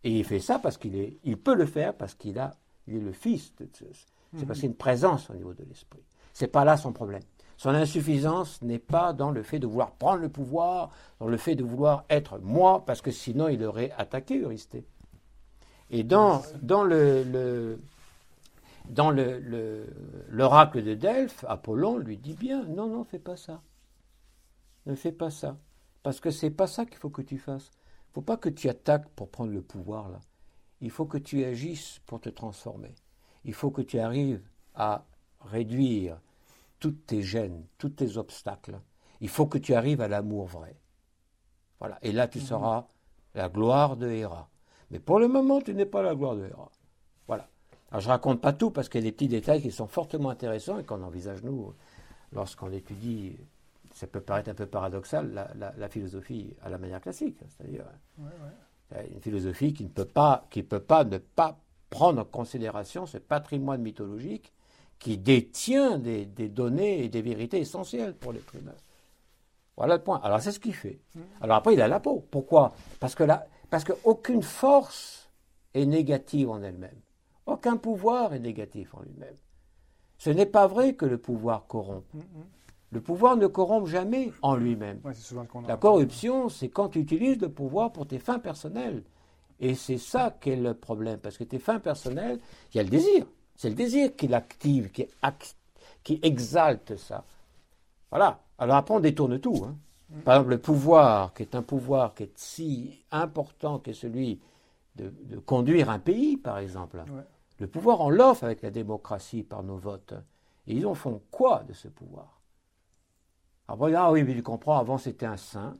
Et 0.04 0.12
il 0.20 0.26
fait 0.26 0.40
ça 0.40 0.60
parce 0.60 0.78
qu'il 0.78 0.96
est, 0.96 1.18
il 1.24 1.38
peut 1.38 1.54
le 1.56 1.66
faire 1.66 1.94
parce 1.96 2.16
qu'il 2.16 2.40
a, 2.40 2.56
il 2.88 2.96
est 2.96 3.00
le 3.00 3.12
fils 3.12 3.54
de 3.58 3.68
Zeus. 3.76 4.06
C'est 4.38 4.46
parce 4.46 4.60
qu'il 4.60 4.68
y 4.68 4.70
a 4.70 4.72
une 4.72 4.78
présence 4.78 5.30
au 5.30 5.34
niveau 5.36 5.54
de 5.54 5.64
l'esprit. 5.64 6.04
C'est 6.34 6.48
pas 6.48 6.66
là 6.66 6.78
son 6.78 6.92
problème. 6.94 7.24
Son 7.58 7.72
insuffisance 7.72 8.62
n'est 8.62 8.80
pas 8.80 9.14
dans 9.14 9.32
le 9.32 9.42
fait 9.42 9.58
de 9.60 9.66
vouloir 9.66 9.92
prendre 9.92 10.22
le 10.22 10.30
pouvoir, 10.30 10.92
dans 11.20 11.28
le 11.28 11.38
fait 11.38 11.56
de 11.56 11.64
vouloir 11.64 12.06
être 12.10 12.38
moi, 12.38 12.86
parce 12.86 13.02
que 13.02 13.10
sinon 13.12 13.48
il 13.48 13.64
aurait 13.64 13.92
attaqué 13.98 14.40
Eurysthée. 14.40 14.86
Et 15.90 16.04
dans, 16.04 16.44
dans 16.62 16.84
le, 16.84 17.80
dans 18.90 19.10
le- 19.10 19.40
le- 19.40 19.88
l'oracle 20.30 20.84
de 20.84 20.94
Delphes, 20.94 21.46
Apollon 21.48 21.98
lui 21.98 22.18
dit 22.18 22.36
bien, 22.36 22.64
non, 22.66 22.88
non, 22.88 23.04
fais 23.04 23.20
pas 23.20 23.38
ça. 23.38 23.62
Ne 24.86 24.96
fais 24.96 25.12
pas 25.12 25.32
ça. 25.32 25.58
Parce 26.04 26.20
que 26.20 26.30
c'est 26.30 26.52
pas 26.52 26.68
ça 26.68 26.86
qu'il 26.86 26.98
faut 26.98 27.10
que 27.10 27.22
tu 27.24 27.38
fasses. 27.40 27.72
Il 28.10 28.14
faut 28.14 28.22
pas 28.22 28.38
que 28.38 28.50
tu 28.50 28.70
attaques 28.70 29.10
pour 29.10 29.30
prendre 29.30 29.52
le 29.52 29.62
pouvoir 29.62 30.10
là. 30.10 30.20
Il 30.80 30.92
faut 30.92 31.06
que 31.06 31.18
tu 31.18 31.44
agisses 31.44 32.02
pour 32.06 32.22
te 32.22 32.30
transformer. 32.30 32.94
Il 33.46 33.54
faut 33.54 33.72
que 33.72 33.82
tu 33.82 34.00
arrives 34.00 34.42
à 34.76 35.06
réduire 35.42 36.20
toutes 36.80 37.06
tes 37.06 37.22
gênes, 37.22 37.66
tous 37.78 37.90
tes 37.90 38.18
obstacles. 38.18 38.80
Il 39.22 39.30
faut 39.30 39.48
que 39.48 39.58
tu 39.58 39.74
arrives 39.74 40.02
à 40.02 40.08
l'amour 40.08 40.46
vrai. 40.46 40.80
Voilà. 41.80 41.98
Et 42.02 42.12
là, 42.12 42.28
tu 42.28 42.40
seras 42.40 42.88
la 43.36 43.50
gloire 43.50 43.98
de 43.98 44.10
Héra. 44.10 44.50
Mais 44.92 45.00
pour 45.00 45.20
le 45.20 45.28
moment, 45.28 45.62
tu 45.62 45.74
n'es 45.74 45.86
pas 45.86 46.02
la 46.02 46.16
gloire 46.16 46.36
de 46.36 46.46
Héra. 46.46 46.72
Voilà. 47.28 47.48
Alors 47.92 48.02
je 48.02 48.10
raconte 48.10 48.42
pas 48.42 48.54
tout 48.54 48.72
parce 48.72 48.90
qu'il 48.90 49.02
y 49.02 49.04
a 49.04 49.08
des 49.08 49.12
petits 49.12 49.28
détails 49.28 49.62
qui 49.62 49.72
sont 49.72 49.88
fortement 49.88 50.30
intéressants 50.30 50.80
et 50.80 50.84
qu'on 50.84 51.02
envisage 51.04 51.44
nous 51.44 51.74
lorsqu'on 52.34 52.72
étudie, 52.72 53.38
ça 53.94 54.08
peut 54.08 54.20
paraître 54.20 54.50
un 54.50 54.54
peu 54.54 54.66
paradoxal, 54.66 55.50
la, 55.56 55.90
philosophie 55.90 56.54
à 56.62 56.70
la 56.70 56.78
manière 56.78 57.00
classique, 57.00 57.38
c'est-à-dire 57.48 57.86
une 58.92 59.22
philosophie 59.22 59.74
qui 59.74 59.84
ne 59.84 59.90
peut 59.90 60.06
pas, 60.06 60.48
qui 60.50 60.64
peut 60.64 60.82
pas 60.82 61.06
ne 61.06 61.18
pas 61.18 61.60
prendre 61.90 62.22
en 62.22 62.26
considération 62.26 63.06
ce 63.06 63.18
patrimoine 63.18 63.82
mythologique 63.82 64.52
qui 65.00 65.18
détient 65.18 65.98
des, 65.98 66.26
données 66.26 67.04
et 67.04 67.10
des 67.10 67.22
vérités 67.22 67.60
essentielles 67.60 68.16
pour 68.16 68.34
l'être 68.34 68.56
humain. 68.56 68.76
Voilà 69.76 69.98
le 69.98 70.04
point. 70.04 70.20
Alors 70.24 70.42
c'est 70.42 70.52
ce 70.52 70.60
qu'il 70.60 70.74
fait. 70.74 71.00
Mm. 71.16 71.22
Alors 71.42 71.58
après 71.58 71.74
il 71.74 71.82
a 71.82 71.88
la 71.88 72.00
peau. 72.00 72.26
Pourquoi? 72.32 72.74
Parce 73.00 73.14
que 73.14 73.24
parce 73.70 73.84
qu'aucune 73.84 74.42
force 74.42 75.30
est 75.74 75.86
négative 75.86 76.50
en 76.50 76.62
elle-même. 76.64 77.00
Aucun 77.46 77.78
pouvoir 77.78 78.34
est 78.34 78.40
négatif 78.40 78.94
en 78.96 79.02
lui-même. 79.04 79.36
Ce 80.18 80.32
n'est 80.32 80.48
pas 80.48 80.66
vrai 80.68 80.96
que 80.96 81.06
le 81.06 81.18
pouvoir 81.18 81.68
corrompt. 81.68 82.06
Mm, 82.14 82.20
mm. 82.20 82.46
Le 82.92 83.02
pouvoir 83.02 83.36
ne 83.36 83.48
corrompt 83.48 83.88
jamais 83.88 84.32
en 84.42 84.56
lui-même. 84.56 85.02
la 85.68 85.78
corruption, 85.78 86.48
c'est 86.48 86.70
quand 86.70 86.90
tu 86.90 87.00
utilises 87.00 87.40
le 87.40 87.50
pouvoir 87.50 87.92
pour 87.92 88.08
tes 88.08 88.18
fins 88.18 88.40
personnelles. 88.40 89.04
Et 89.60 89.76
c'est 89.76 89.98
ça 89.98 90.36
qui 90.40 90.52
est 90.52 90.56
le 90.56 90.74
problème, 90.74 91.20
parce 91.20 91.38
que 91.38 91.44
tes 91.44 91.60
fins 91.60 91.80
personnelles, 91.80 92.40
il 92.74 92.78
y 92.78 92.80
a 92.80 92.84
le 92.84 92.90
désir. 92.90 93.26
C'est 93.58 93.70
le 93.70 93.76
désir 93.76 94.16
qui 94.16 94.28
l'active, 94.28 94.92
qui, 94.92 95.08
qui, 96.04 96.20
exalte 96.22 96.96
ça. 96.96 97.24
Voilà. 98.12 98.40
Alors 98.60 98.78
après, 98.78 98.94
on 98.94 99.00
détourne 99.00 99.40
tout. 99.40 99.64
Hein. 99.66 99.76
Mm. 100.10 100.20
Par 100.22 100.36
exemple, 100.36 100.50
le 100.52 100.60
pouvoir, 100.60 101.34
qui 101.34 101.42
est 101.44 101.56
un 101.56 101.64
pouvoir 101.64 102.14
qui 102.14 102.24
est 102.24 102.38
si 102.38 103.04
important 103.12 103.80
que 103.80 103.94
celui 103.94 104.40
de, 104.96 105.12
conduire 105.46 105.90
un 105.90 106.00
pays, 106.00 106.38
par 106.38 106.60
exemple. 106.60 107.04
Le 107.60 107.68
pouvoir, 107.68 108.02
on 108.02 108.10
l'offre 108.10 108.44
avec 108.44 108.62
la 108.62 108.70
démocratie 108.70 109.44
par 109.44 109.64
nos 109.64 109.78
votes. 109.78 110.14
Et 110.68 110.76
ils 110.76 110.86
en 110.86 110.94
font 110.94 111.22
quoi 111.32 111.64
de 111.68 111.74
ce 111.74 111.88
pouvoir? 111.88 112.40
Après, 113.68 113.94
ah 113.96 114.12
oui, 114.12 114.24
mais 114.24 114.36
tu 114.36 114.44
comprends, 114.44 114.78
avant 114.78 114.98
c'était 114.98 115.26
un 115.26 115.38
saint. 115.38 115.74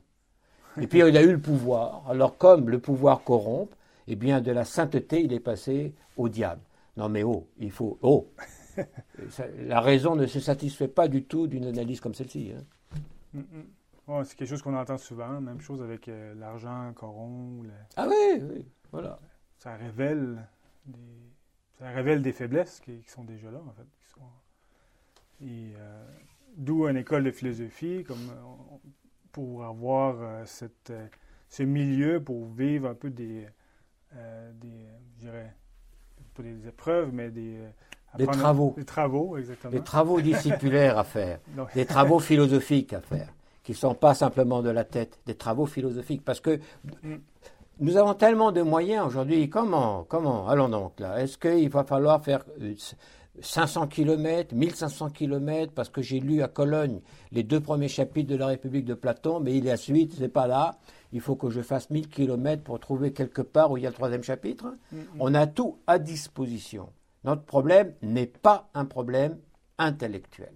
Et 0.80 0.86
puis 0.86 0.98
il 1.00 1.16
a 1.16 1.22
eu 1.22 1.32
le 1.32 1.40
pouvoir. 1.40 2.02
Alors 2.08 2.36
comme 2.36 2.68
le 2.68 2.78
pouvoir 2.78 3.22
corrompt, 3.22 3.72
eh 4.06 4.16
bien 4.16 4.40
de 4.40 4.50
la 4.52 4.64
sainteté, 4.64 5.22
il 5.22 5.32
est 5.32 5.40
passé 5.40 5.94
au 6.16 6.28
diable. 6.28 6.60
Non 6.98 7.08
mais 7.08 7.22
oh, 7.22 7.48
il 7.58 7.70
faut... 7.70 7.98
Oh 8.02 8.32
La 9.56 9.80
raison 9.80 10.14
ne 10.14 10.26
se 10.26 10.40
satisfait 10.40 10.88
pas 10.88 11.08
du 11.08 11.24
tout 11.24 11.46
d'une 11.46 11.64
analyse 11.64 12.00
comme 12.00 12.14
celle-ci. 12.14 12.52
Hein. 12.54 12.64
Mm, 13.32 13.40
mm. 13.40 14.24
c'est 14.24 14.36
quelque 14.36 14.48
chose 14.48 14.62
qu'on 14.62 14.76
entend 14.76 14.98
souvent. 14.98 15.40
Même 15.40 15.60
chose 15.60 15.80
avec 15.80 16.08
euh, 16.08 16.34
l'argent 16.34 16.92
corrompt. 16.94 17.66
Ah 17.96 18.06
oui, 18.08 18.42
oui, 18.42 18.66
voilà. 18.92 19.18
Ça 19.58 19.74
révèle 19.74 20.46
des, 20.86 21.28
ça 21.78 21.90
révèle 21.90 22.22
des 22.22 22.32
faiblesses 22.32 22.80
qui, 22.80 23.02
sont 23.06 23.24
déjà 23.24 23.50
là, 23.50 23.60
en 23.64 23.72
fait. 23.72 23.86
et 25.40 25.72
euh, 25.76 26.04
d'où 26.56 26.88
une 26.88 26.96
école 26.96 27.24
de 27.24 27.30
philosophie, 27.30 28.02
comme 28.04 28.30
euh, 28.30 28.76
pour 29.30 29.64
avoir 29.64 30.20
euh, 30.20 30.44
cette, 30.44 30.92
ce 31.48 31.62
milieu, 31.62 32.22
pour 32.22 32.46
vivre 32.46 32.88
un 32.88 32.94
peu 32.94 33.10
des, 33.10 33.46
des 34.54 34.86
je 35.16 35.20
dirais, 35.20 35.54
pas 36.38 36.42
des 36.42 36.68
épreuves, 36.68 37.10
mais 37.12 37.30
des... 37.30 37.56
des 38.16 38.26
travaux. 38.26 38.74
Des 38.76 38.84
travaux, 38.84 39.36
exactement. 39.36 39.72
Des 39.72 39.82
travaux 39.82 40.20
discipulaires 40.20 40.98
à 40.98 41.04
faire, 41.04 41.38
des 41.74 41.84
travaux 41.84 42.18
philosophiques 42.18 42.92
à 42.92 43.00
faire, 43.00 43.28
qui 43.62 43.72
ne 43.72 43.76
sont 43.76 43.94
pas 43.94 44.14
simplement 44.14 44.62
de 44.62 44.70
la 44.70 44.84
tête, 44.84 45.18
des 45.26 45.34
travaux 45.34 45.66
philosophiques. 45.66 46.24
Parce 46.24 46.40
que 46.40 46.60
mm. 47.02 47.16
nous 47.80 47.96
avons 47.96 48.14
tellement 48.14 48.52
de 48.52 48.62
moyens 48.62 49.06
aujourd'hui. 49.06 49.48
Comment 49.50 50.04
Comment 50.08 50.48
Allons 50.48 50.68
donc 50.68 51.00
là? 51.00 51.20
Est-ce 51.20 51.38
qu'il 51.38 51.68
va 51.70 51.84
falloir 51.84 52.22
faire 52.22 52.44
500 53.40 53.86
km, 53.88 54.54
1500 54.54 55.10
km, 55.10 55.72
parce 55.74 55.88
que 55.88 56.02
j'ai 56.02 56.20
lu 56.20 56.42
à 56.42 56.48
Cologne 56.48 57.00
les 57.32 57.42
deux 57.42 57.60
premiers 57.60 57.88
chapitres 57.88 58.30
de 58.30 58.36
la 58.36 58.46
République 58.46 58.84
de 58.84 58.94
Platon, 58.94 59.40
mais 59.40 59.54
il 59.56 59.64
y 59.64 59.70
a 59.70 59.76
suite, 59.76 60.14
c'est 60.18 60.28
pas 60.28 60.46
là. 60.46 60.78
Il 61.12 61.20
faut 61.20 61.36
que 61.36 61.50
je 61.50 61.62
fasse 61.62 61.90
1000 61.90 62.08
km 62.08 62.62
pour 62.62 62.80
trouver 62.80 63.12
quelque 63.12 63.42
part 63.42 63.70
où 63.70 63.76
il 63.76 63.82
y 63.82 63.86
a 63.86 63.90
le 63.90 63.94
troisième 63.94 64.22
chapitre. 64.22 64.76
On 65.18 65.34
a 65.34 65.46
tout 65.46 65.78
à 65.86 65.98
disposition. 65.98 66.90
Notre 67.24 67.42
problème 67.42 67.94
n'est 68.02 68.26
pas 68.26 68.68
un 68.74 68.84
problème 68.84 69.38
intellectuel, 69.78 70.52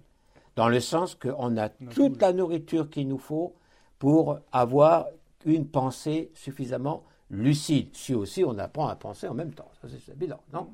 dans 0.55 0.69
le 0.69 0.79
sens 0.79 1.15
qu'on 1.15 1.57
a 1.57 1.69
toute 1.69 2.21
la 2.21 2.33
nourriture 2.33 2.89
qu'il 2.89 3.07
nous 3.07 3.17
faut 3.17 3.55
pour 3.99 4.39
avoir 4.51 5.07
une 5.45 5.67
pensée 5.67 6.31
suffisamment 6.33 7.03
lucide. 7.29 7.89
Si 7.93 8.13
aussi 8.13 8.43
on 8.43 8.57
apprend 8.57 8.87
à 8.87 8.95
penser 8.95 9.27
en 9.27 9.33
même 9.33 9.53
temps, 9.53 9.71
c'est 9.81 10.13
évident, 10.13 10.39
non. 10.53 10.69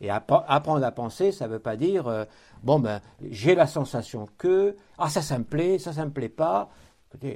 Et 0.00 0.10
apprendre 0.10 0.84
à 0.84 0.90
penser, 0.90 1.32
ça 1.32 1.46
ne 1.46 1.52
veut 1.52 1.58
pas 1.58 1.76
dire, 1.76 2.06
euh, 2.06 2.24
bon, 2.62 2.78
ben, 2.78 3.00
j'ai 3.30 3.54
la 3.54 3.66
sensation 3.66 4.28
que, 4.36 4.76
ah, 4.98 5.08
ça, 5.08 5.22
ça 5.22 5.38
me 5.38 5.44
plaît, 5.44 5.78
ça, 5.78 5.94
ça 5.94 6.04
me 6.04 6.10
plaît 6.10 6.28
pas. 6.28 6.68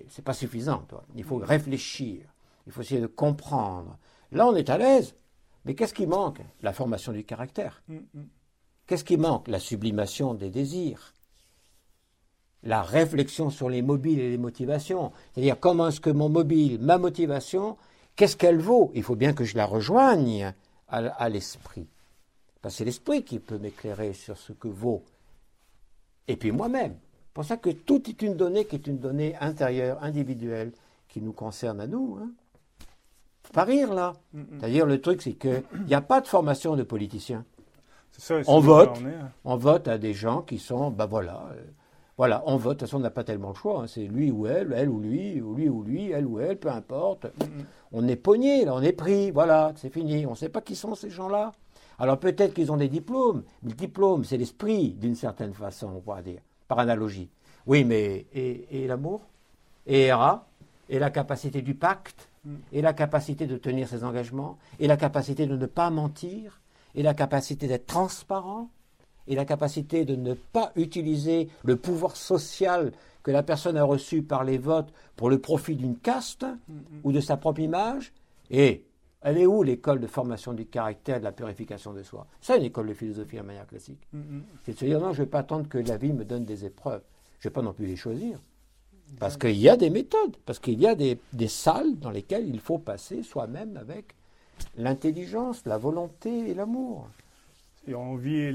C'est 0.09 0.25
pas 0.25 0.33
suffisant, 0.33 0.85
toi. 0.89 1.05
Il 1.15 1.25
faut 1.25 1.37
réfléchir. 1.37 2.23
Il 2.67 2.73
faut 2.73 2.83
essayer 2.83 3.01
de 3.01 3.07
comprendre. 3.07 3.99
Là, 4.33 4.47
on 4.47 4.55
est 4.55 4.71
à 4.71 4.79
l'aise. 4.79 5.15
Mais 5.65 5.75
qu'est-ce 5.75 5.95
qui 5.95 6.07
manque? 6.07 6.41
La 6.63 6.73
formation 6.73 7.13
du 7.13 7.25
caractère. 7.25 7.83
Mm, 7.89 7.97
mm. 8.15 8.25
Qu'est-ce 8.87 9.05
qui 9.05 9.17
manque? 9.17 9.49
La 9.49 9.61
sublimation 9.61 10.35
des 10.35 10.51
désirs. 10.51 11.15
La 12.63 12.83
réflexion 12.83 13.51
sur 13.51 13.69
les 13.69 13.83
mobiles 13.83 14.21
et 14.21 14.31
les 14.31 14.39
motivations. 14.39 15.13
C'est-à-dire, 15.33 15.59
comment 15.59 15.89
est-ce 15.89 16.01
que 16.01 16.11
mon 16.11 16.29
mobile, 16.29 16.79
ma 16.81 16.99
motivation, 16.99 17.77
qu'est-ce 18.17 18.37
qu'elle 18.37 18.61
vaut? 18.61 18.91
Il 18.95 19.03
faut 19.03 19.17
bien 19.17 19.33
que 19.33 19.45
je 19.45 19.57
la 19.57 19.67
rejoigne 19.67 20.53
à 20.89 21.29
l'esprit 21.29 21.89
c'est 22.69 22.85
l'esprit 22.85 23.25
qui 23.25 23.39
peut 23.39 23.59
m'éclairer 23.59 24.13
sur 24.13 24.37
ce 24.37 24.53
que 24.53 24.69
vaut. 24.69 25.05
Et 26.29 26.37
puis 26.37 26.53
moi-même. 26.53 26.99
C'est 27.31 27.35
pour 27.35 27.45
ça 27.45 27.57
que 27.57 27.71
tout 27.71 28.03
est 28.11 28.23
une 28.23 28.35
donnée 28.35 28.65
qui 28.65 28.75
est 28.75 28.89
une 28.89 28.99
donnée 28.99 29.37
intérieure, 29.41 30.03
individuelle, 30.03 30.73
qui 31.09 31.21
nous 31.21 31.33
concerne 31.33 31.81
à 31.81 31.87
nous. 31.87 32.19
Hein. 32.21 32.31
Faut 33.45 33.53
pas 33.53 33.63
rire 33.63 33.95
là. 33.95 34.15
C'est-à-dire 34.59 34.85
le 34.85 35.01
truc, 35.01 35.23
c'est 35.23 35.35
qu'il 35.35 35.63
n'y 35.87 35.95
a 35.95 36.01
pas 36.01 36.21
de 36.21 36.27
formation 36.27 36.75
de 36.75 36.83
politiciens. 36.83 37.45
on 38.49 38.59
vote, 38.59 38.99
hein. 39.07 39.29
on 39.45 39.57
vote 39.57 39.87
à 39.87 39.97
des 39.97 40.13
gens 40.13 40.43
qui 40.43 40.59
sont, 40.59 40.91
ben 40.91 41.07
voilà, 41.07 41.47
euh, 41.53 41.63
voilà, 42.19 42.43
on 42.47 42.57
vote. 42.57 42.73
De 42.73 42.79
toute 42.81 42.89
façon, 42.89 42.97
on 42.97 43.01
n'a 43.01 43.11
pas 43.11 43.23
tellement 43.23 43.51
le 43.51 43.55
choix. 43.55 43.83
Hein. 43.83 43.87
C'est 43.87 44.07
lui 44.07 44.33
ou 44.33 44.49
elle, 44.49 44.73
elle 44.77 44.89
ou 44.89 44.99
lui, 44.99 45.41
ou 45.41 45.55
lui 45.55 45.69
ou 45.69 45.85
lui, 45.85 46.11
elle 46.11 46.27
ou 46.27 46.41
elle, 46.41 46.59
peu 46.59 46.71
importe. 46.71 47.29
On 47.93 48.09
est 48.09 48.17
pogné, 48.17 48.65
là, 48.65 48.75
on 48.75 48.83
est 48.83 48.93
pris. 48.93 49.31
Voilà, 49.31 49.73
c'est 49.77 49.93
fini. 49.93 50.27
On 50.27 50.31
ne 50.31 50.35
sait 50.35 50.49
pas 50.49 50.63
qui 50.63 50.75
sont 50.75 50.97
ces 50.97 51.11
gens-là. 51.11 51.53
Alors 52.01 52.19
peut-être 52.19 52.55
qu'ils 52.55 52.73
ont 52.73 52.77
des 52.77 52.89
diplômes, 52.89 53.45
mais 53.63 53.71
le 53.71 53.77
diplôme, 53.77 54.25
c'est 54.25 54.39
l'esprit, 54.39 54.95
d'une 54.95 55.15
certaine 55.15 55.53
façon, 55.53 55.93
on 55.97 56.01
pourrait 56.01 56.23
dire, 56.23 56.41
par 56.71 56.79
analogie. 56.79 57.29
Oui, 57.67 57.85
mais 57.85 58.27
et, 58.33 58.87
l'amour? 58.87 59.23
Et 59.89 60.03
Héra 60.03 60.47
Et 60.89 61.01
la 61.01 61.11
capacité 61.11 61.63
du 61.63 61.75
pacte? 61.75 62.29
Mm. 62.45 62.55
Et 62.73 62.81
la 62.81 62.93
capacité 62.93 63.49
de 63.49 63.57
tenir 63.57 63.89
ses 63.89 64.05
engagements? 64.05 64.57
Et 64.79 64.87
la 64.87 64.97
capacité 64.97 65.47
de 65.49 65.57
ne 65.57 65.67
pas 65.67 65.91
mentir? 65.91 66.61
Et 66.95 67.03
la 67.03 67.13
capacité 67.13 67.67
d'être 67.67 67.87
transparent? 67.87 68.71
Et 69.27 69.35
la 69.35 69.45
capacité 69.45 70.05
de 70.05 70.15
ne 70.15 70.35
pas 70.35 70.71
utiliser 70.77 71.49
le 71.65 71.75
pouvoir 71.75 72.15
social 72.17 72.93
que 73.25 73.33
la 73.33 73.43
personne 73.43 73.77
a 73.77 73.83
reçu 73.83 74.23
par 74.23 74.45
les 74.45 74.59
votes 74.59 74.93
pour 75.17 75.29
le 75.29 75.41
profit 75.41 75.75
d'une 75.75 75.97
caste 75.97 76.45
mm, 76.45 76.75
mm. 76.75 77.01
ou 77.03 77.11
de 77.11 77.21
sa 77.21 77.37
propre 77.37 77.61
image? 77.61 78.13
Et 78.49 78.85
elle 79.23 79.39
est 79.39 79.47
où 79.47 79.63
l'école 79.63 80.01
de 80.01 80.07
formation 80.07 80.53
du 80.53 80.67
caractère 80.67 81.17
et 81.17 81.19
de 81.21 81.25
la 81.25 81.33
purification 81.33 81.93
de 81.93 82.03
soi? 82.03 82.27
C'est 82.41 82.57
une 82.57 82.65
école 82.65 82.89
de 82.89 82.95
philosophie 82.95 83.39
en 83.39 83.45
manière 83.45 83.67
classique. 83.67 84.01
Mm, 84.13 84.19
mm. 84.19 84.43
C'est 84.65 84.73
de 84.73 84.79
se 84.79 84.85
dire 84.85 85.01
non, 85.01 85.13
je 85.13 85.21
ne 85.21 85.25
vais 85.25 85.31
pas 85.31 85.41
attendre 85.41 85.69
que 85.69 85.79
la 85.79 85.97
vie 85.97 86.13
me 86.13 86.25
donne 86.25 86.45
des 86.45 86.65
épreuves. 86.65 87.03
Je 87.39 87.49
ne 87.49 87.51
vais 87.51 87.55
pas 87.55 87.63
non 87.63 87.73
plus 87.73 87.87
les 87.87 87.97
choisir. 87.97 88.39
Parce 89.19 89.37
qu'il 89.37 89.57
y 89.57 89.69
a 89.69 89.77
des 89.77 89.91
méthodes, 89.91 90.37
parce 90.47 90.59
qu'il 90.61 90.81
y 90.81 90.87
a 90.87 90.95
des, 90.95 91.19
salles 91.49 91.99
dans 91.99 92.11
lesquelles 92.11 92.49
il 92.49 92.61
faut 92.61 92.79
passer 92.79 93.23
soi-même 93.23 93.77
avec 93.77 94.15
l'intelligence, 94.77 95.65
la 95.67 95.79
volonté 95.79 96.51
et 96.51 96.55
l'amour. 96.55 97.09
Et 97.89 97.95
on 97.95 98.15
vit 98.15 98.53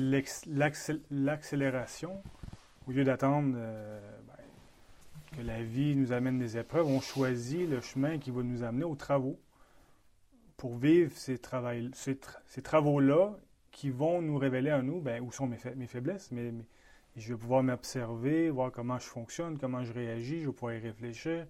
l'accélération 1.11 2.21
au 2.87 2.91
lieu 2.91 3.03
d'attendre 3.03 3.55
euh, 3.57 3.99
ben, 4.27 5.37
que 5.37 5.41
la 5.45 5.61
vie 5.61 5.95
nous 5.95 6.13
amène 6.13 6.39
des 6.39 6.57
épreuves. 6.57 6.87
On 6.87 7.01
choisit 7.01 7.67
le 7.69 7.81
chemin 7.81 8.17
qui 8.17 8.31
va 8.31 8.43
nous 8.43 8.63
amener 8.63 8.85
aux 8.85 8.95
travaux 8.95 9.37
pour 10.57 10.77
vivre 10.77 11.11
ces, 11.15 11.39
ces, 11.93 12.61
travaux-là 12.61 13.35
qui 13.71 13.89
vont 13.89 14.21
nous 14.21 14.37
révéler 14.37 14.69
à 14.69 14.81
nous 14.81 15.01
ben, 15.01 15.21
où 15.21 15.31
sont 15.31 15.47
mes, 15.47 15.57
mes 15.75 15.87
faiblesses, 15.87 16.31
mais, 16.31 16.53
je 17.17 17.33
vais 17.33 17.39
pouvoir 17.39 17.63
m'observer, 17.63 18.49
voir 18.49 18.73
comment 18.73 18.99
je 18.99 19.05
fonctionne, 19.05 19.57
comment 19.57 19.85
je 19.85 19.93
réagis, 19.93 20.41
je 20.41 20.47
vais 20.47 20.53
pouvoir 20.53 20.73
y 20.73 20.79
réfléchir, 20.79 21.47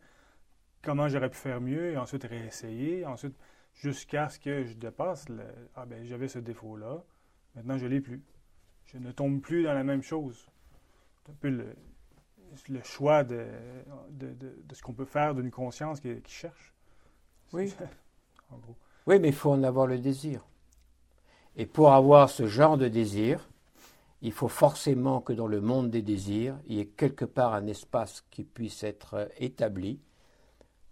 comment 0.84 1.08
j'aurais 1.08 1.32
pu 1.32 1.38
faire 1.38 1.60
mieux, 1.60 1.92
et 1.92 1.98
ensuite 1.98 2.24
réessayer, 2.24 3.04
ensuite 3.04 3.36
jusqu'à 3.74 4.30
ce 4.30 4.40
que 4.40 4.64
je 4.64 4.76
dépasse, 4.76 5.28
le, 5.28 5.44
ah 5.74 5.88
ben 5.88 6.06
j'avais 6.06 6.28
ce 6.28 6.38
défaut-là, 6.38 7.04
maintenant 7.56 7.80
je 7.80 7.86
ne 7.86 7.90
l'ai 7.90 8.02
plus. 8.02 8.22
Je 8.86 9.00
ne 9.00 9.12
tombe 9.12 9.42
plus 9.42 9.64
dans 9.64 9.74
la 9.74 9.84
même 9.84 10.04
chose. 10.04 10.48
C'est 11.24 11.32
un 11.32 11.36
peu 11.36 11.50
le, 11.50 11.76
le 12.70 12.82
choix 12.84 13.24
de, 13.24 13.48
de, 14.12 14.34
de, 14.34 14.76
ce 14.76 14.84
qu'on 14.84 14.94
peut 14.94 15.06
faire 15.06 15.34
d'une 15.34 15.50
conscience 15.50 16.00
qui, 16.00 16.22
qui 16.22 16.34
cherche. 16.34 16.74
Oui. 17.54 17.74
en 18.52 18.58
gros. 18.58 18.78
Oui, 19.08 19.20
mais 19.20 19.30
il 19.30 19.36
faut 19.36 19.52
en 19.52 19.64
avoir 19.64 19.88
le 19.88 20.00
désir. 20.00 20.46
Et 21.56 21.66
pour 21.66 21.94
avoir 21.94 22.30
ce 22.30 22.48
genre 22.48 22.78
de 22.78 22.88
désir, 22.88 23.48
il 24.22 24.32
faut 24.32 24.48
forcément 24.48 25.22
que 25.22 25.34
dans 25.34 25.48
le 25.48 25.62
monde 25.62 25.92
des 25.92 26.02
désirs, 26.02 26.58
il 26.68 26.78
y 26.78 26.80
ait 26.80 26.88
quelque 26.88 27.26
part 27.26 27.54
un 27.54 27.68
espace 27.68 28.24
qui 28.32 28.44
puisse 28.44 28.84
être 28.84 29.14
euh, 29.14 29.26
établi 29.38 30.00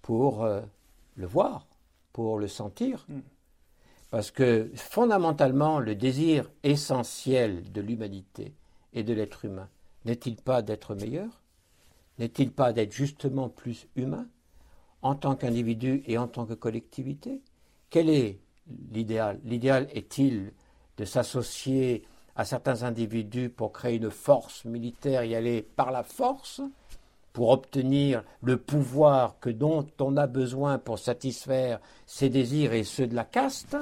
pour 0.01 0.43
euh, 0.43 0.61
le 1.15 1.25
voir, 1.25 1.67
pour 2.11 2.37
le 2.37 2.47
sentir. 2.47 3.05
Mm. 3.09 3.19
Parce 4.11 4.29
que 4.29 4.69
fondamentalement, 4.75 5.79
le 5.79 5.95
désir 5.95 6.51
essentiel 6.61 7.71
de 7.71 7.81
l'humanité 7.81 8.53
et 8.93 9.03
de 9.03 9.13
l'être 9.13 9.45
humain, 9.45 9.69
n'est-il 10.05 10.35
pas 10.35 10.61
d'être 10.61 10.93
meilleur? 10.93 11.41
N'est-il 12.19 12.51
pas 12.51 12.73
d'être 12.73 12.91
justement 12.91 13.49
plus 13.49 13.87
humain 13.95 14.27
en 15.01 15.15
tant 15.15 15.35
qu'individu 15.35 16.03
et 16.05 16.19
en 16.19 16.27
tant 16.27 16.45
que 16.45 16.53
collectivité? 16.53 17.41
Quel 17.93 18.09
est 18.09 18.39
l'idéal? 18.91 19.39
L'idéal 19.43 19.87
est-il 19.93 20.51
de 20.97 21.05
s'associer 21.05 22.01
à 22.35 22.43
certains 22.43 22.81
individus 22.81 23.51
pour 23.51 23.71
créer 23.71 23.97
une 23.97 24.09
force 24.09 24.65
militaire, 24.65 25.23
y 25.25 25.35
aller 25.35 25.61
par 25.61 25.91
la 25.91 26.01
force, 26.01 26.59
pour 27.33 27.49
obtenir 27.49 28.23
le 28.41 28.57
pouvoir 28.57 29.37
que 29.39 29.51
dont 29.51 29.85
on 29.99 30.17
a 30.17 30.25
besoin 30.25 30.79
pour 30.79 30.97
satisfaire 30.97 31.79
ses 32.07 32.29
désirs 32.29 32.73
et 32.73 32.83
ceux 32.83 33.05
de 33.05 33.13
la 33.13 33.25
caste? 33.25 33.77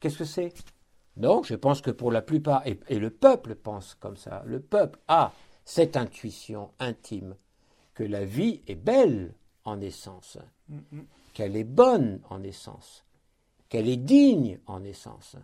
Qu'est-ce 0.00 0.18
que 0.18 0.24
c'est? 0.26 0.52
Non, 1.16 1.42
je 1.42 1.54
pense 1.54 1.80
que 1.80 1.90
pour 1.90 2.12
la 2.12 2.20
plupart, 2.20 2.66
et, 2.66 2.78
et, 2.90 2.98
le 2.98 3.08
peuple 3.08 3.54
pense 3.54 3.94
comme 3.94 4.18
ça, 4.18 4.42
le 4.44 4.60
peuple 4.60 4.98
a 5.08 5.32
cette 5.64 5.96
intuition 5.96 6.72
intime 6.78 7.34
que 7.94 8.04
la 8.04 8.22
vie 8.22 8.60
est 8.66 8.74
belle 8.74 9.32
en 9.64 9.80
essence, 9.80 10.36
qu'elle 11.32 11.56
est 11.56 11.64
bonne 11.64 12.20
en 12.28 12.42
essence, 12.42 13.02
qu'elle 13.70 13.88
est 13.88 13.96
digne 13.96 14.58
en 14.66 14.84
essence, 14.84 15.36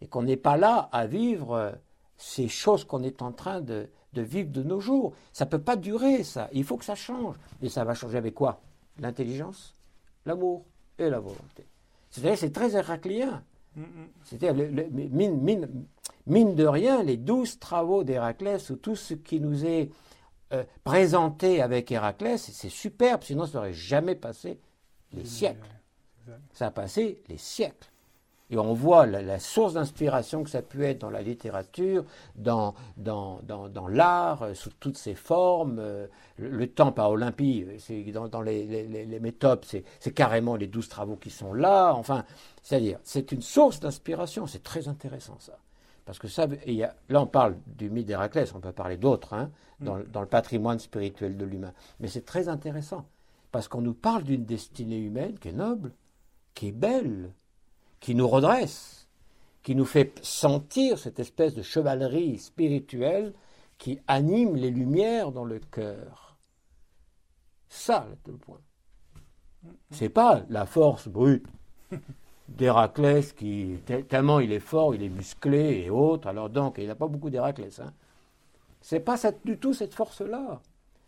et 0.00 0.08
qu'on 0.08 0.22
n'est 0.22 0.36
pas 0.36 0.56
là 0.56 0.88
à 0.90 1.06
vivre 1.06 1.78
ces 2.16 2.48
choses 2.48 2.84
qu'on 2.84 3.02
est 3.04 3.22
en 3.22 3.30
train 3.30 3.60
de, 3.60 3.88
vivre 4.14 4.50
de 4.50 4.62
nos 4.62 4.80
jours. 4.80 5.14
Ça 5.32 5.44
ne 5.44 5.50
peut 5.50 5.60
pas 5.60 5.76
durer, 5.76 6.24
ça. 6.24 6.48
Il 6.52 6.64
faut 6.64 6.76
que 6.76 6.84
ça 6.84 6.94
change. 6.94 7.36
Et 7.62 7.68
ça 7.68 7.84
va 7.84 7.94
changer 7.94 8.18
avec 8.18 8.34
quoi? 8.34 8.60
L'intelligence, 8.98 9.76
l'amour 10.26 10.64
et 10.98 11.08
la 11.08 11.20
volonté. 11.20 11.66
C'est-à-dire 12.10 12.38
c'est 12.38 12.52
très 12.52 12.74
héraclien. 12.74 13.44
C'est-à-dire, 14.24 14.54
mine, 14.90 15.66
mine, 16.26 16.54
de 16.54 16.66
rien, 16.66 17.02
les 17.02 17.16
douze 17.16 17.58
travaux 17.58 18.04
d'Héraclès, 18.04 18.70
ou 18.70 18.76
tout 18.76 18.96
ce 18.96 19.14
qui 19.14 19.40
nous 19.40 19.64
est 19.64 19.90
euh, 20.52 20.64
présenté 20.84 21.62
avec 21.62 21.90
Héraclès, 21.90 22.50
c'est 22.52 22.68
superbe, 22.68 23.22
sinon 23.22 23.46
ça 23.46 23.58
n'aurait 23.58 23.72
jamais 23.72 24.14
passé 24.14 24.60
les 25.14 25.24
siècles. 25.24 25.66
Ça 26.52 26.66
a 26.66 26.70
passé 26.70 27.22
les 27.28 27.38
siècles. 27.38 27.92
Et 28.52 28.58
on 28.58 28.74
voit 28.74 29.06
la, 29.06 29.38
source 29.38 29.72
d'inspiration 29.74 30.44
que 30.44 30.50
ça 30.50 30.60
peut 30.60 30.82
être 30.82 31.00
dans 31.00 31.08
la 31.08 31.22
littérature, 31.22 32.04
dans, 32.36 32.74
dans, 32.98 33.40
dans, 33.42 33.88
l'art, 33.88 34.42
euh, 34.42 34.52
sous 34.54 34.68
toutes 34.78 34.98
ses 34.98 35.14
formes. 35.14 35.78
Euh, 35.78 36.06
le, 36.36 36.66
temps 36.66 36.92
par 36.92 37.10
Olympie, 37.10 37.64
c'est 37.78 38.02
dans, 38.12 38.28
dans 38.28 38.42
les, 38.42 38.66
les, 38.66 39.20
méthodes, 39.20 39.64
c'est 39.64 40.12
carrément 40.12 40.56
les 40.56 40.66
douze 40.66 40.90
travaux 40.90 41.16
qui 41.16 41.30
sont 41.30 41.54
là. 41.54 41.94
Enfin, 41.94 42.26
c'est-à-dire, 42.62 42.98
c'est 43.04 43.32
une 43.32 43.40
source 43.40 43.80
d'inspiration. 43.80 44.46
C'est 44.46 44.62
très 44.62 44.86
intéressant 44.86 45.38
ça. 45.38 45.58
Parce 46.04 46.18
que 46.18 46.28
ça, 46.28 46.46
y 46.66 46.82
a, 46.82 46.94
là 47.08 47.22
on 47.22 47.26
parle 47.26 47.56
du 47.66 47.88
mythe 47.88 48.06
d'Héraclès, 48.06 48.54
on 48.54 48.60
peut 48.60 48.72
parler 48.72 48.98
d'autres 48.98 49.32
hein, 49.32 49.50
dans, 49.80 49.96
mm. 49.96 50.04
dans, 50.12 50.20
le 50.20 50.26
patrimoine 50.26 50.78
spirituel 50.78 51.38
de 51.38 51.44
l'humain. 51.46 51.72
Mais 52.00 52.08
c'est 52.08 52.26
très 52.26 52.48
intéressant, 52.48 53.06
parce 53.50 53.66
qu'on 53.66 53.80
nous 53.80 53.94
parle 53.94 54.24
d'une 54.24 54.44
destinée 54.44 54.98
humaine 54.98 55.38
qui 55.38 55.48
est 55.48 55.52
noble, 55.52 55.92
qui 56.54 56.68
est 56.68 56.72
belle, 56.72 57.32
qui 58.00 58.14
nous 58.14 58.28
redresse, 58.28 59.08
qui 59.62 59.74
nous 59.74 59.84
fait 59.84 60.18
sentir 60.22 60.98
cette 60.98 61.20
espèce 61.20 61.54
de 61.54 61.62
chevalerie 61.62 62.38
spirituelle 62.38 63.32
qui 63.78 63.98
anime 64.06 64.56
les 64.56 64.70
lumières 64.70 65.32
dans 65.32 65.44
le 65.44 65.58
cœur. 65.58 66.36
Ça, 67.68 68.06
le 68.26 68.34
point. 68.34 68.60
C'est 69.90 70.08
pas 70.08 70.42
la 70.48 70.66
force 70.66 71.08
brute 71.08 71.46
d'Héraclès 72.48 73.32
qui, 73.32 73.78
tellement 74.08 74.40
il 74.40 74.52
est 74.52 74.60
fort, 74.60 74.94
il 74.94 75.02
est 75.02 75.08
musclé 75.08 75.84
et 75.84 75.90
autres, 75.90 76.28
alors 76.28 76.50
donc, 76.50 76.76
il 76.78 76.86
n'a 76.86 76.96
pas 76.96 77.06
beaucoup 77.06 77.30
d'Héraclès. 77.30 77.80
Hein. 77.80 77.92
C'est 78.80 79.00
pas 79.00 79.16
du 79.44 79.58
tout 79.58 79.72
cette 79.72 79.94
force-là. 79.94 80.60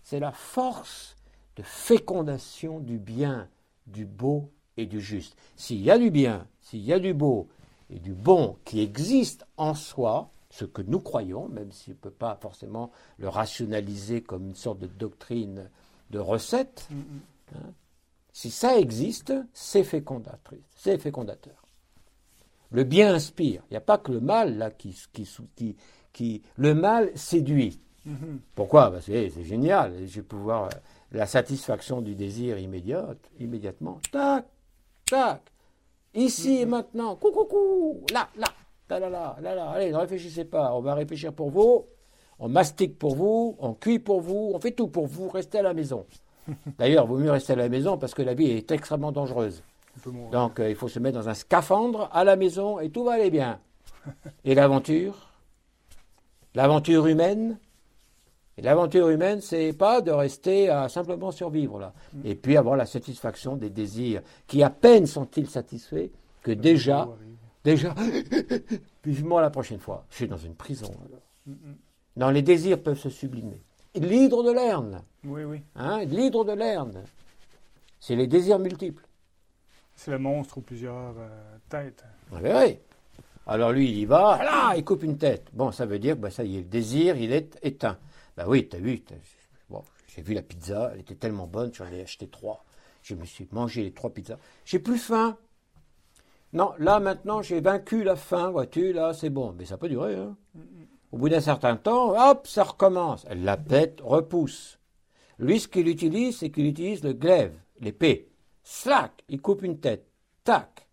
C'est 0.03 0.21
la 0.21 0.33
force 0.33 1.17
de 1.57 1.63
fécondation 1.63 2.79
du 2.79 2.99
bien, 2.99 3.49
du 3.87 4.07
beau 4.07 4.51
et 4.77 4.87
du 4.87 5.01
juste. 5.01 5.37
S'il 5.57 5.83
y 5.83 5.91
a 5.91 5.99
du 5.99 6.11
bien, 6.11 6.47
s'il 6.61 6.81
y 6.81 6.93
a 6.93 6.99
du 6.99 7.15
beau 7.15 7.49
et 7.91 7.99
du 7.99 8.13
bon 8.13 8.57
qui 8.65 8.81
existe 8.81 9.47
en 9.57 9.75
soi, 9.75 10.31
ce 10.51 10.65
que 10.65 10.83
nous 10.83 11.01
croyons, 11.01 11.49
même 11.49 11.73
si 11.73 11.91
on 11.91 11.93
ne 11.93 11.99
peut 11.99 12.11
pas 12.11 12.39
forcément 12.41 12.91
le 13.19 13.29
rationaliser 13.29 14.23
comme 14.23 14.47
une 14.47 14.55
sorte 14.55 14.79
de 14.79 14.87
doctrine 14.87 15.69
de 16.11 16.19
recette, 16.19 16.87
mm, 16.91 16.95
mm. 16.97 17.21
Hein, 17.57 17.73
si 18.33 18.51
ça 18.51 18.79
existe, 18.79 19.33
c'est 19.53 19.85
fécondateur. 19.85 20.59
C'est 20.75 20.99
fécondateur. 20.99 21.55
Le 22.71 22.85
bien 22.85 23.15
inspire. 23.15 23.63
Il 23.71 23.75
n'y 23.75 23.77
a 23.77 23.81
pas 23.81 23.99
que 23.99 24.11
le 24.11 24.21
mal 24.21 24.59
là 24.59 24.71
qui, 24.71 24.97
qui, 25.13 25.77
qui, 26.13 26.43
le 26.57 26.75
mal 26.75 27.11
séduit. 27.15 27.81
Mm-hmm. 28.07 28.39
Pourquoi? 28.55 28.91
Parce 28.91 29.07
que 29.07 29.29
c'est 29.29 29.45
génial. 29.45 30.07
Je 30.07 30.17
vais 30.17 30.23
pouvoir 30.23 30.65
euh, 30.65 30.69
la 31.13 31.27
satisfaction 31.27 32.03
du 32.03 32.17
désir 32.17 32.59
immédiate, 32.59 33.19
immédiatement. 33.39 34.01
Tac, 34.11 34.47
tac. 35.07 35.43
Ici 36.15 36.61
et 36.61 36.67
maintenant. 36.67 37.17
Coucou, 37.17 37.45
coucou. 37.45 38.07
Là, 38.13 38.29
là. 38.37 38.47
Là, 38.89 38.99
là, 38.99 39.09
là, 39.09 39.37
là, 39.41 39.55
là. 39.55 39.71
Allez, 39.71 39.91
ne 39.91 39.97
réfléchissez 39.97 40.45
pas. 40.45 40.75
On 40.75 40.81
va 40.81 40.95
réfléchir 40.95 41.33
pour 41.33 41.51
vous. 41.51 41.87
On 42.39 42.49
mastique 42.49 42.99
pour 42.99 43.17
vous. 43.17 43.57
On 43.59 43.75
cuit 43.75 43.99
pour 43.99 44.21
vous. 44.21 44.53
On 44.55 44.61
fait 44.61 44.73
tout 44.73 44.89
pour 44.89 45.07
vous. 45.07 45.29
Restez 45.29 45.59
à 45.59 45.63
la 45.63 45.75
maison. 45.75 46.07
D'ailleurs, 46.79 47.05
il 47.05 47.09
vaut 47.09 47.19
mieux 47.19 47.31
rester 47.31 47.55
à 47.55 47.57
la 47.57 47.69
maison 47.69 47.99
parce 47.99 48.15
que 48.15 48.23
la 48.23 48.35
vie 48.35 48.51
est 48.51 48.71
extrêmement 48.71 49.13
dangereuse. 49.13 49.63
Donc, 50.33 50.61
euh, 50.61 50.71
il 50.71 50.77
faut 50.77 50.89
se 50.89 50.99
mettre 50.99 51.19
dans 51.19 51.29
un 51.29 51.35
scaphandre 51.35 52.09
à 52.13 52.25
la 52.25 52.37
maison 52.37 52.81
et 52.81 52.91
tout 52.91 53.05
va 53.05 53.13
aller 53.13 53.31
bien. 53.31 53.61
Et 54.45 54.55
l'aventure? 54.55 55.31
L'aventure 56.55 57.07
humaine? 57.07 57.59
L'aventure 58.63 59.09
humaine, 59.09 59.41
c'est 59.41 59.73
pas 59.73 60.01
de 60.01 60.11
rester 60.11 60.69
à 60.69 60.89
simplement 60.89 61.33
survivre 61.33 61.79
là. 61.79 61.93
Mm. 62.13 62.21
Et 62.25 62.35
puis 62.35 62.57
avoir 62.57 62.77
la 62.77 62.87
satisfaction 62.87 63.57
des 63.57 63.71
désirs 63.71 64.23
qui 64.47 64.63
à 64.63 64.71
peine 64.71 65.07
sont-ils 65.07 65.49
satisfaits 65.49 66.11
que 66.43 66.53
déjà, 66.53 67.09
déjà, 67.65 67.95
vivement 69.05 69.41
la 69.41 69.51
prochaine 69.51 69.81
fois. 69.81 70.05
Je 70.11 70.17
suis 70.17 70.29
dans 70.29 70.37
une 70.37 70.55
prison. 70.55 70.91
Mm. 71.47 71.53
Non, 72.17 72.31
les 72.31 72.43
désirs 72.43 72.83
peuvent 72.83 72.99
se 72.99 73.11
sublimer 73.11 73.61
l'hydre 73.95 74.43
de 74.43 74.53
Lerne. 74.53 75.03
Oui, 75.25 75.45
oui. 75.45 75.63
Hein, 75.77 76.05
l'hydre 76.05 76.45
de 76.45 76.53
Lerne. 76.53 77.05
C'est 78.01 78.17
les 78.17 78.27
désirs 78.27 78.59
multiples. 78.59 79.07
C'est 79.97 80.11
le 80.11 80.19
monstre 80.19 80.59
aux 80.59 80.61
plusieurs 80.61 81.15
euh, 81.19 81.57
têtes. 81.69 82.05
Oui, 82.33 82.41
oui. 82.43 82.79
Alors 83.47 83.73
lui, 83.73 83.91
il 83.91 83.99
y 83.99 84.05
va, 84.05 84.41
là, 84.43 84.75
il 84.77 84.85
coupe 84.85 85.03
une 85.03 85.19
tête. 85.19 85.49
Bon, 85.53 85.71
ça 85.71 85.87
veut 85.87 85.99
dire, 85.99 86.17
bah, 86.17 86.31
ça 86.31 86.45
y 86.45 86.57
est, 86.57 86.61
le 86.61 86.65
désir, 86.65 87.17
il 87.17 87.33
est 87.33 87.59
éteint. 87.63 87.99
Ben 88.37 88.47
oui, 88.49 88.69
t'as 88.69 88.79
vu, 88.79 89.03
bon, 89.71 89.85
j'ai 90.09 90.23
vu 90.23 90.35
la 90.35 90.43
pizza, 90.43 90.91
elle 90.93 91.01
était 91.01 91.15
tellement 91.15 91.47
bonne, 91.47 91.73
j'en 91.73 91.87
ai 91.87 92.03
acheté 92.03 92.29
trois. 92.29 92.65
Je 93.03 93.15
me 93.15 93.25
suis 93.25 93.49
mangé 93.53 93.83
les 93.83 93.93
trois 93.93 94.11
pizzas. 94.11 94.39
J'ai 94.65 94.79
plus 94.79 94.99
faim. 94.99 95.37
Non, 96.53 96.73
là 96.79 97.01
maintenant, 97.01 97.43
j'ai 97.43 97.61
vaincu 97.61 98.03
la 98.03 98.17
faim, 98.17 98.51
vois-tu, 98.51 98.93
là, 98.93 99.13
c'est 99.13 99.31
bon. 99.31 99.53
Mais 99.53 99.67
ça 99.67 99.77
peut 99.77 99.89
durer, 99.89 100.15
hein. 100.15 100.37
Au 101.13 101.19
bout 101.19 101.29
d'un 101.29 101.41
certain 101.41 101.77
temps, 101.77 102.17
hop, 102.19 102.47
ça 102.47 102.65
recommence. 102.65 103.25
Elle 103.29 103.45
la 103.45 103.57
pète, 103.57 104.01
repousse. 104.03 104.81
Lui, 105.39 105.61
ce 105.61 105.69
qu'il 105.69 105.87
utilise, 105.89 106.39
c'est 106.39 106.51
qu'il 106.51 106.67
utilise 106.67 107.05
le 107.05 107.13
glaive, 107.13 107.55
l'épée. 107.81 108.29
Slack, 108.65 109.23
il 109.29 109.41
coupe 109.41 109.63
une 109.63 109.79
tête. 109.79 110.07
Tac. 110.43 110.89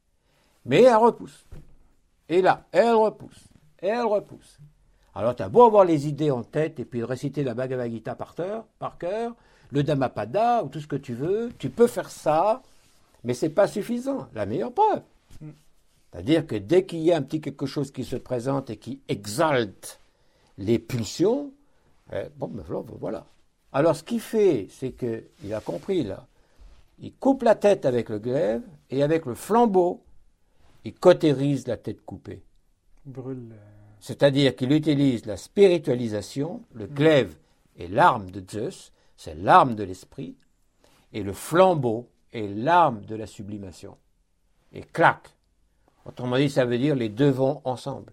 Mais 0.66 0.84
elle 0.84 0.98
repousse. 0.98 1.46
Et 2.30 2.42
là, 2.42 2.68
elle 2.72 2.94
repousse. 2.94 3.48
Et 3.82 3.88
elle 3.88 4.06
repousse. 4.06 4.60
Alors, 5.14 5.36
tu 5.36 5.44
as 5.44 5.50
beau 5.50 5.64
avoir 5.64 5.84
les 5.86 6.08
idées 6.08 6.32
en 6.32 6.44
tête 6.44 6.80
et 6.80 6.86
puis 6.86 7.04
réciter 7.04 7.44
la 7.44 7.54
Bhagavad 7.54 7.92
Gita 7.92 8.16
par 8.16 8.34
cœur, 8.34 8.66
par 8.80 8.98
cœur, 8.98 9.36
le 9.72 9.84
Dhammapada 9.84 10.64
ou 10.64 10.70
tout 10.70 10.80
ce 10.80 10.88
que 10.88 10.96
tu 10.96 11.14
veux, 11.14 11.52
tu 11.58 11.70
peux 11.70 11.88
faire 11.88 12.10
ça, 12.10 12.62
mais 13.24 13.34
c'est 13.34 13.50
pas 13.50 13.68
suffisant. 13.68 14.28
La 14.34 14.46
meilleure 14.46 14.74
preuve. 14.74 15.02
Mm. 15.42 15.50
C'est-à-dire 16.12 16.48
que 16.48 16.56
dès 16.56 16.86
qu'il 16.86 17.00
y 17.00 17.12
a 17.12 17.18
un 17.18 17.22
petit 17.22 17.42
quelque 17.42 17.66
chose 17.66 17.92
qui 17.92 18.04
se 18.04 18.16
présente 18.16 18.70
et 18.70 18.78
qui 18.78 19.02
exalte 19.08 20.00
les 20.58 20.80
pulsions, 20.80 21.52
eh, 22.12 22.26
bon, 22.38 22.48
ben 22.48 22.64
voilà. 23.00 23.26
Alors 23.74 23.96
ce 23.96 24.04
qu'il 24.04 24.20
fait, 24.20 24.68
c'est 24.70 24.92
qu'il 24.92 25.54
a 25.54 25.62
compris 25.62 26.04
là, 26.04 26.28
il 27.00 27.14
coupe 27.14 27.44
la 27.44 27.56
tête 27.56 27.86
avec 27.86 28.10
le 28.10 28.20
glaive 28.20 28.62
et 28.90 29.04
avec 29.04 29.26
le 29.26 29.34
flambeau, 29.34 30.04
il 30.84 30.94
cautérise 30.94 31.68
la 31.68 31.78
tête 31.78 32.04
coupée. 32.06 32.44
Brûle. 33.06 33.56
C'est-à-dire 34.02 34.56
qu'il 34.56 34.74
utilise 34.74 35.26
la 35.26 35.38
spiritualisation, 35.38 36.62
le 36.74 36.88
mm. 36.88 36.94
glaive 36.94 37.36
est 37.80 37.88
l'arme 37.88 38.30
de 38.30 38.44
Zeus, 38.52 38.92
c'est 39.16 39.36
l'arme 39.36 39.76
de 39.76 39.84
l'esprit, 39.84 40.36
et 41.14 41.24
le 41.24 41.32
flambeau 41.32 42.10
est 42.34 42.48
l'arme 42.48 43.06
de 43.06 43.16
la 43.16 43.28
sublimation. 43.28 43.96
Et 44.74 44.82
clac, 44.82 45.30
Autrement 46.06 46.38
dit, 46.38 46.50
ça 46.50 46.66
veut 46.66 46.78
dire 46.78 46.96
les 46.96 47.10
deux 47.10 47.30
vont 47.30 47.62
ensemble. 47.64 48.12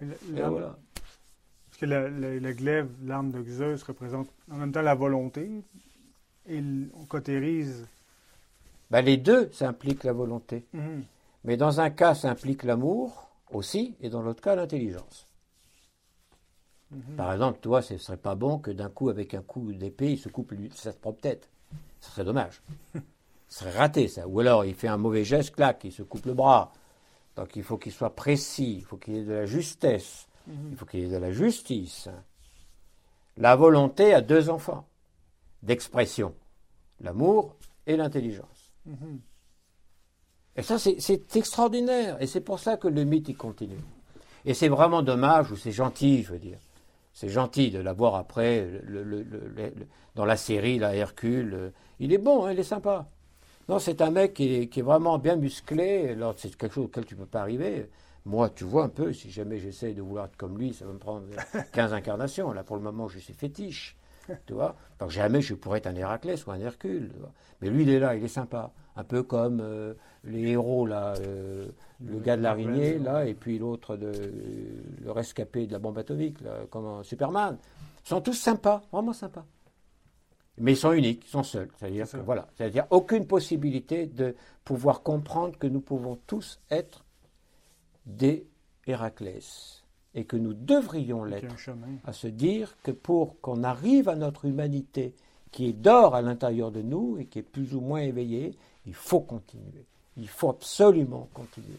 Et 0.00 0.06
voilà. 0.26 0.76
Parce 0.94 1.78
que 1.80 1.86
le, 1.86 2.08
le- 2.08 2.38
le 2.38 2.52
glaive, 2.52 2.88
l'arme 3.04 3.30
de 3.30 3.42
Zeus, 3.42 3.82
représente 3.84 4.28
en 4.50 4.56
même 4.56 4.72
temps 4.72 4.82
la 4.82 4.94
volonté. 4.94 5.48
Et 6.48 6.60
on 6.94 7.04
cautérise. 7.06 7.86
Ben, 8.90 9.00
les 9.02 9.16
deux, 9.16 9.48
ça 9.52 9.68
implique 9.68 10.04
la 10.04 10.12
volonté. 10.12 10.64
Mhm. 10.72 11.04
Mais 11.44 11.56
dans 11.56 11.80
un 11.80 11.90
cas, 11.90 12.14
ça 12.14 12.30
implique 12.30 12.64
l'amour 12.64 13.30
aussi, 13.54 13.94
et 14.00 14.10
dans 14.10 14.22
l'autre 14.22 14.42
cas, 14.42 14.54
l'intelligence. 14.54 15.26
Par 17.16 17.32
exemple, 17.32 17.58
toi, 17.60 17.80
ce 17.80 17.96
serait 17.96 18.18
pas 18.18 18.34
bon 18.34 18.58
que 18.58 18.70
d'un 18.70 18.90
coup, 18.90 19.08
avec 19.08 19.32
un 19.32 19.42
coup 19.42 19.72
d'épée, 19.72 20.12
il 20.12 20.18
se 20.18 20.28
coupe 20.28 20.52
sa 20.74 20.92
propre 20.92 21.20
tête. 21.20 21.48
Ce 22.00 22.10
serait 22.10 22.24
dommage. 22.24 22.62
Ce 23.48 23.60
serait 23.60 23.70
raté, 23.70 24.08
ça. 24.08 24.28
Ou 24.28 24.40
alors, 24.40 24.64
il 24.64 24.74
fait 24.74 24.88
un 24.88 24.98
mauvais 24.98 25.24
geste, 25.24 25.54
clac, 25.54 25.80
il 25.84 25.92
se 25.92 26.02
coupe 26.02 26.26
le 26.26 26.34
bras. 26.34 26.72
Donc, 27.36 27.56
il 27.56 27.62
faut 27.62 27.78
qu'il 27.78 27.92
soit 27.92 28.14
précis, 28.14 28.76
il 28.76 28.84
faut 28.84 28.98
qu'il 28.98 29.14
ait 29.14 29.24
de 29.24 29.32
la 29.32 29.46
justesse, 29.46 30.26
il 30.70 30.76
faut 30.76 30.84
qu'il 30.84 31.00
ait 31.00 31.08
de 31.08 31.16
la 31.16 31.32
justice. 31.32 32.10
La 33.38 33.56
volonté 33.56 34.12
a 34.12 34.20
deux 34.20 34.50
enfants 34.50 34.86
d'expression, 35.62 36.34
l'amour 37.00 37.56
et 37.86 37.96
l'intelligence. 37.96 38.70
Et 40.56 40.62
ça, 40.62 40.78
c'est- 40.78 41.36
extraordinaire. 41.36 42.20
Et 42.20 42.26
c'est 42.26 42.40
pour 42.40 42.58
ça 42.58 42.76
que 42.76 42.88
le 42.88 43.04
mythe, 43.04 43.28
il 43.28 43.36
continue. 43.36 43.78
Et 44.44 44.54
c'est 44.54 44.68
vraiment 44.68 45.02
dommage, 45.02 45.50
ou 45.50 45.56
c'est 45.56 45.72
gentil, 45.72 46.22
je 46.24 46.32
veux 46.32 46.38
dire. 46.38 46.58
C'est 47.14 47.28
gentil 47.28 47.70
de 47.70 47.78
l'avoir 47.78 48.14
après, 48.16 48.66
le- 48.84 49.02
le- 49.02 49.22
le- 49.22 49.22
le- 49.22 49.48
le- 49.54 49.86
dans 50.14 50.24
la 50.24 50.36
série, 50.36 50.78
là, 50.78 50.94
Hercule. 50.94 51.54
euh, 51.54 51.70
Il 52.00 52.12
est 52.12 52.18
bon, 52.18 52.44
hein, 52.44 52.52
il 52.52 52.58
est 52.58 52.64
sympa. 52.64 53.08
Non, 53.68 53.78
c'est 53.78 54.02
un 54.02 54.10
mec 54.10 54.34
qui 54.34 54.54
est, 54.54 54.66
qui 54.66 54.80
est 54.80 54.82
vraiment 54.82 55.18
bien 55.18 55.36
musclé. 55.36 56.08
Alors, 56.08 56.34
c'est 56.36 56.54
quelque 56.56 56.74
chose 56.74 56.86
auquel 56.86 57.04
tu 57.06 57.14
ne 57.14 57.20
peux 57.20 57.26
pas 57.26 57.40
arriver. 57.42 57.88
Moi, 58.24 58.50
tu 58.50 58.64
vois 58.64 58.84
un 58.84 58.88
peu, 58.88 59.12
si 59.12 59.30
jamais 59.30 59.58
j'essaie 59.58 59.92
de 59.92 60.02
vouloir 60.02 60.24
être 60.26 60.36
comme 60.36 60.58
lui, 60.58 60.74
ça 60.74 60.84
va 60.84 60.92
me 60.92 60.98
prendre 60.98 61.26
15 61.72 61.92
incarnations. 61.92 62.52
Là, 62.52 62.64
pour 62.64 62.76
le 62.76 62.82
moment, 62.82 63.08
je 63.08 63.18
suis 63.20 63.34
fétiche. 63.34 63.96
Tu 64.46 64.52
vois 64.52 64.76
Donc, 64.98 65.10
jamais 65.10 65.40
je 65.40 65.54
pourrais 65.54 65.78
être 65.78 65.86
un 65.86 65.94
Héraclès 65.96 66.46
ou 66.46 66.50
un 66.50 66.60
Hercule. 66.60 67.10
tu 67.12 67.18
vois. 67.18 67.32
Mais 67.60 67.70
lui, 67.70 67.82
il 67.82 67.90
est 67.90 67.98
là, 68.00 68.14
il 68.14 68.24
est 68.24 68.28
sympa. 68.28 68.72
Un 68.96 69.04
peu 69.04 69.22
comme 69.22 69.60
euh, 69.60 69.94
les 70.24 70.50
héros, 70.50 70.86
là. 70.86 71.14
euh, 71.20 71.68
le 72.04 72.18
gars 72.18 72.36
de 72.36 72.42
l'araignée, 72.42 72.98
là, 72.98 73.24
et 73.26 73.34
puis 73.34 73.58
l'autre, 73.58 73.96
de, 73.96 74.12
le 75.02 75.10
rescapé 75.10 75.66
de 75.66 75.72
la 75.72 75.78
bombe 75.78 75.96
atomique, 75.98 76.40
là, 76.40 76.58
comme 76.70 77.02
Superman. 77.04 77.56
Ils 78.04 78.08
sont 78.08 78.20
tous 78.20 78.34
sympas, 78.34 78.82
vraiment 78.92 79.12
sympas. 79.12 79.46
Mais 80.58 80.72
ils 80.72 80.76
sont 80.76 80.92
uniques, 80.92 81.22
ils 81.26 81.30
sont 81.30 81.42
seuls. 81.42 81.68
C'est-à-dire 81.78 82.06
C'est 82.06 82.18
que, 82.18 82.22
voilà, 82.22 82.48
c'est-à-dire 82.56 82.86
aucune 82.90 83.26
possibilité 83.26 84.06
de 84.06 84.34
pouvoir 84.64 85.02
comprendre 85.02 85.56
que 85.58 85.66
nous 85.66 85.80
pouvons 85.80 86.18
tous 86.26 86.60
être 86.70 87.04
des 88.04 88.46
Héraclès 88.86 89.81
et 90.14 90.24
que 90.24 90.36
nous 90.36 90.54
devrions 90.54 91.24
l'être 91.24 91.54
à 92.04 92.12
se 92.12 92.26
dire 92.26 92.76
que 92.82 92.90
pour 92.90 93.40
qu'on 93.40 93.62
arrive 93.64 94.08
à 94.08 94.16
notre 94.16 94.44
humanité 94.44 95.14
qui 95.50 95.68
est 95.68 95.72
d'or 95.72 96.14
à 96.14 96.22
l'intérieur 96.22 96.70
de 96.70 96.82
nous 96.82 97.18
et 97.18 97.26
qui 97.26 97.38
est 97.38 97.42
plus 97.42 97.74
ou 97.74 97.80
moins 97.80 98.00
éveillée, 98.00 98.54
il 98.86 98.94
faut 98.94 99.20
continuer. 99.20 99.84
Il 100.16 100.28
faut 100.28 100.50
absolument 100.50 101.28
continuer. 101.32 101.78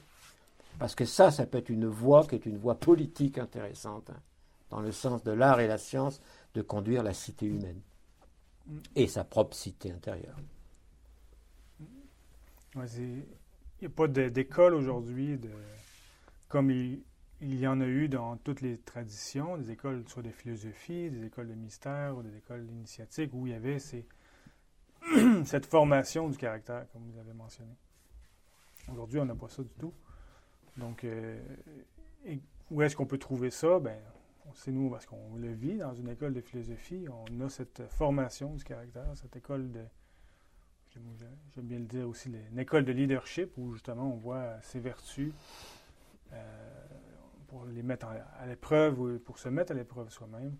Parce 0.79 0.95
que 0.95 1.05
ça, 1.05 1.31
ça 1.31 1.45
peut 1.45 1.59
être 1.59 1.69
une 1.69 1.85
voie 1.85 2.25
qui 2.25 2.35
est 2.35 2.45
une 2.45 2.57
voie 2.57 2.75
politique 2.75 3.37
intéressante, 3.37 4.09
hein, 4.09 4.19
dans 4.69 4.79
le 4.79 4.91
sens 4.91 5.23
de 5.23 5.31
l'art 5.31 5.59
et 5.59 5.67
la 5.67 5.77
science, 5.77 6.19
de 6.55 6.61
conduire 6.61 7.03
la 7.03 7.13
cité 7.13 7.45
humaine 7.45 7.79
et 8.95 9.07
sa 9.07 9.23
propre 9.23 9.55
cité 9.55 9.91
intérieure. 9.91 10.37
Ouais, 12.75 12.85
il 12.97 13.23
n'y 13.81 13.87
a 13.87 13.89
pas 13.89 14.07
d'école 14.07 14.73
aujourd'hui, 14.73 15.37
de, 15.37 15.49
comme 16.47 16.71
il, 16.71 17.01
il 17.43 17.59
y 17.59 17.67
en 17.67 17.81
a 17.81 17.85
eu 17.85 18.07
dans 18.07 18.37
toutes 18.37 18.61
les 18.61 18.77
traditions, 18.77 19.57
des 19.57 19.71
écoles 19.71 20.03
soit 20.07 20.23
de 20.23 20.31
philosophie, 20.31 21.09
des 21.09 21.25
écoles 21.25 21.49
de 21.49 21.55
mystère 21.55 22.15
ou 22.15 22.23
des 22.23 22.37
écoles 22.37 22.65
initiatiques, 22.69 23.31
où 23.33 23.45
il 23.47 23.51
y 23.51 23.55
avait 23.55 23.79
cette 25.45 25.65
formation 25.65 26.29
du 26.29 26.37
caractère, 26.37 26.85
comme 26.93 27.03
vous 27.11 27.19
avez 27.19 27.33
mentionné. 27.33 27.73
Aujourd'hui, 28.91 29.19
on 29.19 29.25
n'a 29.25 29.35
pas 29.35 29.49
ça 29.49 29.61
du 29.61 29.73
tout. 29.77 29.93
Donc, 30.77 31.03
euh, 31.03 31.37
où 32.71 32.81
est-ce 32.81 32.95
qu'on 32.95 33.05
peut 33.05 33.17
trouver 33.17 33.49
ça? 33.49 33.77
Ben, 33.79 33.99
c'est 34.53 34.71
nous, 34.71 34.89
parce 34.89 35.05
qu'on 35.05 35.35
le 35.35 35.51
vit 35.51 35.77
dans 35.77 35.93
une 35.93 36.09
école 36.09 36.33
de 36.33 36.41
philosophie. 36.41 37.05
On 37.09 37.41
a 37.41 37.49
cette 37.49 37.83
formation 37.89 38.53
du 38.55 38.63
caractère, 38.63 39.05
cette 39.15 39.35
école 39.35 39.69
de, 39.71 39.83
j'aime 40.93 41.65
bien 41.65 41.79
le 41.79 41.85
dire 41.85 42.07
aussi, 42.07 42.31
une 42.51 42.59
école 42.59 42.85
de 42.85 42.93
leadership 42.93 43.51
où 43.57 43.73
justement 43.73 44.13
on 44.13 44.17
voit 44.17 44.61
ses 44.61 44.79
vertus 44.79 45.33
euh, 46.31 46.82
pour 47.53 47.65
les 47.65 47.83
mettre 47.83 48.07
à 48.07 48.47
l'épreuve 48.47 48.99
ou 48.99 49.19
pour 49.19 49.37
se 49.37 49.47
mettre 49.47 49.73
à 49.73 49.75
l'épreuve 49.75 50.09
soi-même 50.09 50.57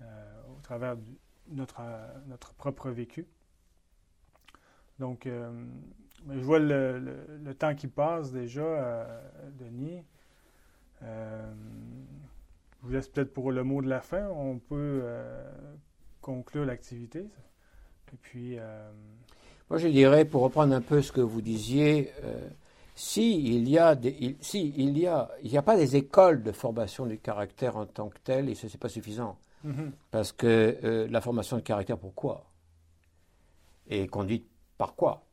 euh, 0.00 0.42
au 0.56 0.60
travers 0.62 0.96
de 0.96 1.02
notre, 1.48 1.80
euh, 1.80 2.06
notre 2.28 2.54
propre 2.54 2.88
vécu. 2.90 3.26
Donc, 5.00 5.26
euh, 5.26 5.50
je 6.28 6.38
vois 6.38 6.60
le, 6.60 7.00
le- 7.42 7.54
temps 7.54 7.74
qui 7.74 7.88
passe 7.88 8.30
déjà, 8.30 9.08
Denis. 9.58 10.04
Je 11.02 11.06
vous 12.82 12.90
laisse 12.92 13.08
peut-être 13.08 13.32
pour 13.32 13.50
le 13.50 13.64
mot 13.64 13.82
de 13.82 13.88
la 13.88 14.00
fin. 14.00 14.28
On 14.28 14.58
peut 14.58 15.02
conclure 16.20 16.64
l'activité. 16.64 17.20
Et 18.12 18.16
puis, 18.20 18.58
Moi, 19.70 19.78
je 19.78 19.88
dirais, 19.88 20.24
pour 20.26 20.42
reprendre 20.42 20.74
un 20.74 20.82
peu 20.82 21.00
ce 21.02 21.10
que 21.10 21.22
vous 21.22 21.40
disiez, 21.40 22.12
si 23.00 23.56
il 23.56 23.66
y 23.66 23.78
a, 23.78 23.94
des, 23.94 24.14
il, 24.20 24.36
si 24.42 24.74
il 24.76 24.98
y 24.98 25.06
a, 25.06 25.30
il 25.42 25.50
n'y 25.50 25.56
a 25.56 25.62
pas 25.62 25.76
des 25.76 25.96
écoles 25.96 26.42
de 26.42 26.52
formation 26.52 27.06
du 27.06 27.18
caractère 27.18 27.78
en 27.78 27.86
tant 27.86 28.10
que 28.10 28.18
tel, 28.22 28.50
et 28.50 28.54
ce 28.54 28.66
n'est 28.66 28.78
pas 28.78 28.90
suffisant, 28.90 29.38
mhm, 29.64 29.92
parce 30.10 30.32
que 30.32 30.76
euh, 30.84 31.08
la 31.08 31.22
formation 31.22 31.56
de 31.56 31.62
caractère, 31.62 31.96
pourquoi? 31.96 32.44
Et 33.88 34.06
conduite 34.06 34.46
par 34.76 34.94
quoi? 34.96 35.24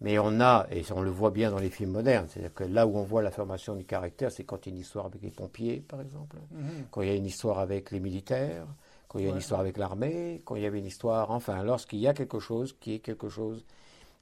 Mais 0.00 0.18
on 0.18 0.40
a, 0.40 0.66
et 0.72 0.82
on 0.92 1.00
le 1.00 1.10
voit 1.10 1.30
bien 1.30 1.52
dans 1.52 1.60
les 1.60 1.70
films 1.70 1.92
modernes, 1.92 2.26
c'est-à-dire 2.28 2.54
que 2.54 2.64
là 2.64 2.88
où 2.88 2.96
on 2.98 3.04
voit 3.04 3.22
la 3.22 3.30
formation 3.30 3.76
du 3.76 3.84
caractère, 3.84 4.32
c'est 4.32 4.42
quand 4.42 4.66
il 4.66 4.70
y 4.70 4.72
a 4.72 4.74
une 4.74 4.80
histoire 4.80 5.06
avec 5.06 5.22
les 5.22 5.30
pompiers, 5.30 5.84
par 5.86 6.00
exemple, 6.00 6.38
mhm. 6.50 6.86
quand 6.90 7.02
il 7.02 7.08
y 7.08 7.12
a 7.12 7.14
une 7.14 7.26
histoire 7.26 7.60
avec 7.60 7.92
les 7.92 8.00
militaires, 8.00 8.66
quand 9.06 9.20
il 9.20 9.26
y 9.26 9.28
a 9.28 9.30
une 9.30 9.38
histoire 9.38 9.60
avec 9.60 9.76
l'armée, 9.76 10.42
quand 10.44 10.56
il 10.56 10.62
y 10.62 10.66
avait 10.66 10.80
une 10.80 10.86
histoire, 10.86 11.30
enfin, 11.30 11.62
lorsqu'il 11.62 12.00
y 12.00 12.08
a 12.08 12.14
quelque 12.14 12.40
chose 12.40 12.76
qui 12.80 12.94
est 12.94 12.98
quelque 12.98 13.28
chose 13.28 13.64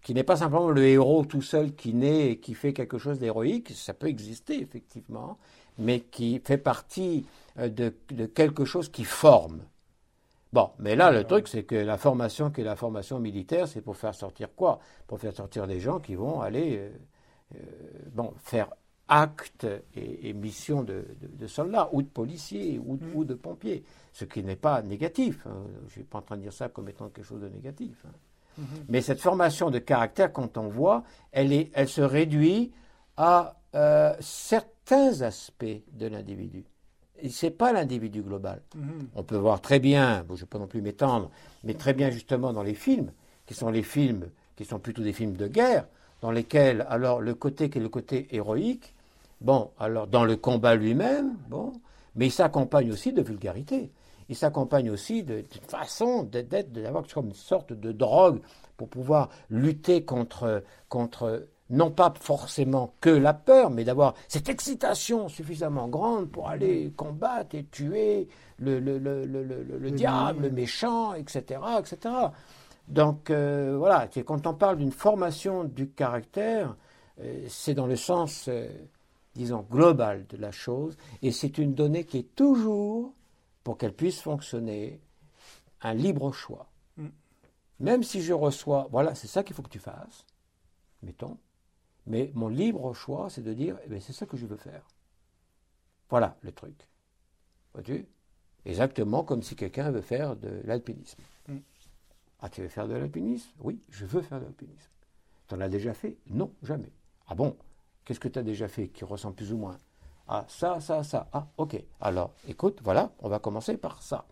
qui 0.03 0.15
n'est 0.15 0.25
pas 0.25 0.37
simplement 0.37 0.71
le 0.71 0.85
héros 0.87 1.25
tout 1.25 1.43
seul 1.43 1.75
qui 1.75 1.93
naît 1.95 2.31
et 2.33 2.39
qui 2.39 2.55
fait 2.55 2.73
quelque 2.73 2.99
chose 2.99 3.19
d'héroïque, 3.19 3.71
ça 3.71 3.95
peut 3.95 4.09
exister 4.09 4.61
effectivement, 4.63 5.39
mais 5.79 6.01
qui 6.01 6.41
fait 6.45 6.59
partie 6.59 7.27
euh, 7.59 7.69
de, 7.69 7.95
de 8.11 8.27
quelque 8.27 8.65
chose 8.65 8.89
qui 8.89 9.05
forme. 9.05 9.61
Bon, 10.53 10.71
mais 10.79 10.97
là, 10.97 11.11
le 11.11 11.25
truc, 11.25 11.47
c'est 11.47 11.65
que 11.65 11.75
la 11.75 11.99
formation 11.99 12.51
qui 12.51 12.63
est 12.63 12.65
la 12.65 12.77
formation 12.77 13.19
militaire, 13.21 13.69
c'est 13.69 13.83
pour 13.83 13.97
faire 13.97 14.15
sortir 14.15 14.49
quoi? 14.55 14.81
Pour 15.07 15.21
faire 15.21 15.35
sortir 15.35 15.67
des 15.67 15.79
gens 15.79 16.01
qui 16.01 16.15
vont 16.15 16.41
aller 16.41 16.79
euh, 16.79 16.91
euh, 17.57 17.59
bon, 18.15 18.33
faire 18.39 18.71
acte 19.09 19.67
et, 19.95 20.29
et 20.29 20.33
mission 20.33 20.83
de, 20.83 21.05
de- 21.21 21.27
de 21.37 21.47
soldats, 21.47 21.89
ou 21.93 22.03
de 22.03 22.09
policiers, 22.09 22.79
ou, 22.79 22.97
de- 22.97 23.05
Mm. 23.05 23.15
ou 23.15 23.25
de 23.25 23.35
pompiers. 23.35 23.85
Ce 24.13 24.25
qui 24.25 24.43
n'est 24.43 24.57
pas 24.57 24.81
négatif. 24.83 25.47
hein. 25.47 25.65
Je 25.81 25.85
ne 25.85 25.91
suis 25.91 26.03
pas 26.05 26.19
en 26.19 26.23
train 26.23 26.37
de 26.37 26.43
dire 26.43 26.53
ça 26.53 26.69
comme 26.71 26.89
étant 26.89 27.09
quelque 27.11 27.27
chose 27.27 27.41
de 27.43 27.49
négatif. 27.49 28.05
hein. 28.07 28.13
Mhm. 28.59 28.65
Mais 28.89 29.01
cette 29.01 29.21
formation 29.21 29.71
de 29.71 29.79
caractère, 29.79 30.33
quand 30.33 30.59
on 30.59 30.69
voit, 30.69 31.05
elle, 31.33 31.53
est, 31.53 31.71
elle 31.75 31.89
se 31.89 32.01
réduit 32.01 32.73
à 33.17 33.57
euh, 33.75 34.15
certains 34.21 35.23
aspects 35.23 35.65
de 35.93 36.07
l'individu. 36.07 36.65
Ce 37.29 37.47
n'est 37.47 37.51
pas 37.51 37.73
l'individu 37.73 38.23
global. 38.23 38.63
Mhm. 38.75 39.09
On 39.15 39.23
peut 39.23 39.37
voir 39.37 39.61
très 39.61 39.79
bien, 39.79 40.25
bon, 40.29 40.37
je 40.37 40.43
ne 40.43 40.47
vais 40.47 40.51
pas 40.51 40.59
non 40.59 40.67
plus 40.67 40.83
m'étendre, 40.83 41.31
mais 41.65 41.75
très 41.75 41.95
bien 41.95 42.11
justement 42.11 42.53
dans 42.53 42.63
les 42.63 42.75
films, 42.75 43.11
qui 43.47 43.55
sont 43.55 43.71
les 43.71 43.83
films, 43.83 44.29
qui 44.57 44.65
sont 44.65 44.79
plutôt 44.79 45.03
des 45.03 45.13
films 45.13 45.37
de 45.37 45.47
guerre, 45.47 45.87
dans 46.21 46.31
lesquels, 46.31 46.87
alors, 46.89 47.21
le 47.21 47.35
côté 47.35 47.71
qui 47.71 47.79
est 47.79 47.83
le 47.83 47.89
côté 47.89 48.29
héroïque, 48.33 48.95
bon, 49.41 49.71
alors, 49.79 50.07
dans 50.07 50.25
le 50.25 50.37
combat 50.37 50.75
lui-même, 50.75 51.37
bon, 51.49 51.73
mais 52.17 52.27
il 52.27 52.33
s'accompagne 52.33 52.91
aussi 52.91 53.13
de 53.13 53.23
vulgarité. 53.23 53.91
Il 54.29 54.37
s'accompagne 54.37 54.91
aussi 54.91 55.22
d'une 55.22 55.45
façon 55.68 56.22
d'être, 56.24 56.72
d'avoir 56.72 57.05
comme 57.07 57.26
une 57.29 57.33
sorte 57.35 57.72
de 57.72 57.93
drogue 57.93 58.41
pour 58.76 58.89
pouvoir 58.89 59.29
lutter 59.51 60.05
contre, 60.05 60.62
contre 60.89 61.47
non 61.70 61.91
pas 61.91 62.12
forcément 62.18 62.95
que 63.01 63.11
la 63.11 63.35
peur, 63.35 63.70
mais 63.70 63.85
d'avoir 63.85 64.14
cette 64.29 64.49
excitation 64.49 65.29
suffisamment 65.29 65.89
grande 65.89 66.31
pour 66.31 66.49
aller 66.49 66.93
combattre 66.97 67.55
et 67.57 67.64
tuer 67.64 68.29
le, 68.59 68.81
le, 68.81 68.99
le, 68.99 69.24
le, 69.24 69.43
le- 69.45 69.62
le 69.62 69.79
Le 69.79 69.91
diable, 69.91 70.43
le 70.43 70.51
méchant, 70.51 71.14
etc. 71.14 71.61
etc. 71.79 72.14
Donc 72.89 73.31
euh, 73.31 73.76
voilà, 73.79 74.09
quand 74.26 74.47
on 74.47 74.55
parle 74.55 74.79
d'une 74.79 74.93
formation 74.93 75.64
du 75.64 75.91
caractère, 75.91 76.74
euh, 77.20 77.45
c'est 77.49 77.74
dans 77.74 77.87
le 77.87 77.97
sens, 77.97 78.47
euh, 78.49 78.66
disons, 79.35 79.64
global 79.70 80.26
de 80.29 80.37
la 80.39 80.51
chose, 80.51 80.97
et 81.22 81.33
c'est 81.33 81.59
une 81.59 81.74
donnée 81.74 82.05
qui 82.05 82.18
est 82.18 82.35
toujours, 82.35 83.12
pour 83.69 83.77
qu'elle 83.77 83.93
puisse 83.93 84.23
fonctionner, 84.23 84.99
un 85.83 85.93
libre 85.93 86.33
choix. 86.33 86.71
Mm. 86.97 87.09
Même 87.81 88.03
si 88.03 88.23
je 88.23 88.33
reçois, 88.33 88.89
voilà, 88.91 89.14
c'est 89.14 89.27
ça 89.27 89.45
qu'il 89.45 89.55
faut 89.55 89.61
que 89.61 89.69
tu 89.69 89.79
fasses, 89.79 90.25
mettons, 91.03 91.37
Mais 92.07 92.33
mon 92.35 92.49
libre 92.49 92.95
choix, 92.95 93.29
c'est 93.29 93.43
de 93.43 93.53
dire, 93.53 93.77
eh 93.85 94.01
c'est 94.01 94.14
ça 94.14 94.25
que 94.25 94.39
je 94.39 94.47
veux 94.47 94.57
faire. 94.57 94.89
Voilà 96.09 96.39
le 96.41 96.51
truc. 96.51 96.89
Vois-tu? 97.75 98.07
Exactement 98.64 99.23
comme 99.23 99.43
si 99.43 99.55
quelqu'un 99.55 99.91
veut 99.91 100.01
faire 100.01 100.35
de 100.35 100.62
l'alpinisme. 100.64 101.21
Mm. 101.49 101.59
Ah, 102.41 102.49
tu 102.49 102.62
veux 102.62 102.69
faire 102.69 102.89
de 102.89 102.95
l'alpinisme? 102.95 103.51
Oui, 103.61 103.83
je 103.91 104.07
veux 104.07 104.23
faire 104.23 104.41
de 104.41 104.47
l'alpinisme. 104.47 104.93
Tu 105.47 105.55
en 105.55 105.61
as 105.61 105.69
déjà 105.69 105.93
fait? 105.93 106.16
Non, 106.29 106.55
jamais. 106.62 106.91
Ah 107.27 107.35
bon? 107.35 107.55
Qu'est-ce 108.07 108.21
que 108.21 108.29
tu 108.29 108.39
as 108.39 108.43
déjà 108.43 108.66
fait 108.66 108.89
qui 108.89 109.05
ressemble 109.05 109.37
plus 109.37 109.53
ou 109.53 109.59
moins 109.59 109.79
Ah, 110.29 110.45
ça, 110.49 110.81
ça, 110.81 111.03
ça. 111.03 111.26
Ah, 111.33 111.47
ok. 111.57 111.83
Alors, 112.01 112.33
écoute, 112.47 112.81
voilà, 112.85 113.11
on 113.20 113.29
va 113.29 113.39
commencer 113.39 113.76
par 113.76 114.03
ça. 114.03 114.26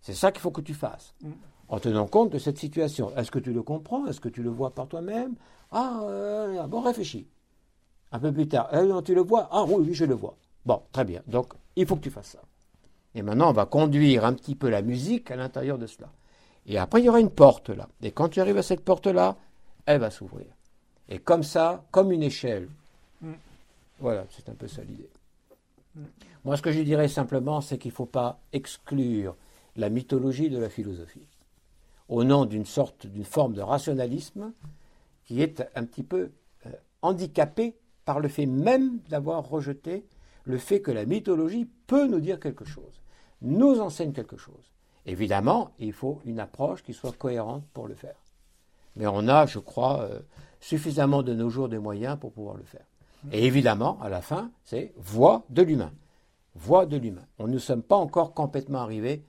C'est 0.00 0.14
ça 0.14 0.32
qu'il 0.32 0.40
faut 0.40 0.50
que 0.50 0.62
tu 0.62 0.74
fasses. 0.74 1.14
Mm. 1.22 1.32
En 1.68 1.78
tenant 1.78 2.06
compte 2.06 2.30
de 2.30 2.38
cette 2.38 2.58
situation. 2.58 3.14
Est-ce 3.16 3.30
que 3.30 3.38
tu 3.38 3.52
le 3.52 3.62
comprends? 3.62 4.06
Est-ce 4.06 4.20
que 4.20 4.28
tu 4.28 4.42
le 4.42 4.50
vois 4.50 4.70
par 4.70 4.88
toi-même? 4.88 5.34
Ah, 5.70 6.00
euh, 6.04 6.66
bon, 6.66 6.80
réfléchis. 6.80 7.28
Un 8.12 8.18
peu 8.18 8.32
plus 8.32 8.48
tard. 8.48 8.68
Eh, 8.72 9.02
tu 9.04 9.14
le 9.14 9.20
vois? 9.20 9.48
Ah 9.52 9.64
oui, 9.64 9.84
oui, 9.86 9.94
je 9.94 10.04
le 10.04 10.14
vois. 10.14 10.36
Bon, 10.64 10.82
très 10.90 11.04
bien. 11.04 11.22
Donc, 11.26 11.52
il 11.76 11.86
faut 11.86 11.96
que 11.96 12.00
tu 12.00 12.10
fasses 12.10 12.30
ça. 12.30 12.40
Et 13.14 13.22
maintenant, 13.22 13.50
on 13.50 13.52
va 13.52 13.66
conduire 13.66 14.24
un 14.24 14.32
petit 14.32 14.54
peu 14.54 14.68
la 14.68 14.82
musique 14.82 15.30
à 15.30 15.36
l'intérieur 15.36 15.78
de 15.78 15.86
cela. 15.86 16.08
Et 16.66 16.78
après, 16.78 17.00
il 17.00 17.04
y 17.04 17.08
aura 17.08 17.20
une 17.20 17.30
porte 17.30 17.70
là. 17.70 17.88
Et 18.02 18.10
quand 18.10 18.28
tu 18.28 18.40
arrives 18.40 18.58
à 18.58 18.62
cette 18.62 18.84
porte-là, 18.84 19.36
elle 19.86 20.00
va 20.00 20.10
s'ouvrir. 20.10 20.46
Et 21.08 21.18
comme 21.18 21.42
ça, 21.42 21.84
comme 21.90 22.12
une 22.12 22.22
échelle. 22.22 22.68
Mm. 23.20 23.32
Voilà, 24.00 24.26
c'est 24.30 24.48
un 24.48 24.54
peu 24.54 24.68
ça 24.68 24.82
l'idée. 24.82 25.10
Mm. 25.94 26.02
Moi, 26.44 26.56
ce 26.56 26.62
que 26.62 26.72
je 26.72 26.80
dirais 26.80 27.08
simplement, 27.08 27.60
c'est 27.60 27.78
qu'il 27.78 27.90
ne 27.90 27.96
faut 27.96 28.06
pas 28.06 28.40
exclure 28.52 29.36
la 29.76 29.88
mythologie 29.90 30.50
de 30.50 30.58
la 30.58 30.68
philosophie 30.68 31.26
au 32.10 32.24
nom 32.24 32.44
d'une 32.44 32.66
sorte, 32.66 33.06
d'une 33.06 33.24
forme 33.24 33.54
de 33.54 33.62
rationalisme 33.62 34.52
qui 35.24 35.40
est 35.40 35.64
un 35.76 35.84
petit 35.84 36.02
peu 36.02 36.32
euh, 36.66 36.70
handicapée 37.02 37.76
par 38.04 38.18
le 38.20 38.28
fait 38.28 38.46
même 38.46 38.98
d'avoir 39.08 39.48
rejeté 39.48 40.04
le 40.44 40.58
fait 40.58 40.80
que 40.80 40.90
la 40.90 41.06
mythologie 41.06 41.68
peut 41.86 42.08
nous 42.08 42.18
dire 42.18 42.40
quelque 42.40 42.64
chose, 42.64 43.00
nous 43.42 43.80
enseigne 43.80 44.12
quelque 44.12 44.36
chose. 44.36 44.72
Évidemment, 45.06 45.70
il 45.78 45.92
faut 45.92 46.20
une 46.24 46.40
approche 46.40 46.82
qui 46.82 46.92
soit 46.92 47.16
cohérente 47.16 47.64
pour 47.72 47.86
le 47.86 47.94
faire. 47.94 48.16
Mais 48.96 49.06
on 49.06 49.28
a, 49.28 49.46
je 49.46 49.60
crois, 49.60 50.02
euh, 50.02 50.18
suffisamment 50.58 51.22
de 51.22 51.32
nos 51.32 51.48
jours 51.48 51.68
des 51.68 51.78
moyens 51.78 52.18
pour 52.18 52.32
pouvoir 52.32 52.56
le 52.56 52.64
faire. 52.64 52.84
Et 53.32 53.46
évidemment, 53.46 53.98
à 54.00 54.08
la 54.08 54.22
fin, 54.22 54.50
c'est 54.64 54.92
voix 54.96 55.44
de 55.50 55.62
l'humain. 55.62 55.92
Voix 56.54 56.86
de 56.86 56.96
l'humain. 56.96 57.26
On 57.38 57.46
ne 57.46 57.58
sommes 57.58 57.82
pas 57.82 57.96
encore 57.96 58.34
complètement 58.34 58.80
arrivés, 58.80 59.22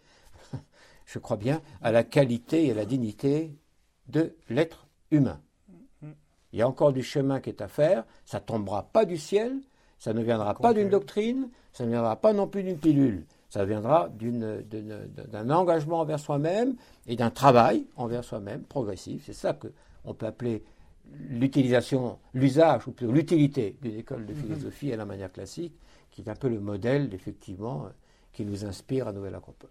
je 1.06 1.20
crois 1.20 1.38
bien, 1.38 1.62
à 1.82 1.92
la 1.92 2.04
qualité 2.04 2.68
et 2.68 2.72
à 2.72 2.76
la 2.76 2.86
dignité 2.86 3.54
de 4.08 4.36
l'être 4.50 4.88
humain. 5.12 5.40
Il 6.54 6.60
y 6.60 6.62
a 6.62 6.68
encore 6.68 6.92
du 6.92 7.04
chemin 7.04 7.40
qui 7.40 7.50
est 7.50 7.62
à 7.62 7.68
faire, 7.68 8.04
ça 8.26 8.40
ne 8.40 8.44
tombera 8.44 8.84
pas 8.84 9.06
du 9.06 9.18
ciel, 9.18 9.58
ça 10.00 10.14
ne 10.14 10.22
viendra 10.22 10.54
pas 10.54 10.74
d'une 10.74 10.90
doctrine, 10.90 11.50
ça 11.72 11.86
ne 11.86 11.90
viendra 11.92 12.16
pas 12.18 12.34
non 12.34 12.48
plus 12.48 12.64
d'une 12.64 12.78
pilule, 12.78 13.26
ça 13.50 13.64
viendra 13.66 14.10
d'un 14.10 15.50
engagement 15.50 16.00
envers 16.00 16.20
soi-même 16.20 16.76
et 17.08 17.16
d'un 17.16 17.30
travail 17.30 17.86
envers 17.96 18.24
soi-même 18.24 18.64
progressif. 18.64 19.24
C'est 19.26 19.34
ça 19.34 19.54
qu'on 19.54 20.14
peut 20.14 20.26
appeler 20.26 20.64
l'utilisation, 21.30 22.20
l'usage, 22.34 22.88
ou 22.88 22.92
plutôt 22.92 23.12
l'utilité 23.12 23.78
d'une 23.82 23.98
école 23.98 24.26
de 24.26 24.34
philosophie 24.34 24.92
à 24.94 24.98
la 24.98 25.06
manière 25.06 25.32
classique, 25.32 25.74
qui 26.12 26.22
est 26.22 26.30
un 26.30 26.36
peu 26.36 26.50
le 26.50 26.60
modèle, 26.60 27.14
effectivement, 27.14 27.90
qui 28.34 28.46
nous 28.46 28.66
inspire 28.66 29.08
à 29.08 29.14
Nouvelle 29.14 29.36
Acropole. 29.36 29.70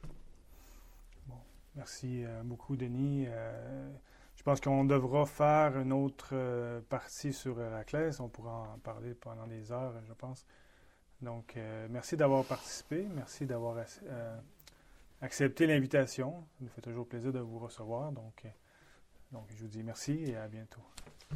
Bon, 1.28 1.36
merci 1.76 2.24
euh, 2.24 2.42
beaucoup, 2.42 2.76
Denis. 2.76 3.26
Euh, 3.28 3.90
je 4.36 4.42
pense 4.42 4.60
qu'on 4.60 4.84
devra 4.84 5.26
faire 5.26 5.78
une 5.78 5.92
autre 5.92 6.30
euh, 6.32 6.80
partie 6.88 7.32
sur 7.32 7.60
Héraclès. 7.60 8.20
On 8.20 8.28
pourra 8.28 8.72
en 8.74 8.78
parler 8.78 9.14
pendant 9.14 9.46
des 9.46 9.70
heures, 9.72 9.94
je 10.08 10.12
pense. 10.14 10.46
Donc, 11.20 11.58
merci 11.90 12.16
d'avoir 12.16 12.46
participé. 12.46 13.06
Merci 13.14 13.44
d'avoir 13.44 13.76
accepté 15.20 15.66
l'invitation. 15.66 16.32
Ça 16.32 16.56
nous 16.62 16.68
fait 16.68 16.80
toujours 16.80 17.06
plaisir 17.06 17.30
de 17.30 17.40
vous 17.40 17.58
recevoir. 17.58 18.10
Donc, 18.10 18.46
donc, 19.30 19.44
je 19.54 19.62
vous 19.62 19.68
dis 19.68 19.82
merci 19.82 20.12
et 20.12 20.36
à 20.36 20.48
bientôt. 20.48 20.80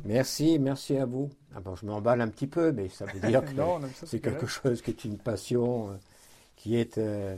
Merci, 0.04 0.58
merci 0.58 0.96
à 0.96 1.06
vous. 1.06 1.30
Ah 1.54 1.60
bon, 1.60 1.76
je 1.76 1.86
m'emballe 1.86 2.20
un 2.20 2.28
petit 2.28 2.46
peu, 2.46 2.72
mais 2.72 2.88
ça 2.88 3.06
veut 3.06 3.20
dire 3.20 3.44
que 3.44 4.06
c'est 4.06 4.20
quelque 4.20 4.46
chose 4.46 4.82
qui 4.82 4.90
est 4.90 5.04
une 5.04 5.18
passion 5.18 5.90
euh, 5.90 5.94
qui 6.56 6.76
est, 6.76 6.98
euh, 6.98 7.36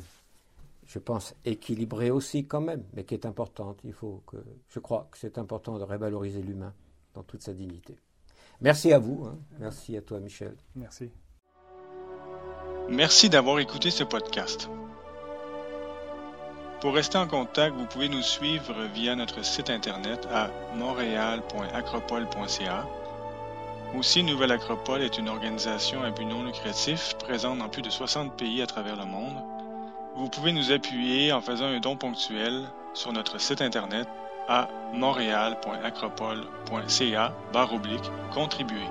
je 0.86 0.98
pense, 0.98 1.34
équilibrée 1.44 2.10
aussi 2.10 2.46
quand 2.46 2.60
même, 2.60 2.82
mais 2.94 3.04
qui 3.04 3.14
est 3.14 3.26
importante. 3.26 3.78
Il 3.84 3.92
faut 3.92 4.22
que, 4.26 4.36
je 4.68 4.78
crois 4.78 5.08
que 5.10 5.18
c'est 5.18 5.38
important 5.38 5.78
de 5.78 5.84
révaloriser 5.84 6.42
l'humain 6.42 6.72
dans 7.14 7.22
toute 7.22 7.42
sa 7.42 7.52
dignité. 7.52 7.96
Merci 8.60 8.92
à 8.92 8.98
vous. 8.98 9.26
Hein. 9.26 9.36
Merci 9.58 9.96
à 9.96 10.02
toi, 10.02 10.18
Michel. 10.18 10.54
Merci. 10.74 11.10
Merci 12.88 13.28
d'avoir 13.28 13.58
écouté 13.58 13.90
ce 13.90 14.04
podcast. 14.04 14.68
Pour 16.80 16.94
rester 16.94 17.18
en 17.18 17.26
contact, 17.26 17.74
vous 17.74 17.86
pouvez 17.86 18.08
nous 18.08 18.22
suivre 18.22 18.74
via 18.94 19.16
notre 19.16 19.42
site 19.42 19.70
internet 19.70 20.28
à 20.32 20.50
montréal.acropole.ca. 20.74 22.86
Aussi, 23.96 24.22
Nouvelle 24.22 24.52
Acropole 24.52 25.00
est 25.00 25.16
une 25.16 25.30
organisation 25.30 26.02
à 26.02 26.10
but 26.10 26.26
non 26.26 26.44
lucratif 26.44 27.14
présente 27.18 27.60
dans 27.60 27.70
plus 27.70 27.80
de 27.80 27.88
60 27.88 28.36
pays 28.36 28.60
à 28.60 28.66
travers 28.66 28.96
le 28.96 29.06
monde. 29.06 29.42
Vous 30.16 30.28
pouvez 30.28 30.52
nous 30.52 30.70
appuyer 30.70 31.32
en 31.32 31.40
faisant 31.40 31.64
un 31.66 31.80
don 31.80 31.96
ponctuel 31.96 32.66
sur 32.92 33.10
notre 33.12 33.40
site 33.40 33.62
internet 33.62 34.06
à 34.46 34.68
montréal.acropole.ca 34.92 37.32
contribuer. 38.34 38.84